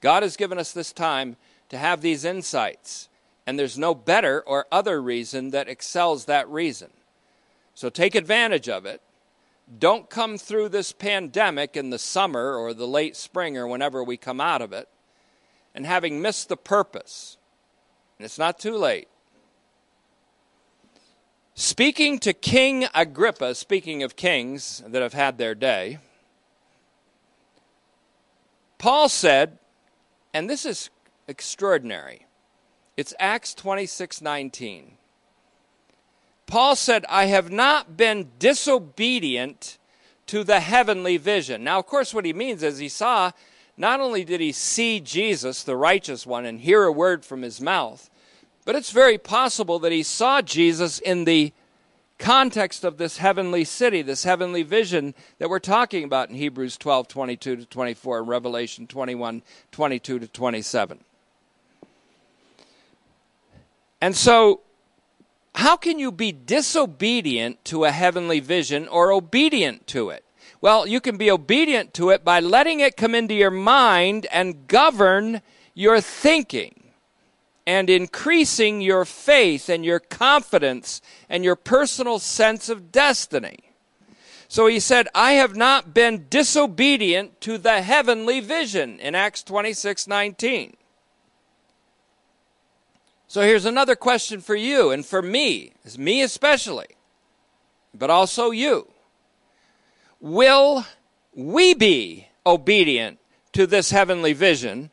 God 0.00 0.22
has 0.22 0.36
given 0.36 0.58
us 0.58 0.72
this 0.72 0.92
time 0.92 1.36
to 1.68 1.78
have 1.78 2.00
these 2.00 2.24
insights, 2.24 3.08
and 3.46 3.58
there's 3.58 3.78
no 3.78 3.94
better 3.94 4.42
or 4.42 4.66
other 4.70 5.00
reason 5.00 5.50
that 5.50 5.68
excels 5.68 6.26
that 6.26 6.48
reason. 6.48 6.90
So 7.74 7.88
take 7.88 8.14
advantage 8.14 8.68
of 8.68 8.84
it. 8.84 9.00
Don't 9.78 10.10
come 10.10 10.36
through 10.36 10.68
this 10.68 10.92
pandemic 10.92 11.76
in 11.76 11.90
the 11.90 11.98
summer 11.98 12.54
or 12.54 12.74
the 12.74 12.86
late 12.86 13.16
spring 13.16 13.56
or 13.56 13.66
whenever 13.66 14.04
we 14.04 14.16
come 14.16 14.40
out 14.40 14.60
of 14.60 14.72
it 14.72 14.88
and 15.74 15.86
having 15.86 16.20
missed 16.20 16.48
the 16.48 16.56
purpose. 16.56 17.38
And 18.22 18.26
it's 18.26 18.38
not 18.38 18.60
too 18.60 18.76
late. 18.76 19.08
Speaking 21.54 22.20
to 22.20 22.32
King 22.32 22.86
Agrippa, 22.94 23.56
speaking 23.56 24.04
of 24.04 24.14
kings 24.14 24.80
that 24.86 25.02
have 25.02 25.12
had 25.12 25.38
their 25.38 25.56
day, 25.56 25.98
Paul 28.78 29.08
said, 29.08 29.58
and 30.32 30.48
this 30.48 30.64
is 30.64 30.88
extraordinary. 31.26 32.26
It's 32.96 33.12
Acts 33.18 33.54
26:19. 33.54 34.98
Paul 36.46 36.76
said, 36.76 37.04
"I 37.08 37.24
have 37.24 37.50
not 37.50 37.96
been 37.96 38.30
disobedient 38.38 39.78
to 40.28 40.44
the 40.44 40.60
heavenly 40.60 41.16
vision." 41.16 41.64
Now, 41.64 41.80
of 41.80 41.86
course, 41.86 42.14
what 42.14 42.24
he 42.24 42.32
means 42.32 42.62
is 42.62 42.78
he 42.78 42.88
saw 42.88 43.32
not 43.76 44.00
only 44.00 44.22
did 44.22 44.40
he 44.40 44.52
see 44.52 45.00
Jesus, 45.00 45.64
the 45.64 45.76
righteous 45.76 46.24
one, 46.24 46.44
and 46.44 46.60
hear 46.60 46.84
a 46.84 46.92
word 46.92 47.24
from 47.24 47.42
his 47.42 47.60
mouth, 47.60 48.10
but 48.64 48.76
it's 48.76 48.90
very 48.90 49.18
possible 49.18 49.78
that 49.80 49.92
he 49.92 50.02
saw 50.02 50.40
Jesus 50.40 50.98
in 50.98 51.24
the 51.24 51.52
context 52.18 52.84
of 52.84 52.98
this 52.98 53.18
heavenly 53.18 53.64
city, 53.64 54.00
this 54.00 54.24
heavenly 54.24 54.62
vision 54.62 55.14
that 55.38 55.50
we're 55.50 55.58
talking 55.58 56.04
about 56.04 56.30
in 56.30 56.36
Hebrews 56.36 56.76
12 56.76 57.08
22 57.08 57.56
to 57.56 57.66
24 57.66 58.20
and 58.20 58.28
Revelation 58.28 58.86
21 58.86 59.42
22 59.72 60.18
to 60.20 60.28
27. 60.28 61.00
And 64.00 64.16
so, 64.16 64.60
how 65.56 65.76
can 65.76 65.98
you 65.98 66.10
be 66.10 66.32
disobedient 66.32 67.64
to 67.66 67.84
a 67.84 67.90
heavenly 67.90 68.40
vision 68.40 68.88
or 68.88 69.12
obedient 69.12 69.86
to 69.88 70.10
it? 70.10 70.24
Well, 70.60 70.86
you 70.86 71.00
can 71.00 71.16
be 71.16 71.30
obedient 71.30 71.92
to 71.94 72.10
it 72.10 72.24
by 72.24 72.38
letting 72.40 72.80
it 72.80 72.96
come 72.96 73.14
into 73.14 73.34
your 73.34 73.50
mind 73.50 74.26
and 74.30 74.66
govern 74.68 75.42
your 75.74 76.00
thinking 76.00 76.81
and 77.66 77.88
increasing 77.88 78.80
your 78.80 79.04
faith 79.04 79.68
and 79.68 79.84
your 79.84 80.00
confidence 80.00 81.00
and 81.28 81.44
your 81.44 81.56
personal 81.56 82.18
sense 82.18 82.68
of 82.68 82.90
destiny. 82.90 83.58
So 84.48 84.66
he 84.66 84.80
said, 84.80 85.08
I 85.14 85.32
have 85.32 85.56
not 85.56 85.94
been 85.94 86.26
disobedient 86.28 87.40
to 87.42 87.56
the 87.56 87.80
heavenly 87.82 88.40
vision 88.40 89.00
in 89.00 89.14
Acts 89.14 89.42
26 89.42 90.06
19. 90.06 90.76
So 93.28 93.40
here's 93.40 93.64
another 93.64 93.96
question 93.96 94.42
for 94.42 94.54
you 94.54 94.90
and 94.90 95.06
for 95.06 95.22
me, 95.22 95.72
me 95.96 96.20
especially, 96.20 96.88
but 97.94 98.10
also 98.10 98.50
you. 98.50 98.88
Will 100.20 100.84
we 101.34 101.72
be 101.72 102.28
obedient 102.44 103.18
to 103.52 103.66
this 103.66 103.90
heavenly 103.90 104.34
vision 104.34 104.90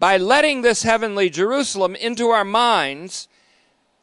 by 0.00 0.16
letting 0.16 0.62
this 0.62 0.82
heavenly 0.82 1.28
Jerusalem 1.28 1.94
into 1.94 2.30
our 2.30 2.44
minds 2.44 3.28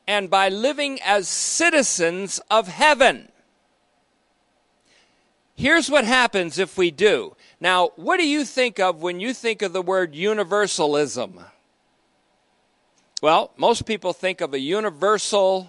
and 0.07 0.29
by 0.29 0.47
living 0.47 1.01
as 1.01 1.27
citizens 1.27 2.39
of 2.51 2.67
heaven. 2.67 3.29
Here's 5.55 5.89
what 5.89 6.05
happens 6.05 6.59
if 6.59 6.77
we 6.77 6.91
do. 6.91 7.35
Now, 7.59 7.89
what 7.95 8.17
do 8.17 8.27
you 8.27 8.45
think 8.45 8.79
of 8.79 9.01
when 9.01 9.19
you 9.19 9.33
think 9.33 9.63
of 9.63 9.73
the 9.73 9.81
word 9.81 10.13
universalism? 10.13 11.39
Well, 13.23 13.51
most 13.57 13.87
people 13.87 14.13
think 14.13 14.39
of 14.39 14.53
a 14.53 14.59
universal 14.59 15.67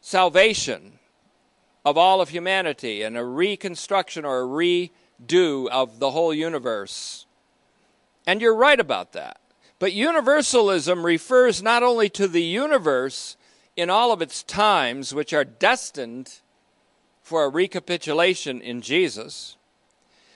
salvation 0.00 0.98
of 1.84 1.96
all 1.96 2.20
of 2.20 2.30
humanity 2.30 3.04
and 3.04 3.16
a 3.16 3.24
reconstruction 3.24 4.24
or 4.24 4.42
a 4.42 4.44
redo 4.44 5.68
of 5.68 6.00
the 6.00 6.10
whole 6.10 6.34
universe. 6.34 7.26
And 8.26 8.40
you're 8.40 8.56
right 8.56 8.80
about 8.80 9.12
that. 9.12 9.40
But 9.78 9.92
universalism 9.92 11.06
refers 11.06 11.62
not 11.62 11.82
only 11.82 12.08
to 12.10 12.26
the 12.26 12.42
universe 12.42 13.36
in 13.76 13.90
all 13.90 14.12
of 14.12 14.20
its 14.20 14.42
times, 14.42 15.14
which 15.14 15.32
are 15.32 15.44
destined 15.44 16.40
for 17.22 17.44
a 17.44 17.48
recapitulation 17.48 18.60
in 18.60 18.80
Jesus, 18.80 19.56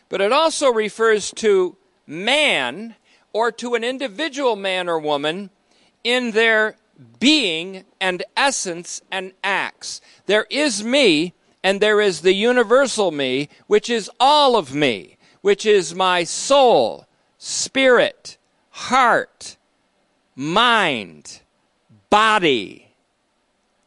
but 0.08 0.20
it 0.20 0.32
also 0.32 0.70
refers 0.70 1.32
to 1.32 1.76
man 2.06 2.94
or 3.32 3.50
to 3.50 3.74
an 3.74 3.82
individual 3.82 4.56
man 4.56 4.88
or 4.88 4.98
woman 4.98 5.50
in 6.04 6.32
their 6.32 6.76
being 7.18 7.84
and 8.00 8.22
essence 8.36 9.00
and 9.10 9.32
acts. 9.42 10.00
There 10.26 10.46
is 10.50 10.84
me 10.84 11.32
and 11.64 11.80
there 11.80 12.00
is 12.00 12.20
the 12.20 12.34
universal 12.34 13.10
me, 13.10 13.48
which 13.66 13.88
is 13.88 14.10
all 14.20 14.56
of 14.56 14.74
me, 14.74 15.16
which 15.40 15.64
is 15.64 15.94
my 15.94 16.24
soul, 16.24 17.06
spirit, 17.38 18.36
heart, 18.72 19.56
mind, 20.34 21.40
body, 22.10 22.88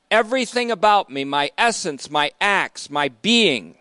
everything 0.10 0.72
about 0.72 1.10
me, 1.10 1.26
my 1.26 1.52
essence, 1.58 2.10
my 2.10 2.32
acts, 2.40 2.90
my 2.90 3.10
being, 3.10 3.76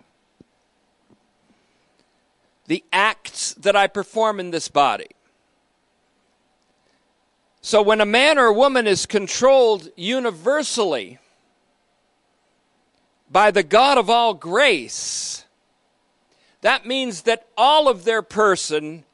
the 2.66 2.82
acts 2.92 3.52
that 3.54 3.76
I 3.76 3.86
perform 3.86 4.40
in 4.40 4.50
this 4.50 4.68
body. 4.68 5.08
So 7.60 7.82
when 7.82 8.00
a 8.00 8.06
man 8.06 8.38
or 8.38 8.46
a 8.46 8.52
woman 8.52 8.86
is 8.86 9.06
controlled 9.06 9.88
universally 9.96 11.18
by 13.30 13.50
the 13.50 13.62
God 13.62 13.98
of 13.98 14.08
all 14.08 14.34
grace, 14.34 15.44
that 16.62 16.86
means 16.86 17.22
that 17.22 17.46
all 17.56 17.88
of 17.88 18.04
their 18.04 18.22
person 18.22 19.04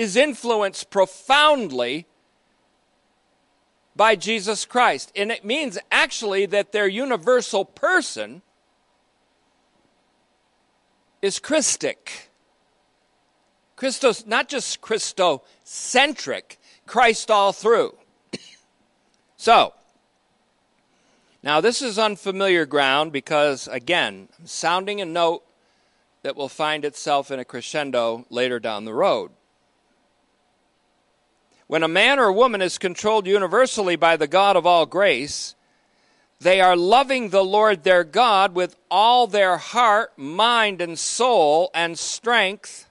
is 0.00 0.16
influenced 0.16 0.88
profoundly 0.88 2.06
by 3.94 4.16
Jesus 4.16 4.64
Christ. 4.64 5.12
And 5.14 5.30
it 5.30 5.44
means 5.44 5.76
actually 5.92 6.46
that 6.46 6.72
their 6.72 6.88
universal 6.88 7.66
person 7.66 8.40
is 11.20 11.38
Christic. 11.38 12.30
Christos, 13.76 14.24
not 14.26 14.48
just 14.48 14.80
Christocentric, 14.80 16.56
Christ 16.86 17.30
all 17.30 17.52
through. 17.52 17.98
so, 19.36 19.74
now 21.42 21.60
this 21.60 21.82
is 21.82 21.98
unfamiliar 21.98 22.64
ground 22.64 23.12
because, 23.12 23.68
again, 23.68 24.30
I'm 24.38 24.46
sounding 24.46 25.02
a 25.02 25.04
note 25.04 25.42
that 26.22 26.36
will 26.36 26.48
find 26.48 26.86
itself 26.86 27.30
in 27.30 27.38
a 27.38 27.44
crescendo 27.44 28.24
later 28.30 28.58
down 28.58 28.86
the 28.86 28.94
road. 28.94 29.32
When 31.70 31.84
a 31.84 31.88
man 31.88 32.18
or 32.18 32.24
a 32.24 32.32
woman 32.32 32.62
is 32.62 32.78
controlled 32.78 33.28
universally 33.28 33.94
by 33.94 34.16
the 34.16 34.26
God 34.26 34.56
of 34.56 34.66
all 34.66 34.86
grace, 34.86 35.54
they 36.40 36.60
are 36.60 36.74
loving 36.74 37.28
the 37.28 37.44
Lord 37.44 37.84
their 37.84 38.02
God 38.02 38.56
with 38.56 38.74
all 38.90 39.28
their 39.28 39.56
heart, 39.56 40.18
mind, 40.18 40.80
and 40.80 40.98
soul 40.98 41.70
and 41.72 41.96
strength, 41.96 42.90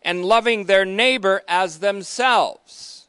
and 0.00 0.24
loving 0.24 0.64
their 0.64 0.86
neighbor 0.86 1.42
as 1.46 1.80
themselves. 1.80 3.06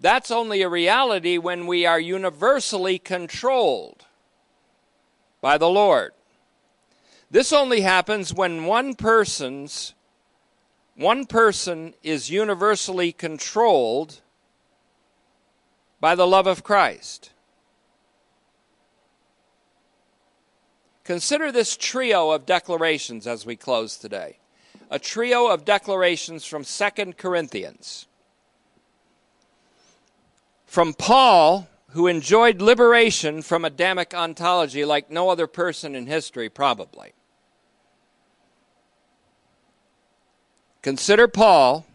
That's 0.00 0.30
only 0.30 0.62
a 0.62 0.68
reality 0.70 1.36
when 1.36 1.66
we 1.66 1.84
are 1.84 2.00
universally 2.00 2.98
controlled 2.98 4.06
by 5.42 5.58
the 5.58 5.68
Lord. 5.68 6.12
This 7.30 7.52
only 7.52 7.82
happens 7.82 8.32
when 8.32 8.64
one 8.64 8.94
person's 8.94 9.92
one 10.96 11.26
person 11.26 11.94
is 12.02 12.30
universally 12.30 13.12
controlled 13.12 14.20
by 16.00 16.14
the 16.14 16.26
love 16.26 16.46
of 16.46 16.62
Christ. 16.62 17.30
Consider 21.02 21.52
this 21.52 21.76
trio 21.76 22.30
of 22.30 22.46
declarations 22.46 23.26
as 23.26 23.44
we 23.44 23.56
close 23.56 23.96
today. 23.96 24.38
A 24.90 24.98
trio 24.98 25.48
of 25.48 25.64
declarations 25.64 26.44
from 26.44 26.64
2 26.64 27.12
Corinthians 27.14 28.06
from 30.74 30.92
Paul, 30.92 31.68
who 31.90 32.08
enjoyed 32.08 32.60
liberation 32.60 33.42
from 33.42 33.64
Adamic 33.64 34.12
ontology 34.12 34.84
like 34.84 35.08
no 35.08 35.28
other 35.28 35.46
person 35.46 35.94
in 35.94 36.08
history, 36.08 36.48
probably. 36.48 37.12
Consider 40.84 41.28
Paul, 41.28 41.86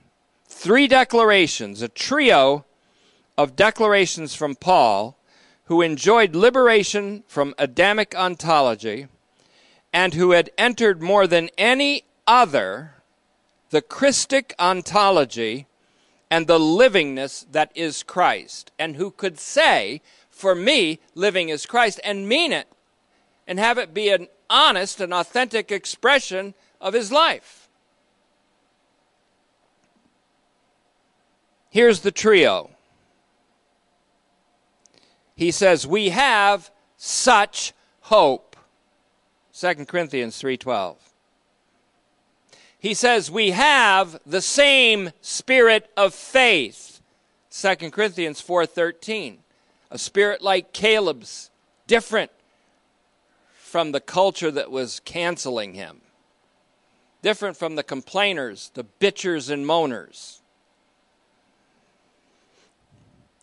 three 0.48 0.88
declarations, 0.88 1.84
a 1.84 1.88
trio 1.88 2.66
of 3.38 3.56
declarations 3.56 4.34
from 4.34 4.56
Paul, 4.56 5.16
who 5.66 5.84
enjoyed 5.84 6.36
liberation 6.36 7.24
from 7.28 7.54
Adamic 7.60 8.16
ontology 8.16 9.06
and 9.94 10.16
who 10.16 10.32
had 10.32 10.50
entered 10.58 11.04
more 11.04 11.28
than 11.28 11.52
any 11.56 12.06
other 12.26 12.96
the 13.70 13.84
Christic 13.84 14.56
ontology 14.58 15.68
and 16.32 16.48
the 16.48 16.58
livingness 16.58 17.46
that 17.52 17.72
is 17.76 18.02
Christ, 18.02 18.72
and 18.80 18.96
who 18.96 19.12
could 19.12 19.38
say, 19.38 20.02
For 20.32 20.56
me, 20.56 20.98
living 21.14 21.50
is 21.50 21.68
Christ, 21.68 22.00
and 22.04 22.28
mean 22.28 22.52
it, 22.52 22.68
and 23.46 23.60
have 23.60 23.78
it 23.78 23.94
be 23.94 24.10
an 24.10 24.30
honest 24.50 25.00
and 25.00 25.14
authentic 25.14 25.72
expression 25.72 26.56
of 26.82 26.96
his 26.96 27.12
life. 27.12 27.59
Here's 31.70 32.02
the 32.02 32.12
trio. 32.12 32.72
He 35.36 35.52
says, 35.52 35.86
"We 35.86 36.10
have 36.10 36.72
such 36.98 37.74
hope." 38.02 38.56
2 39.54 39.88
Corinthians 39.88 40.38
3:12. 40.38 40.98
He 42.80 42.94
says, 42.94 43.30
"We 43.30 43.52
have 43.52 44.20
the 44.26 44.42
same 44.42 45.12
spirit 45.22 45.92
of 45.96 46.14
faith." 46.16 47.02
2 47.50 47.92
Corinthians 47.92 48.42
4:13. 48.42 49.44
A 49.92 49.98
spirit 49.98 50.42
like 50.42 50.72
Caleb's, 50.72 51.50
different 51.88 52.32
from 53.58 53.92
the 53.92 54.00
culture 54.00 54.52
that 54.52 54.72
was 54.72 55.00
canceling 55.02 55.74
him. 55.74 56.02
Different 57.22 57.58
from 57.58 57.76
the 57.76 57.84
complainers, 57.84 58.72
the 58.76 58.86
bitchers 58.86 59.50
and 59.50 59.66
moaners. 59.66 60.39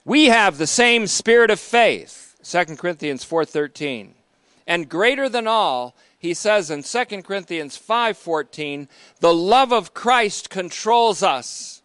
We 0.07 0.27
have 0.27 0.57
the 0.57 0.69
same 0.69 1.09
spirit 1.09 1.51
of 1.51 1.59
faith, 1.59 2.37
2 2.45 2.77
Corinthians 2.77 3.25
4:13. 3.25 4.15
And 4.65 4.89
greater 4.89 5.29
than 5.29 5.49
all, 5.49 5.97
he 6.17 6.33
says 6.33 6.71
in 6.71 6.85
2 6.85 7.25
Corinthians 7.25 7.77
5:14, 7.77 8.89
the 9.19 9.35
love 9.35 9.73
of 9.73 9.95
Christ 9.95 10.49
controls 10.49 11.25
us. 11.25 11.83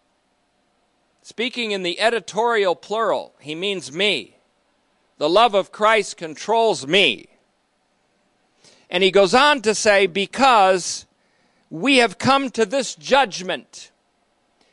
Speaking 1.23 1.71
in 1.71 1.81
the 1.81 1.99
editorial 1.99 2.75
plural, 2.75 3.33
he 3.39 3.55
means 3.55 3.91
me. 3.91 4.37
The 5.17 5.29
love 5.29 5.55
of 5.55 5.71
Christ 5.71 6.15
controls 6.15 6.85
me. 6.85 7.25
And 8.87 9.01
he 9.01 9.09
goes 9.09 9.33
on 9.33 9.63
to 9.63 9.73
say, 9.73 10.05
because 10.05 11.07
we 11.71 11.97
have 11.97 12.19
come 12.19 12.51
to 12.51 12.67
this 12.67 12.93
judgment 12.93 13.89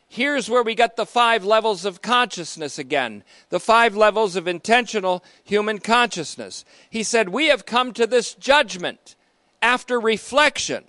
here's 0.08 0.50
where 0.50 0.62
we 0.62 0.74
get 0.74 0.96
the 0.96 1.06
five 1.06 1.44
levels 1.44 1.84
of 1.84 2.02
consciousness 2.02 2.78
again 2.78 3.22
the 3.50 3.60
five 3.60 3.94
levels 3.94 4.36
of 4.36 4.48
intentional 4.48 5.24
human 5.44 5.78
consciousness. 5.78 6.64
He 6.90 7.02
said, 7.02 7.28
We 7.28 7.48
have 7.48 7.66
come 7.66 7.92
to 7.92 8.06
this 8.06 8.34
judgment 8.34 9.14
after 9.62 10.00
reflection 10.00 10.84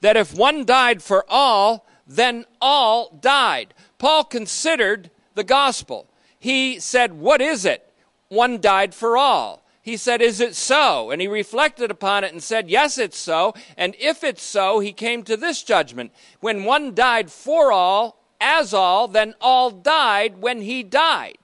that 0.00 0.16
if 0.16 0.34
one 0.34 0.64
died 0.64 1.02
for 1.02 1.24
all, 1.28 1.86
then 2.06 2.44
all 2.60 3.18
died. 3.20 3.74
Paul 3.98 4.24
considered 4.24 5.10
the 5.34 5.44
gospel. 5.44 6.08
He 6.38 6.78
said, 6.80 7.14
What 7.14 7.40
is 7.40 7.64
it? 7.64 7.92
One 8.28 8.60
died 8.60 8.94
for 8.94 9.16
all. 9.16 9.64
He 9.82 9.96
said, 9.96 10.20
Is 10.20 10.40
it 10.40 10.54
so? 10.54 11.10
And 11.10 11.20
he 11.20 11.28
reflected 11.28 11.90
upon 11.90 12.24
it 12.24 12.32
and 12.32 12.42
said, 12.42 12.70
Yes, 12.70 12.98
it's 12.98 13.18
so. 13.18 13.54
And 13.76 13.94
if 13.98 14.22
it's 14.22 14.42
so, 14.42 14.80
he 14.80 14.92
came 14.92 15.22
to 15.24 15.36
this 15.36 15.62
judgment. 15.62 16.12
When 16.40 16.64
one 16.64 16.94
died 16.94 17.30
for 17.30 17.72
all, 17.72 18.17
as 18.40 18.72
all, 18.72 19.08
then 19.08 19.34
all 19.40 19.70
died 19.70 20.38
when 20.38 20.62
he 20.62 20.82
died. 20.82 21.36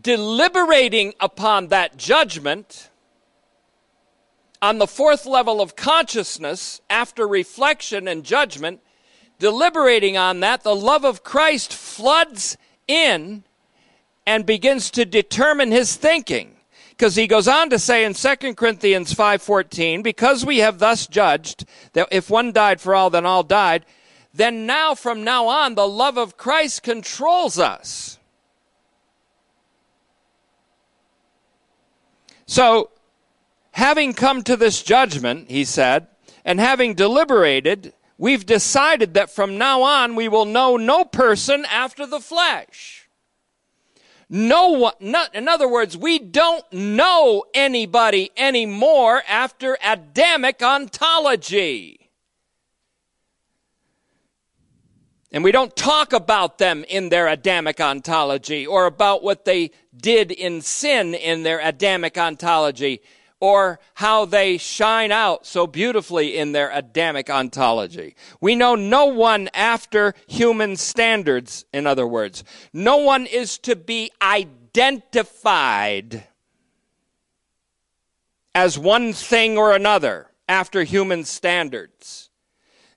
Deliberating 0.00 1.14
upon 1.20 1.68
that 1.68 1.96
judgment, 1.96 2.90
on 4.62 4.78
the 4.78 4.86
fourth 4.86 5.26
level 5.26 5.60
of 5.60 5.76
consciousness, 5.76 6.80
after 6.88 7.26
reflection 7.26 8.08
and 8.08 8.24
judgment, 8.24 8.80
deliberating 9.38 10.16
on 10.16 10.40
that, 10.40 10.62
the 10.62 10.74
love 10.74 11.04
of 11.04 11.22
Christ 11.22 11.72
floods 11.72 12.56
in 12.88 13.44
and 14.26 14.46
begins 14.46 14.90
to 14.92 15.04
determine 15.04 15.72
his 15.72 15.96
thinking 15.96 16.55
because 16.96 17.14
he 17.14 17.26
goes 17.26 17.46
on 17.46 17.68
to 17.70 17.78
say 17.78 18.04
in 18.04 18.14
2 18.14 18.54
Corinthians 18.56 19.12
5:14, 19.12 20.02
because 20.02 20.46
we 20.46 20.58
have 20.58 20.78
thus 20.78 21.06
judged 21.06 21.66
that 21.92 22.08
if 22.10 22.30
one 22.30 22.52
died 22.52 22.80
for 22.80 22.94
all 22.94 23.10
then 23.10 23.26
all 23.26 23.42
died, 23.42 23.84
then 24.32 24.66
now 24.66 24.94
from 24.94 25.22
now 25.22 25.46
on 25.46 25.74
the 25.74 25.88
love 25.88 26.16
of 26.16 26.36
Christ 26.36 26.82
controls 26.82 27.58
us. 27.58 28.18
So, 32.46 32.90
having 33.72 34.14
come 34.14 34.42
to 34.42 34.56
this 34.56 34.82
judgment, 34.82 35.50
he 35.50 35.64
said, 35.64 36.06
and 36.44 36.60
having 36.60 36.94
deliberated, 36.94 37.92
we've 38.16 38.46
decided 38.46 39.14
that 39.14 39.30
from 39.30 39.58
now 39.58 39.82
on 39.82 40.14
we 40.14 40.28
will 40.28 40.44
know 40.44 40.76
no 40.76 41.04
person 41.04 41.66
after 41.66 42.06
the 42.06 42.20
flesh. 42.20 43.05
No 44.28 44.70
one, 44.70 44.94
not, 44.98 45.34
in 45.34 45.46
other 45.46 45.68
words, 45.68 45.96
we 45.96 46.18
don't 46.18 46.64
know 46.72 47.44
anybody 47.54 48.30
anymore 48.36 49.22
after 49.28 49.78
Adamic 49.84 50.62
ontology. 50.62 52.10
And 55.30 55.44
we 55.44 55.52
don't 55.52 55.74
talk 55.76 56.12
about 56.12 56.58
them 56.58 56.84
in 56.88 57.08
their 57.08 57.28
Adamic 57.28 57.80
ontology 57.80 58.66
or 58.66 58.86
about 58.86 59.22
what 59.22 59.44
they 59.44 59.70
did 59.96 60.32
in 60.32 60.60
sin 60.60 61.14
in 61.14 61.42
their 61.42 61.60
Adamic 61.60 62.18
ontology 62.18 63.02
or 63.40 63.78
how 63.94 64.24
they 64.24 64.56
shine 64.56 65.12
out 65.12 65.46
so 65.46 65.66
beautifully 65.66 66.36
in 66.36 66.52
their 66.52 66.70
Adamic 66.70 67.28
ontology. 67.28 68.16
We 68.40 68.56
know 68.56 68.74
no 68.74 69.06
one 69.06 69.50
after 69.52 70.14
human 70.26 70.76
standards, 70.76 71.66
in 71.72 71.86
other 71.86 72.06
words. 72.06 72.44
No 72.72 72.96
one 72.96 73.26
is 73.26 73.58
to 73.58 73.76
be 73.76 74.10
identified 74.22 76.24
as 78.54 78.78
one 78.78 79.12
thing 79.12 79.58
or 79.58 79.72
another 79.72 80.30
after 80.48 80.84
human 80.84 81.24
standards. 81.24 82.30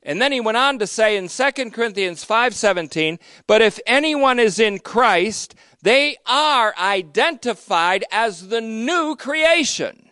And 0.02 0.22
then 0.22 0.32
he 0.32 0.40
went 0.40 0.58
on 0.58 0.80
to 0.80 0.88
say 0.88 1.18
in 1.18 1.28
2 1.28 1.74
Corinthians 1.74 2.24
5:17, 2.24 3.20
"But 3.46 3.62
if 3.62 3.80
anyone 3.86 4.40
is 4.40 4.58
in 4.58 4.80
Christ, 4.80 5.54
they 5.82 6.16
are 6.26 6.74
identified 6.78 8.06
as 8.10 8.48
the 8.48 8.62
new 8.62 9.18
creation." 9.18 10.09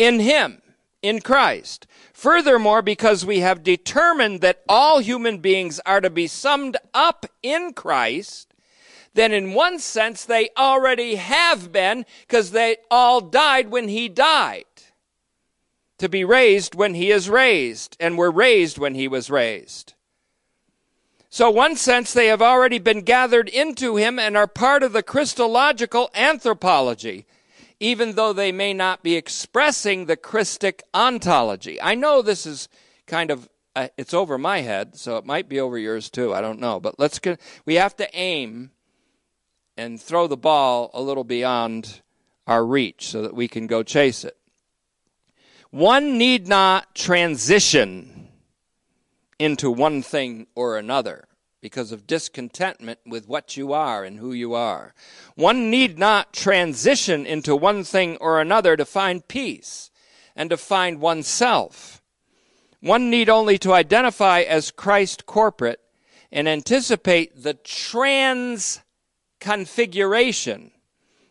In 0.00 0.18
Him, 0.18 0.62
in 1.02 1.20
Christ. 1.20 1.86
Furthermore, 2.14 2.80
because 2.80 3.26
we 3.26 3.40
have 3.40 3.62
determined 3.62 4.40
that 4.40 4.62
all 4.66 5.00
human 5.00 5.38
beings 5.38 5.78
are 5.84 6.00
to 6.00 6.08
be 6.08 6.26
summed 6.26 6.78
up 6.94 7.26
in 7.42 7.74
Christ, 7.74 8.54
then 9.12 9.30
in 9.30 9.52
one 9.52 9.78
sense 9.78 10.24
they 10.24 10.48
already 10.56 11.16
have 11.16 11.70
been 11.70 12.06
because 12.22 12.52
they 12.52 12.78
all 12.90 13.20
died 13.20 13.70
when 13.70 13.88
He 13.88 14.08
died. 14.08 14.64
To 15.98 16.08
be 16.08 16.24
raised 16.24 16.74
when 16.74 16.94
He 16.94 17.10
is 17.10 17.28
raised, 17.28 17.94
and 18.00 18.16
were 18.16 18.30
raised 18.30 18.78
when 18.78 18.94
He 18.94 19.06
was 19.06 19.28
raised. 19.28 19.92
So, 21.28 21.50
one 21.50 21.76
sense, 21.76 22.14
they 22.14 22.28
have 22.28 22.40
already 22.40 22.78
been 22.78 23.02
gathered 23.02 23.50
into 23.50 23.96
him 23.96 24.18
and 24.18 24.36
are 24.36 24.48
part 24.48 24.82
of 24.82 24.92
the 24.92 25.02
Christological 25.02 26.10
anthropology 26.12 27.26
even 27.80 28.12
though 28.12 28.32
they 28.32 28.52
may 28.52 28.72
not 28.74 29.02
be 29.02 29.16
expressing 29.16 30.04
the 30.06 30.16
Christic 30.16 30.82
ontology. 30.94 31.80
I 31.80 31.94
know 31.94 32.22
this 32.22 32.46
is 32.46 32.68
kind 33.06 33.30
of 33.30 33.48
uh, 33.76 33.88
it's 33.96 34.12
over 34.12 34.36
my 34.36 34.60
head, 34.60 34.96
so 34.96 35.16
it 35.16 35.24
might 35.24 35.48
be 35.48 35.60
over 35.60 35.78
yours 35.78 36.10
too. 36.10 36.34
I 36.34 36.40
don't 36.40 36.60
know, 36.60 36.80
but 36.80 36.98
let's 36.98 37.18
get, 37.18 37.40
we 37.64 37.76
have 37.76 37.96
to 37.96 38.08
aim 38.16 38.72
and 39.76 40.00
throw 40.00 40.26
the 40.26 40.36
ball 40.36 40.90
a 40.92 41.00
little 41.00 41.24
beyond 41.24 42.02
our 42.46 42.64
reach 42.64 43.08
so 43.08 43.22
that 43.22 43.34
we 43.34 43.46
can 43.46 43.66
go 43.66 43.82
chase 43.82 44.24
it. 44.24 44.36
One 45.70 46.18
need 46.18 46.48
not 46.48 46.94
transition 46.96 48.28
into 49.38 49.70
one 49.70 50.02
thing 50.02 50.48
or 50.56 50.76
another 50.76 51.28
because 51.60 51.92
of 51.92 52.06
discontentment 52.06 52.98
with 53.06 53.28
what 53.28 53.56
you 53.56 53.72
are 53.72 54.04
and 54.04 54.18
who 54.18 54.32
you 54.32 54.54
are. 54.54 54.94
One 55.34 55.70
need 55.70 55.98
not 55.98 56.32
transition 56.32 57.26
into 57.26 57.54
one 57.54 57.84
thing 57.84 58.16
or 58.16 58.40
another 58.40 58.76
to 58.76 58.84
find 58.84 59.26
peace 59.26 59.90
and 60.34 60.50
to 60.50 60.56
find 60.56 61.00
oneself. 61.00 62.02
One 62.80 63.10
need 63.10 63.28
only 63.28 63.58
to 63.58 63.72
identify 63.72 64.40
as 64.40 64.70
Christ 64.70 65.26
corporate 65.26 65.80
and 66.32 66.48
anticipate 66.48 67.42
the 67.42 67.54
transition 67.54 68.84
configuration, 69.40 70.70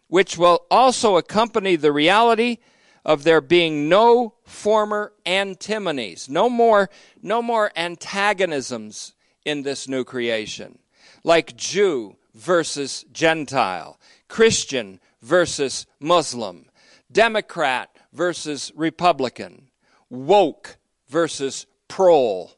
which 0.08 0.38
will 0.38 0.66
also 0.70 1.16
accompany 1.16 1.76
the 1.76 1.92
reality 1.92 2.58
of 3.06 3.24
there 3.24 3.42
being 3.42 3.88
no 3.88 4.36
former 4.44 5.14
antinomies, 5.26 6.28
no 6.28 6.50
more, 6.50 6.90
no 7.22 7.42
more 7.42 7.72
antagonisms 7.76 9.14
in 9.46 9.64
this 9.64 9.88
new 9.88 10.04
creation, 10.04 10.80
like 11.24 11.56
Jew 11.56 12.16
versus 12.34 13.06
Gentile, 13.12 14.00
Christian 14.28 15.00
versus 15.22 15.86
Muslim, 16.00 16.66
Democrat 17.12 17.90
versus 18.14 18.72
Republican, 18.76 19.70
woke 20.10 20.78
versus 21.08 21.66
prole, 21.88 22.52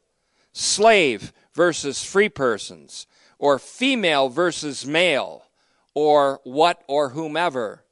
slave 0.52 1.32
versus 1.54 2.04
free 2.04 2.28
persons, 2.28 3.06
or 3.38 3.58
female 3.58 4.28
versus 4.28 4.86
male, 4.86 5.46
or 5.94 6.40
what 6.44 6.82
or 6.86 7.10
whomever. 7.10 7.84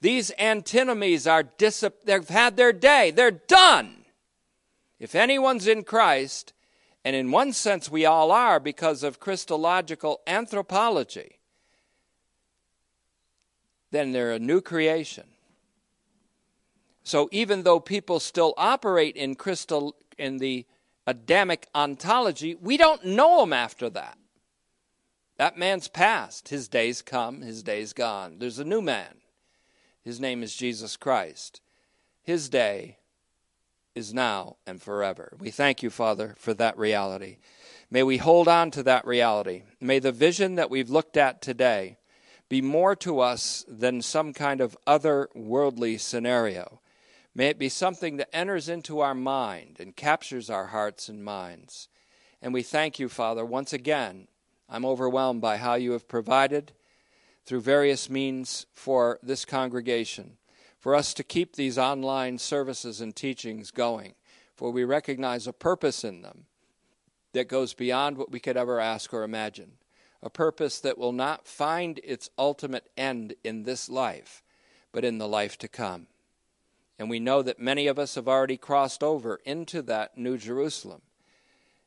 These 0.00 0.30
antinomies 0.32 1.26
are 1.26 1.42
dis- 1.42 1.84
they've 2.04 2.28
had 2.28 2.56
their 2.56 2.72
day. 2.72 3.10
They're 3.10 3.30
done. 3.30 4.04
If 4.98 5.14
anyone's 5.14 5.66
in 5.66 5.84
Christ, 5.84 6.52
and 7.06 7.14
in 7.14 7.30
one 7.30 7.52
sense 7.52 7.88
we 7.88 8.04
all 8.04 8.32
are 8.32 8.58
because 8.58 9.04
of 9.04 9.20
Christological 9.20 10.22
anthropology, 10.26 11.38
then 13.92 14.10
they're 14.10 14.32
a 14.32 14.40
new 14.40 14.60
creation. 14.60 15.22
So 17.04 17.28
even 17.30 17.62
though 17.62 17.78
people 17.78 18.18
still 18.18 18.54
operate 18.56 19.14
in 19.14 19.36
crystal 19.36 19.94
in 20.18 20.38
the 20.38 20.66
Adamic 21.06 21.68
ontology, 21.76 22.56
we 22.56 22.76
don't 22.76 23.04
know 23.04 23.38
them 23.38 23.52
after 23.52 23.88
that. 23.90 24.18
That 25.36 25.56
man's 25.56 25.86
past. 25.86 26.48
His 26.48 26.66
day's 26.66 27.02
come, 27.02 27.40
his 27.40 27.62
day's 27.62 27.92
gone. 27.92 28.40
There's 28.40 28.58
a 28.58 28.64
new 28.64 28.82
man. 28.82 29.18
His 30.02 30.18
name 30.18 30.42
is 30.42 30.56
Jesus 30.56 30.96
Christ. 30.96 31.60
His 32.24 32.48
day 32.48 32.98
is 33.96 34.14
now 34.14 34.56
and 34.66 34.80
forever. 34.80 35.32
We 35.40 35.50
thank 35.50 35.82
you, 35.82 35.90
Father, 35.90 36.36
for 36.38 36.54
that 36.54 36.78
reality. 36.78 37.38
May 37.90 38.02
we 38.02 38.18
hold 38.18 38.46
on 38.46 38.70
to 38.72 38.82
that 38.82 39.06
reality. 39.06 39.62
May 39.80 39.98
the 39.98 40.12
vision 40.12 40.56
that 40.56 40.70
we've 40.70 40.90
looked 40.90 41.16
at 41.16 41.40
today 41.40 41.96
be 42.48 42.60
more 42.60 42.94
to 42.96 43.20
us 43.20 43.64
than 43.66 44.02
some 44.02 44.32
kind 44.32 44.60
of 44.60 44.76
other 44.86 45.28
worldly 45.34 45.98
scenario. 45.98 46.80
May 47.34 47.48
it 47.48 47.58
be 47.58 47.68
something 47.68 48.18
that 48.18 48.34
enters 48.34 48.68
into 48.68 49.00
our 49.00 49.14
mind 49.14 49.78
and 49.80 49.96
captures 49.96 50.50
our 50.50 50.66
hearts 50.66 51.08
and 51.08 51.24
minds. 51.24 51.88
And 52.42 52.52
we 52.52 52.62
thank 52.62 52.98
you, 52.98 53.08
Father, 53.08 53.44
once 53.44 53.72
again. 53.72 54.28
I'm 54.68 54.84
overwhelmed 54.84 55.40
by 55.40 55.56
how 55.56 55.74
you 55.74 55.92
have 55.92 56.08
provided 56.08 56.72
through 57.44 57.60
various 57.60 58.10
means 58.10 58.66
for 58.74 59.18
this 59.22 59.44
congregation, 59.44 60.36
for 60.86 60.94
us 60.94 61.12
to 61.12 61.24
keep 61.24 61.56
these 61.56 61.78
online 61.78 62.38
services 62.38 63.00
and 63.00 63.16
teachings 63.16 63.72
going, 63.72 64.14
for 64.54 64.70
we 64.70 64.84
recognize 64.84 65.48
a 65.48 65.52
purpose 65.52 66.04
in 66.04 66.22
them 66.22 66.44
that 67.32 67.48
goes 67.48 67.74
beyond 67.74 68.16
what 68.16 68.30
we 68.30 68.38
could 68.38 68.56
ever 68.56 68.78
ask 68.78 69.12
or 69.12 69.24
imagine, 69.24 69.72
a 70.22 70.30
purpose 70.30 70.78
that 70.78 70.96
will 70.96 71.10
not 71.10 71.48
find 71.48 71.98
its 72.04 72.30
ultimate 72.38 72.88
end 72.96 73.34
in 73.42 73.64
this 73.64 73.88
life, 73.88 74.44
but 74.92 75.04
in 75.04 75.18
the 75.18 75.26
life 75.26 75.58
to 75.58 75.66
come. 75.66 76.06
And 77.00 77.10
we 77.10 77.18
know 77.18 77.42
that 77.42 77.58
many 77.58 77.88
of 77.88 77.98
us 77.98 78.14
have 78.14 78.28
already 78.28 78.56
crossed 78.56 79.02
over 79.02 79.40
into 79.44 79.82
that 79.82 80.16
New 80.16 80.38
Jerusalem 80.38 81.02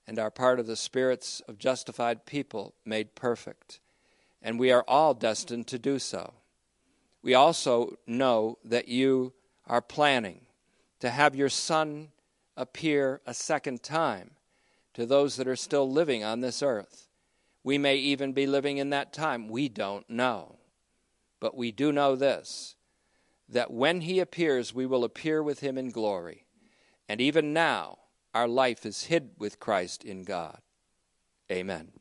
and 0.06 0.20
are 0.20 0.30
part 0.30 0.60
of 0.60 0.68
the 0.68 0.76
spirits 0.76 1.42
of 1.48 1.58
justified 1.58 2.26
people 2.26 2.74
made 2.84 3.16
perfect. 3.16 3.80
And 4.42 4.60
we 4.60 4.74
are 4.74 4.84
all 4.90 5.14
destined 5.14 5.68
to 5.68 5.80
do 5.80 6.00
so. 6.00 6.34
We 7.22 7.34
also 7.34 7.98
know 8.08 8.58
that 8.64 8.88
you 8.88 9.34
are 9.68 9.82
planning 9.82 10.42
to 11.00 11.10
have 11.10 11.36
your 11.36 11.50
Son 11.50 12.10
appear 12.56 13.22
a 13.26 13.34
second 13.34 13.84
time 13.84 14.32
to 14.94 15.06
those 15.06 15.36
that 15.38 15.48
are 15.48 15.56
still 15.56 15.90
living 15.90 16.24
on 16.24 16.42
this 16.42 16.62
earth. 16.62 17.08
We 17.64 17.78
may 17.78 17.98
even 17.98 18.34
be 18.34 18.48
living 18.48 18.78
in 18.78 18.90
that 18.92 19.14
time. 19.14 19.48
We 19.48 19.70
don't 19.70 20.10
know. 20.10 20.58
But 21.40 21.56
we 21.56 21.72
do 21.72 21.92
know 21.92 22.16
this 22.16 22.76
that 23.52 23.72
when 23.72 24.02
he 24.02 24.20
appears, 24.20 24.76
we 24.76 24.86
will 24.86 25.04
appear 25.04 25.42
with 25.42 25.62
him 25.62 25.76
in 25.76 25.90
glory. 25.90 26.46
And 27.08 27.20
even 27.20 27.52
now, 27.52 27.98
our 28.34 28.48
life 28.48 28.86
is 28.86 29.06
hid 29.06 29.32
with 29.40 29.60
Christ 29.60 30.04
in 30.04 30.24
God. 30.24 30.60
Amen. 31.52 31.92